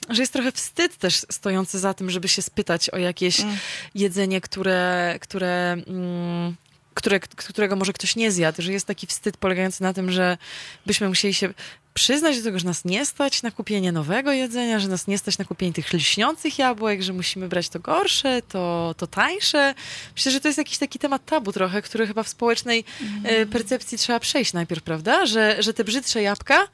[0.08, 3.56] że jest trochę wstyd też stojący za tym, żeby się spytać o jakieś Mm.
[3.94, 6.56] jedzenie, które, które, mm,
[6.96, 10.38] które, którego może ktoś nie zjadł, że jest taki wstyd polegający na tym, że
[10.86, 11.54] byśmy musieli się
[11.94, 15.38] przyznać do tego, że nas nie stać na kupienie nowego jedzenia, że nas nie stać
[15.38, 19.74] na kupienie tych lśniących jabłek, że musimy brać to gorsze, to, to tańsze.
[20.16, 22.84] Myślę, że to jest jakiś taki temat tabu trochę, który chyba w społecznej
[23.24, 25.26] e, percepcji trzeba przejść najpierw, prawda?
[25.26, 26.68] Że, że te brzydsze jabłka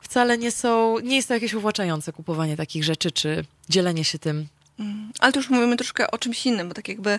[0.00, 4.46] wcale nie są, nie jest to jakieś uwłaczające kupowanie takich rzeczy, czy dzielenie się tym.
[4.78, 7.18] Mm, Ale tu już mówimy troszkę o czymś innym, bo tak jakby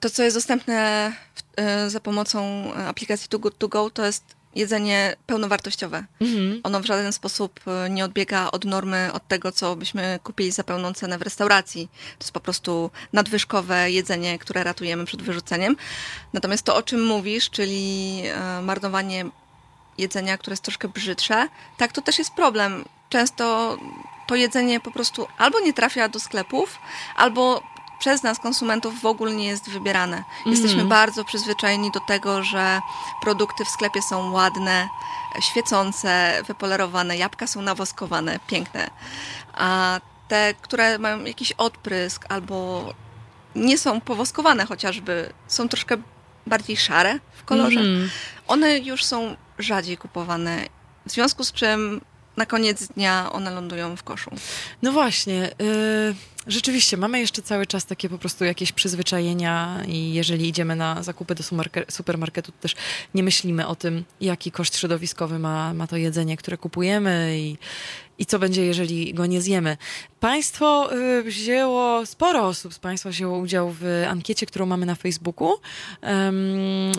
[0.00, 1.12] to, co jest dostępne
[1.56, 2.40] e, za pomocą
[2.74, 4.24] e, aplikacji Too Good To Go, to jest
[4.54, 6.04] jedzenie pełnowartościowe.
[6.20, 6.60] Mhm.
[6.62, 10.64] Ono w żaden sposób e, nie odbiega od normy, od tego, co byśmy kupili za
[10.64, 11.88] pełną cenę w restauracji.
[12.18, 15.76] To jest po prostu nadwyżkowe jedzenie, które ratujemy przed wyrzuceniem.
[16.32, 19.24] Natomiast to, o czym mówisz, czyli e, marnowanie
[19.98, 22.84] jedzenia, które jest troszkę brzydsze, tak, to też jest problem.
[23.08, 23.76] Często
[24.28, 26.78] to jedzenie po prostu albo nie trafia do sklepów,
[27.16, 27.62] albo
[27.98, 30.24] przez nas, konsumentów, w ogóle nie jest wybierane.
[30.46, 32.80] Jesteśmy bardzo przyzwyczajeni do tego, że
[33.22, 34.88] produkty w sklepie są ładne,
[35.40, 38.90] świecące, wypolerowane, jabłka są nawoskowane, piękne.
[39.54, 42.84] A te, które mają jakiś odprysk albo
[43.54, 45.96] nie są powoskowane chociażby, są troszkę
[46.46, 48.10] bardziej szare w kolorze, Mhm.
[48.46, 50.66] one już są rzadziej kupowane.
[51.06, 52.00] W związku z czym
[52.36, 54.30] na koniec dnia one lądują w koszu.
[54.82, 56.14] No właśnie, y,
[56.46, 61.34] rzeczywiście mamy jeszcze cały czas takie po prostu jakieś przyzwyczajenia i jeżeli idziemy na zakupy
[61.34, 62.74] do supermarke- supermarketu, to też
[63.14, 67.56] nie myślimy o tym, jaki koszt środowiskowy ma, ma to jedzenie, które kupujemy i,
[68.18, 69.76] i co będzie, jeżeli go nie zjemy.
[70.20, 75.54] Państwo y, wzięło, sporo osób z Państwa wzięło udział w ankiecie, którą mamy na Facebooku.
[76.00, 76.36] Em,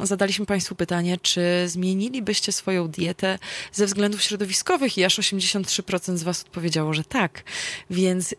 [0.03, 3.39] zadaliśmy Państwu pytanie, czy zmienilibyście swoją dietę
[3.71, 7.43] ze względów środowiskowych i aż 83% z Was odpowiedziało, że tak.
[7.89, 8.35] Więc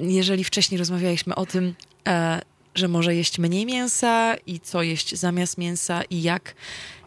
[0.00, 1.74] jeżeli wcześniej rozmawialiśmy o tym,
[2.08, 2.40] e,
[2.74, 6.54] że może jeść mniej mięsa i co jeść zamiast mięsa i jak,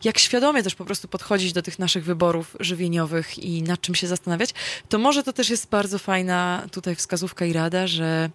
[0.04, 4.08] jak świadomie też po prostu podchodzić do tych naszych wyborów żywieniowych i nad czym się
[4.08, 4.54] zastanawiać,
[4.90, 8.30] to może to też jest bardzo fajna tutaj wskazówka i rada, że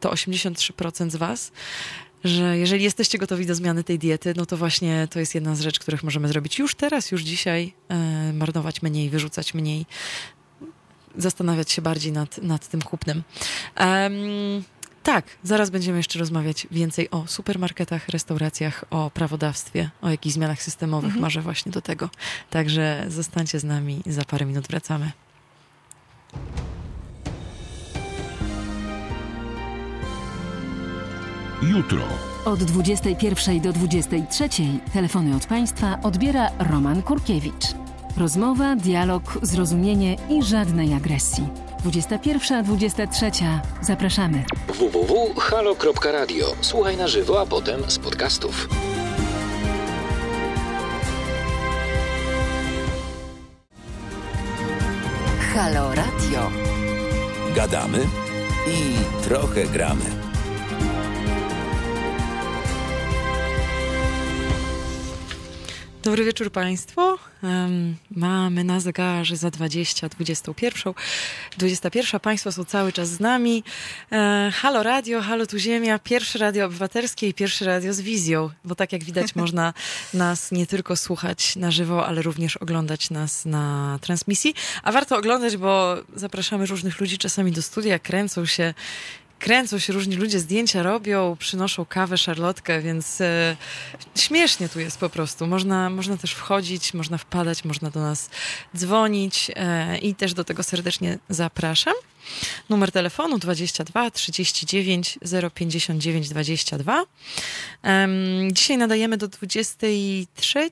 [0.00, 1.52] to 83% z Was,
[2.24, 5.60] że jeżeli jesteście gotowi do zmiany tej diety, no to właśnie to jest jedna z
[5.60, 9.86] rzeczy, których możemy zrobić już teraz, już dzisiaj, e, marnować mniej, wyrzucać mniej,
[11.16, 13.22] zastanawiać się bardziej nad, nad tym kupnem.
[13.74, 14.12] Em,
[15.02, 21.16] tak, zaraz będziemy jeszcze rozmawiać więcej o supermarketach, restauracjach, o prawodawstwie, o jakichś zmianach systemowych,
[21.16, 22.10] może właśnie do tego.
[22.50, 25.12] Także zostańcie z nami, za parę minut wracamy.
[31.62, 32.02] Jutro.
[32.44, 34.48] Od 21 do 23
[34.92, 37.89] telefony od Państwa odbiera Roman Kurkiewicz.
[38.16, 41.48] Rozmowa, dialog, zrozumienie i żadnej agresji.
[41.84, 43.58] 21-23.
[43.82, 44.44] Zapraszamy.
[44.68, 46.46] www.halo.radio.
[46.60, 48.68] Słuchaj na żywo, a potem z podcastów.
[55.54, 56.50] Halo Radio.
[57.54, 57.98] Gadamy
[58.68, 60.29] i trochę gramy.
[66.02, 67.00] Dobry wieczór Państwu.
[68.10, 70.94] Mamy na zegarze za 20, 21.
[71.58, 72.20] 21.
[72.20, 73.64] Państwo są cały czas z nami.
[74.12, 78.74] E, halo Radio, Halo Tu Ziemia, pierwsze radio obywatelskie i pierwsze radio z wizją, bo
[78.74, 79.74] tak jak widać można
[80.14, 84.54] nas nie tylko słuchać na żywo, ale również oglądać nas na transmisji.
[84.82, 88.74] A warto oglądać, bo zapraszamy różnych ludzi czasami do studia, kręcą się
[89.40, 93.56] kręcą się różni ludzie, zdjęcia robią, przynoszą kawę, szarlotkę, więc e,
[94.16, 95.46] śmiesznie tu jest po prostu.
[95.46, 98.30] Można, można też wchodzić, można wpadać, można do nas
[98.76, 101.94] dzwonić e, i też do tego serdecznie zapraszam.
[102.68, 105.18] Numer telefonu 22 39
[105.54, 107.04] 059 22.
[107.82, 108.12] Em,
[108.52, 110.70] dzisiaj nadajemy do 23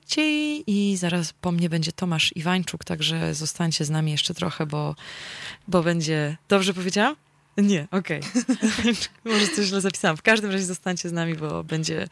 [0.67, 4.95] i zaraz po mnie będzie Tomasz Iwańczuk, także zostańcie z nami jeszcze trochę, bo,
[5.67, 6.37] bo będzie...
[6.49, 7.15] Dobrze powiedziałam?
[7.61, 8.21] Nie, okej.
[9.25, 10.17] Może coś źle zapisałam.
[10.17, 12.07] W każdym razie zostańcie z nami, bo będzie,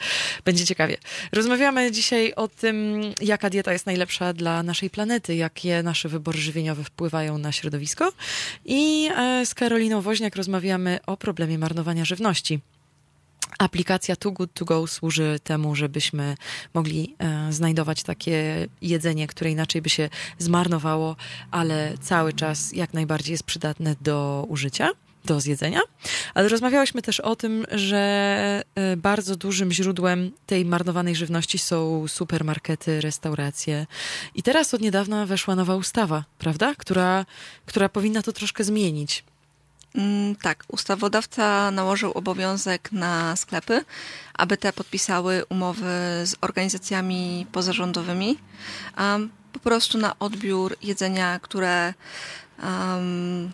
[0.45, 0.98] będzie ciekawie.
[1.32, 6.84] Rozmawiamy dzisiaj o tym, jaka dieta jest najlepsza dla naszej planety, jakie nasze wybory żywieniowe
[6.84, 8.11] wpływają na środowisko.
[8.65, 12.60] I e, z Karoliną Woźniak rozmawiamy o problemie marnowania żywności.
[13.60, 16.36] Aplikacja Too Good To Go służy temu, żebyśmy
[16.74, 21.15] mogli e, znajdować takie jedzenie, które inaczej by się zmarnowało,
[21.52, 24.90] ale cały czas jak najbardziej jest przydatne do użycia
[25.26, 25.81] do zjedzenia.
[26.34, 27.98] Ale rozmawiałyśmy też o tym, że
[28.76, 33.88] e, bardzo dużym źródłem tej marnowanej żywności są supermarkety, restauracje.
[34.35, 36.76] I teraz od niedawna weszła nowa ustawa, prawda?
[36.76, 37.26] Która,
[37.65, 39.23] która powinna to troszkę zmienić.
[39.95, 43.85] Mm, tak, ustawodawca nałożył obowiązek na sklepy,
[44.34, 45.85] aby te podpisały umowy
[46.26, 48.38] z organizacjami pozarządowymi,
[48.98, 51.94] um, po prostu na odbiór jedzenia, które
[52.64, 53.52] um,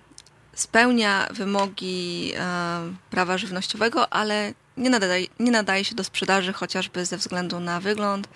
[0.53, 7.17] spełnia wymogi um, prawa żywnościowego, ale nie nadaje, nie nadaje się do sprzedaży chociażby ze
[7.17, 8.27] względu na wygląd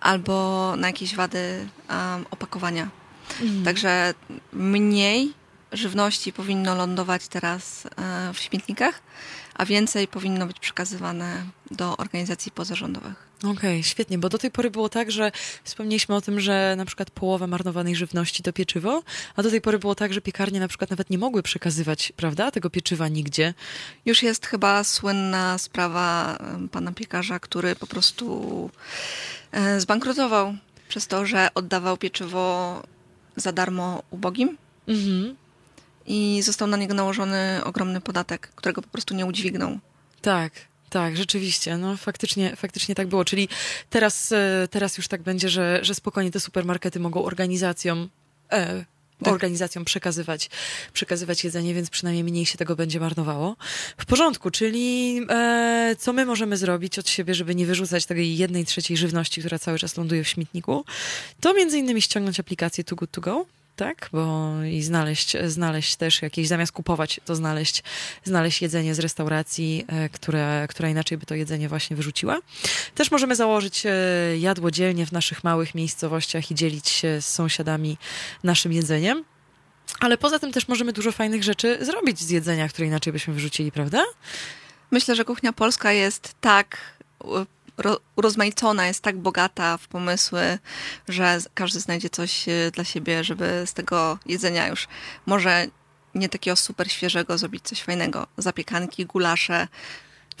[0.00, 1.68] albo na jakieś wady
[2.30, 2.88] opakowania.
[3.40, 3.64] Mhm.
[3.64, 4.14] Także
[4.52, 5.32] mniej
[5.72, 9.00] żywności powinno lądować teraz e, w śmietnikach,
[9.54, 13.32] a więcej powinno być przekazywane do organizacji pozarządowych.
[13.38, 15.32] Okej, okay, świetnie, bo do tej pory było tak, że
[15.64, 19.02] wspomnieliśmy o tym, że na przykład połowa marnowanej żywności to pieczywo,
[19.36, 22.50] a do tej pory było tak, że piekarnie na przykład nawet nie mogły przekazywać, prawda,
[22.50, 23.54] tego pieczywa nigdzie.
[24.06, 26.38] Już jest chyba słynna sprawa
[26.72, 28.70] pana piekarza, który po prostu
[29.52, 30.54] e, zbankrutował
[30.88, 32.82] przez to, że oddawał pieczywo
[33.36, 34.58] za darmo ubogim.
[34.88, 35.41] Mhm
[36.06, 39.78] i został na niego nałożony ogromny podatek, którego po prostu nie udźwignął.
[40.22, 40.52] Tak.
[40.90, 43.24] Tak, rzeczywiście, no faktycznie, faktycznie tak było.
[43.24, 43.48] Czyli
[43.90, 48.08] teraz, e, teraz już tak będzie, że, że spokojnie te supermarkety mogą organizacjom
[48.52, 48.84] e,
[49.22, 49.32] tak.
[49.32, 50.50] organizacjom przekazywać,
[50.92, 53.56] przekazywać jedzenie, więc przynajmniej mniej się tego będzie marnowało.
[53.98, 58.64] W porządku, czyli e, co my możemy zrobić od siebie, żeby nie wyrzucać tej jednej
[58.64, 60.84] trzeciej żywności, która cały czas ląduje w śmietniku,
[61.40, 63.46] to między innymi ściągnąć aplikację Too Good To Go,
[63.76, 64.08] tak?
[64.12, 67.82] Bo i znaleźć, znaleźć też jakieś, zamiast kupować, to znaleźć,
[68.24, 72.38] znaleźć jedzenie z restauracji, e, które, która inaczej by to jedzenie właśnie wyrzuciła.
[72.94, 73.90] Też możemy założyć e,
[74.38, 77.98] jadłodzielnie w naszych małych miejscowościach i dzielić się z sąsiadami
[78.44, 79.24] naszym jedzeniem.
[80.00, 83.72] Ale poza tym też możemy dużo fajnych rzeczy zrobić z jedzenia, które inaczej byśmy wyrzucili,
[83.72, 84.04] prawda?
[84.90, 86.78] Myślę, że kuchnia polska jest tak
[88.16, 90.58] urozmaicona, jest tak bogata w pomysły,
[91.08, 94.88] że każdy znajdzie coś e, dla siebie, żeby z tego jedzenia już
[95.26, 95.66] może
[96.14, 98.26] nie takiego super świeżego zrobić coś fajnego.
[98.36, 99.68] Zapiekanki, gulasze.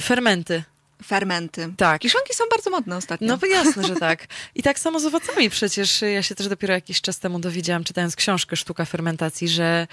[0.02, 0.64] Fermenty
[1.02, 1.72] fermenty.
[1.76, 2.00] Tak.
[2.02, 3.38] Kiszonki są bardzo modne ostatnio.
[3.42, 4.26] No jasne, że tak.
[4.54, 6.02] I tak samo z owocami przecież.
[6.02, 9.86] Ja się też dopiero jakiś czas temu dowiedziałam, czytając książkę Sztuka Fermentacji, że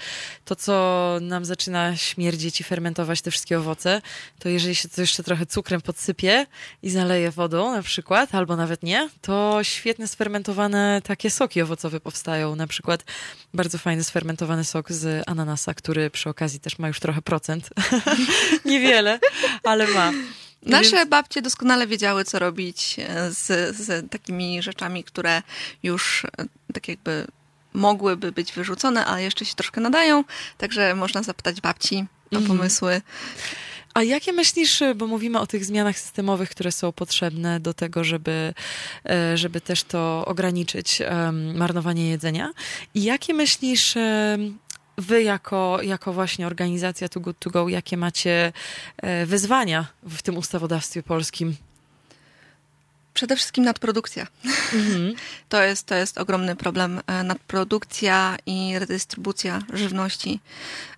[0.44, 4.02] to, co nam zaczyna śmierdzieć i fermentować te wszystkie owoce,
[4.38, 6.46] to jeżeli się to jeszcze trochę cukrem podsypie
[6.82, 12.56] i zaleje wodą na przykład, albo nawet nie, to świetne sfermentowane takie soki owocowe powstają.
[12.56, 13.04] Na przykład
[13.54, 17.70] bardzo fajny sfermentowany sok z ananasa, który przy okazji też ma już trochę procent.
[18.64, 19.18] Niewiele,
[19.64, 20.12] ale ma.
[20.62, 21.10] Nasze Więc...
[21.10, 25.42] babcie doskonale wiedziały, co robić e, z, z takimi rzeczami, które
[25.82, 26.28] już e,
[26.74, 27.26] tak jakby
[27.72, 30.24] mogłyby być wyrzucone, ale jeszcze się troszkę nadają,
[30.58, 32.46] także można zapytać babci o mhm.
[32.58, 33.02] pomysły.
[33.94, 38.54] A jakie myślisz, bo mówimy o tych zmianach systemowych, które są potrzebne do tego, żeby,
[39.10, 41.02] e, żeby też to ograniczyć,
[41.54, 42.52] marnowanie jedzenia?
[42.94, 43.94] I jakie myślisz,
[45.00, 48.52] wy jako, jako właśnie organizacja Too Good To Go, jakie macie
[48.96, 51.56] e, wyzwania w tym ustawodawstwie polskim?
[53.14, 54.26] Przede wszystkim nadprodukcja.
[54.74, 55.14] Mhm.
[55.48, 57.00] To, jest, to jest ogromny problem.
[57.06, 60.40] E, nadprodukcja i redystrybucja żywności.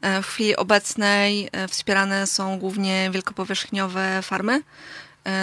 [0.01, 4.63] E, w chwili obecnej wspierane są głównie wielkopowierzchniowe farmy,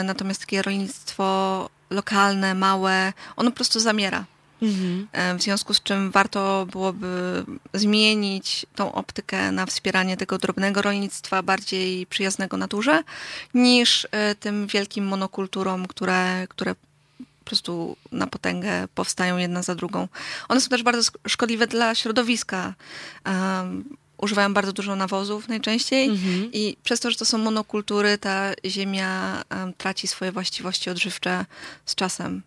[0.03, 4.25] natomiast takie rolnictwo lokalne, małe, ono po prostu zamiera.
[4.61, 5.07] Mhm.
[5.11, 11.43] E, w związku z czym warto byłoby zmienić tą optykę na wspieranie tego drobnego rolnictwa,
[11.43, 13.03] bardziej przyjaznego naturze,
[13.53, 20.07] niż e, tym wielkim monokulturom, które, które po prostu na potęgę powstają jedna za drugą.
[20.49, 22.73] One są też bardzo szkodliwe dla środowiska.
[23.25, 26.49] Um, używają bardzo dużo nawozów najczęściej mhm.
[26.53, 31.45] i przez to, że to są monokultury, ta ziemia um, traci swoje właściwości odżywcze
[31.85, 32.41] z czasem.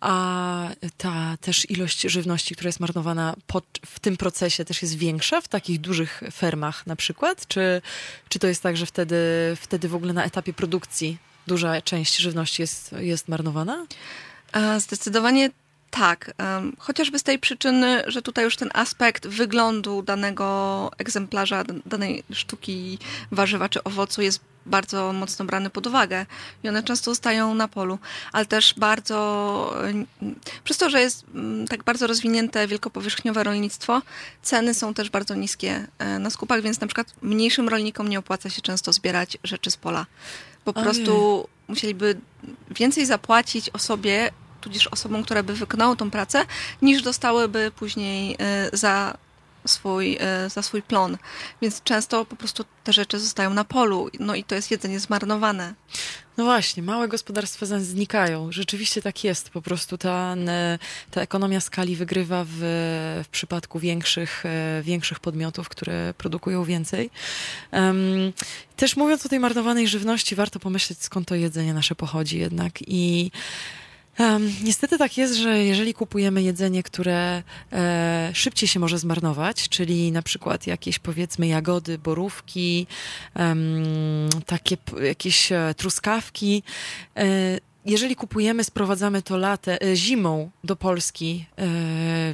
[0.00, 5.40] A ta też ilość żywności, która jest marnowana pod, w tym procesie też jest większa
[5.40, 7.46] w takich dużych fermach na przykład?
[7.46, 7.82] Czy,
[8.28, 9.16] czy to jest tak, że wtedy,
[9.60, 13.86] wtedy w ogóle na etapie produkcji duża część żywności jest, jest marnowana?
[14.78, 15.50] Zdecydowanie
[15.90, 22.24] Tak, em, chociażby z tej przyczyny, że tutaj już ten aspekt wyglądu danego egzemplarza, danej
[22.32, 22.98] sztuki
[23.32, 26.26] warzywa czy owocu jest bardzo mocno brany pod uwagę
[26.62, 27.98] i one często zostają na polu,
[28.32, 29.74] ale też bardzo,
[30.64, 31.24] przez to, że jest
[31.68, 34.02] tak bardzo rozwinięte wielkopowierzchniowe rolnictwo,
[34.42, 38.50] ceny są też bardzo niskie e, na skupach, więc na przykład mniejszym rolnikom nie opłaca
[38.50, 40.06] się często zbierać rzeczy z pola.
[40.64, 40.84] Po Ojej.
[40.84, 42.16] prostu musieliby
[42.70, 46.44] więcej zapłacić osobie, tudzież osobom, które by wykonały tą pracę,
[46.82, 49.18] niż dostałyby później e, za
[49.66, 51.18] swój, e, za swój plon.
[51.62, 55.74] Więc często po prostu te rzeczy zostają na polu, no i to jest jedzenie zmarnowane.
[56.36, 58.52] No właśnie, małe gospodarstwa znikają.
[58.52, 59.50] Rzeczywiście tak jest.
[59.50, 60.36] Po prostu ta,
[61.10, 62.56] ta ekonomia skali wygrywa w,
[63.24, 67.10] w przypadku większych, e, większych podmiotów, które produkują więcej.
[67.70, 67.98] Em,
[68.76, 72.72] też mówiąc o tej marnowanej żywności, warto pomyśleć, skąd to jedzenie nasze pochodzi jednak.
[72.86, 73.30] I
[74.18, 77.42] em, niestety tak jest, że jeżeli kupujemy jedzenie, które
[77.72, 82.86] e, szybciej się może zmarnować, czyli na przykład jakieś powiedzmy jagody, borówki,
[83.34, 86.62] em, takie jakieś e, truskawki.
[87.16, 87.24] E,
[87.88, 91.66] jeżeli kupujemy, sprowadzamy to late, e, zimą do Polski e,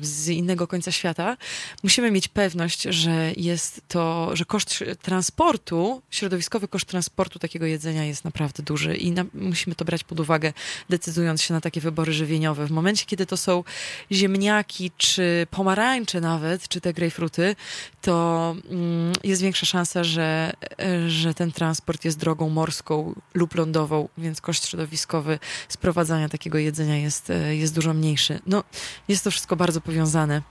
[0.02, 1.36] z innego końca świata,
[1.82, 8.24] musimy mieć pewność, że jest to, że koszt transportu, środowiskowy koszt transportu takiego jedzenia jest
[8.24, 10.52] naprawdę duży i na, musimy to brać pod uwagę,
[10.90, 12.66] decydując się na takie wybory żywieniowe.
[12.66, 13.64] W momencie, kiedy to są
[14.12, 17.56] ziemniaki, czy pomarańcze nawet, czy te grejpfruty,
[18.02, 24.08] to mm, jest większa szansa, że, e, że ten transport jest drogą morską lub lądową,
[24.18, 28.40] więc koszt środowiskowy sprowadzania takiego jedzenia jest, e, jest dużo mniejszy.
[28.46, 28.64] No,
[29.08, 30.42] jest to wszystko bardzo powiązane.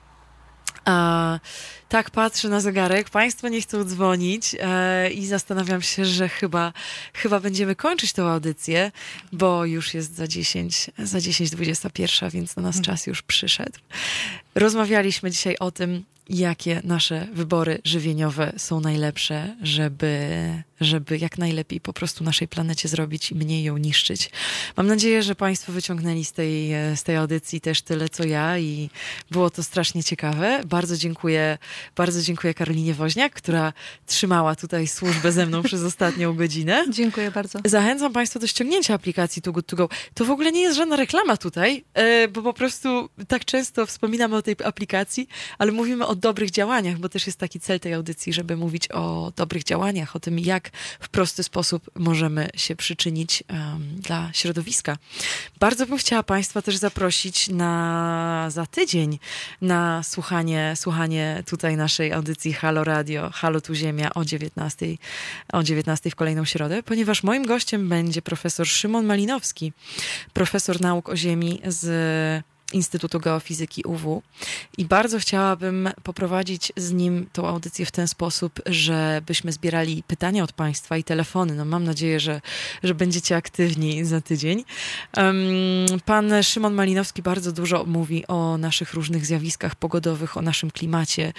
[0.85, 1.39] A,
[1.93, 6.73] tak patrzę na zegarek, Państwo nie chcą dzwonić e, i zastanawiam się, że chyba,
[7.13, 8.91] chyba będziemy kończyć tę audycję,
[9.31, 13.79] bo już jest za 10, za 10, 21, więc na nas czas już przyszedł.
[14.55, 20.29] Rozmawialiśmy dzisiaj o tym, jakie nasze wybory żywieniowe są najlepsze, żeby,
[20.81, 24.29] żeby jak najlepiej po prostu naszej planecie zrobić i mniej ją niszczyć.
[24.77, 28.89] Mam nadzieję, że Państwo wyciągnęli z tej, z tej audycji też tyle, co ja i
[29.31, 30.61] było to strasznie ciekawe.
[30.65, 31.57] Bardzo dziękuję,
[31.95, 33.73] bardzo dziękuję Karolinie Woźniak, która
[34.05, 36.85] trzymała tutaj służbę ze mną przez ostatnią godzinę.
[36.89, 37.60] Dziękuję bardzo.
[37.65, 39.89] Zachęcam Państwa do ściągnięcia aplikacji Too Good To Go.
[40.14, 44.35] To w ogóle nie jest żadna reklama tutaj, e, bo po prostu tak często wspominamy
[44.35, 45.27] o tej aplikacji,
[45.57, 49.31] ale mówimy o dobrych działaniach, bo też jest taki cel tej audycji, żeby mówić o
[49.35, 50.69] dobrych działaniach, o tym, jak
[50.99, 54.97] w prosty sposób możemy się przyczynić em, dla środowiska.
[55.60, 59.19] Bardzo bym chciała Państwa też zaprosić na za tydzień
[59.61, 64.85] na słuchanie, słuchanie tutaj naszej audycji Halo Radio, Halo Tu Ziemia o 19,
[65.53, 69.73] o 19 w kolejną środę, ponieważ moim gościem będzie profesor Szymon Malinowski,
[70.33, 72.43] profesor nauk o Ziemi z
[72.73, 74.22] Instytutu Geofizyki UW
[74.77, 80.53] i bardzo chciałabym poprowadzić z nim tą audycję w ten sposób, żebyśmy zbierali pytania od
[80.53, 81.56] Państwa i telefony.
[81.56, 82.41] No mam nadzieję, że,
[82.84, 84.64] że będziecie aktywni za tydzień.
[86.06, 91.34] Pan Szymon Malinowski bardzo dużo mówi o naszych różnych zjawiskach pogodowych, o naszym klimacie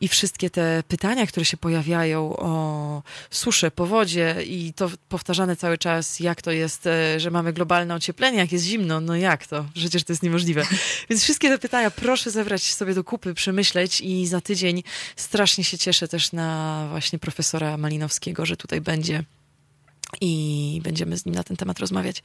[0.00, 6.20] i wszystkie te pytania, które się pojawiają o suszę, powodzie i to powtarzane cały czas,
[6.20, 9.64] jak to jest, e, że mamy globalne ocieplenie, jak jest zimno, no jak to?
[9.74, 10.62] Przecież to jest niemożliwe.
[11.10, 14.82] Więc wszystkie te pytania proszę zebrać sobie do kupy, przemyśleć i za tydzień
[15.16, 19.24] strasznie się cieszę też na właśnie profesora Malinowskiego, że tutaj będzie
[20.20, 22.22] i będziemy z nim na ten temat rozmawiać.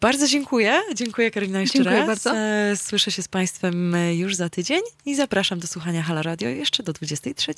[0.00, 0.80] Bardzo dziękuję.
[0.94, 2.06] Dziękuję Karolina jeszcze Dziękuję raz.
[2.06, 2.36] bardzo.
[2.36, 6.82] E, Słyszę się z Państwem już za tydzień i zapraszam do słuchania Hala Radio jeszcze
[6.82, 7.54] do 23.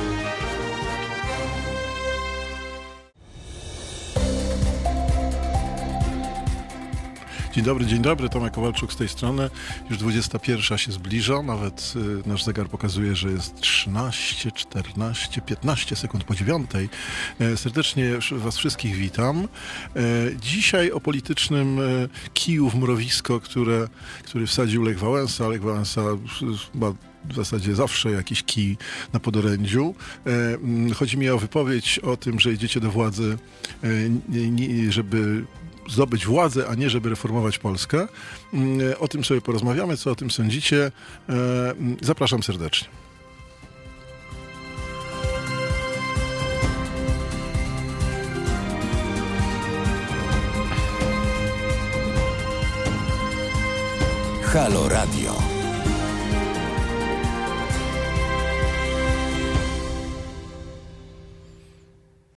[7.53, 8.29] Dzień dobry, dzień dobry.
[8.29, 9.49] Tomek Kowalczuk z tej strony.
[9.89, 11.93] Już 21 się zbliża, nawet
[12.25, 16.89] y, nasz zegar pokazuje, że jest 13, 14, 15 sekund po dziewiątej.
[17.39, 19.47] E, serdecznie Was wszystkich witam.
[19.95, 19.99] E,
[20.41, 21.83] dzisiaj o politycznym e,
[22.33, 23.87] kiju w mrowisko, które,
[24.23, 25.47] który wsadził Lech Wałęsa.
[25.47, 26.01] Lech Wałęsa
[26.73, 26.93] ma
[27.25, 28.77] w zasadzie zawsze jakiś kij
[29.13, 29.95] na podorędziu.
[30.95, 33.37] Chodzi mi o wypowiedź o tym, że idziecie do władzy,
[34.89, 35.45] żeby
[35.91, 38.07] zdobyć władzę, a nie żeby reformować Polskę.
[38.53, 40.91] Mm, e, o tym sobie porozmawiamy, co o tym sądzicie.
[41.29, 42.87] E, mm, zapraszam serdecznie.
[54.43, 55.50] Halo Radio.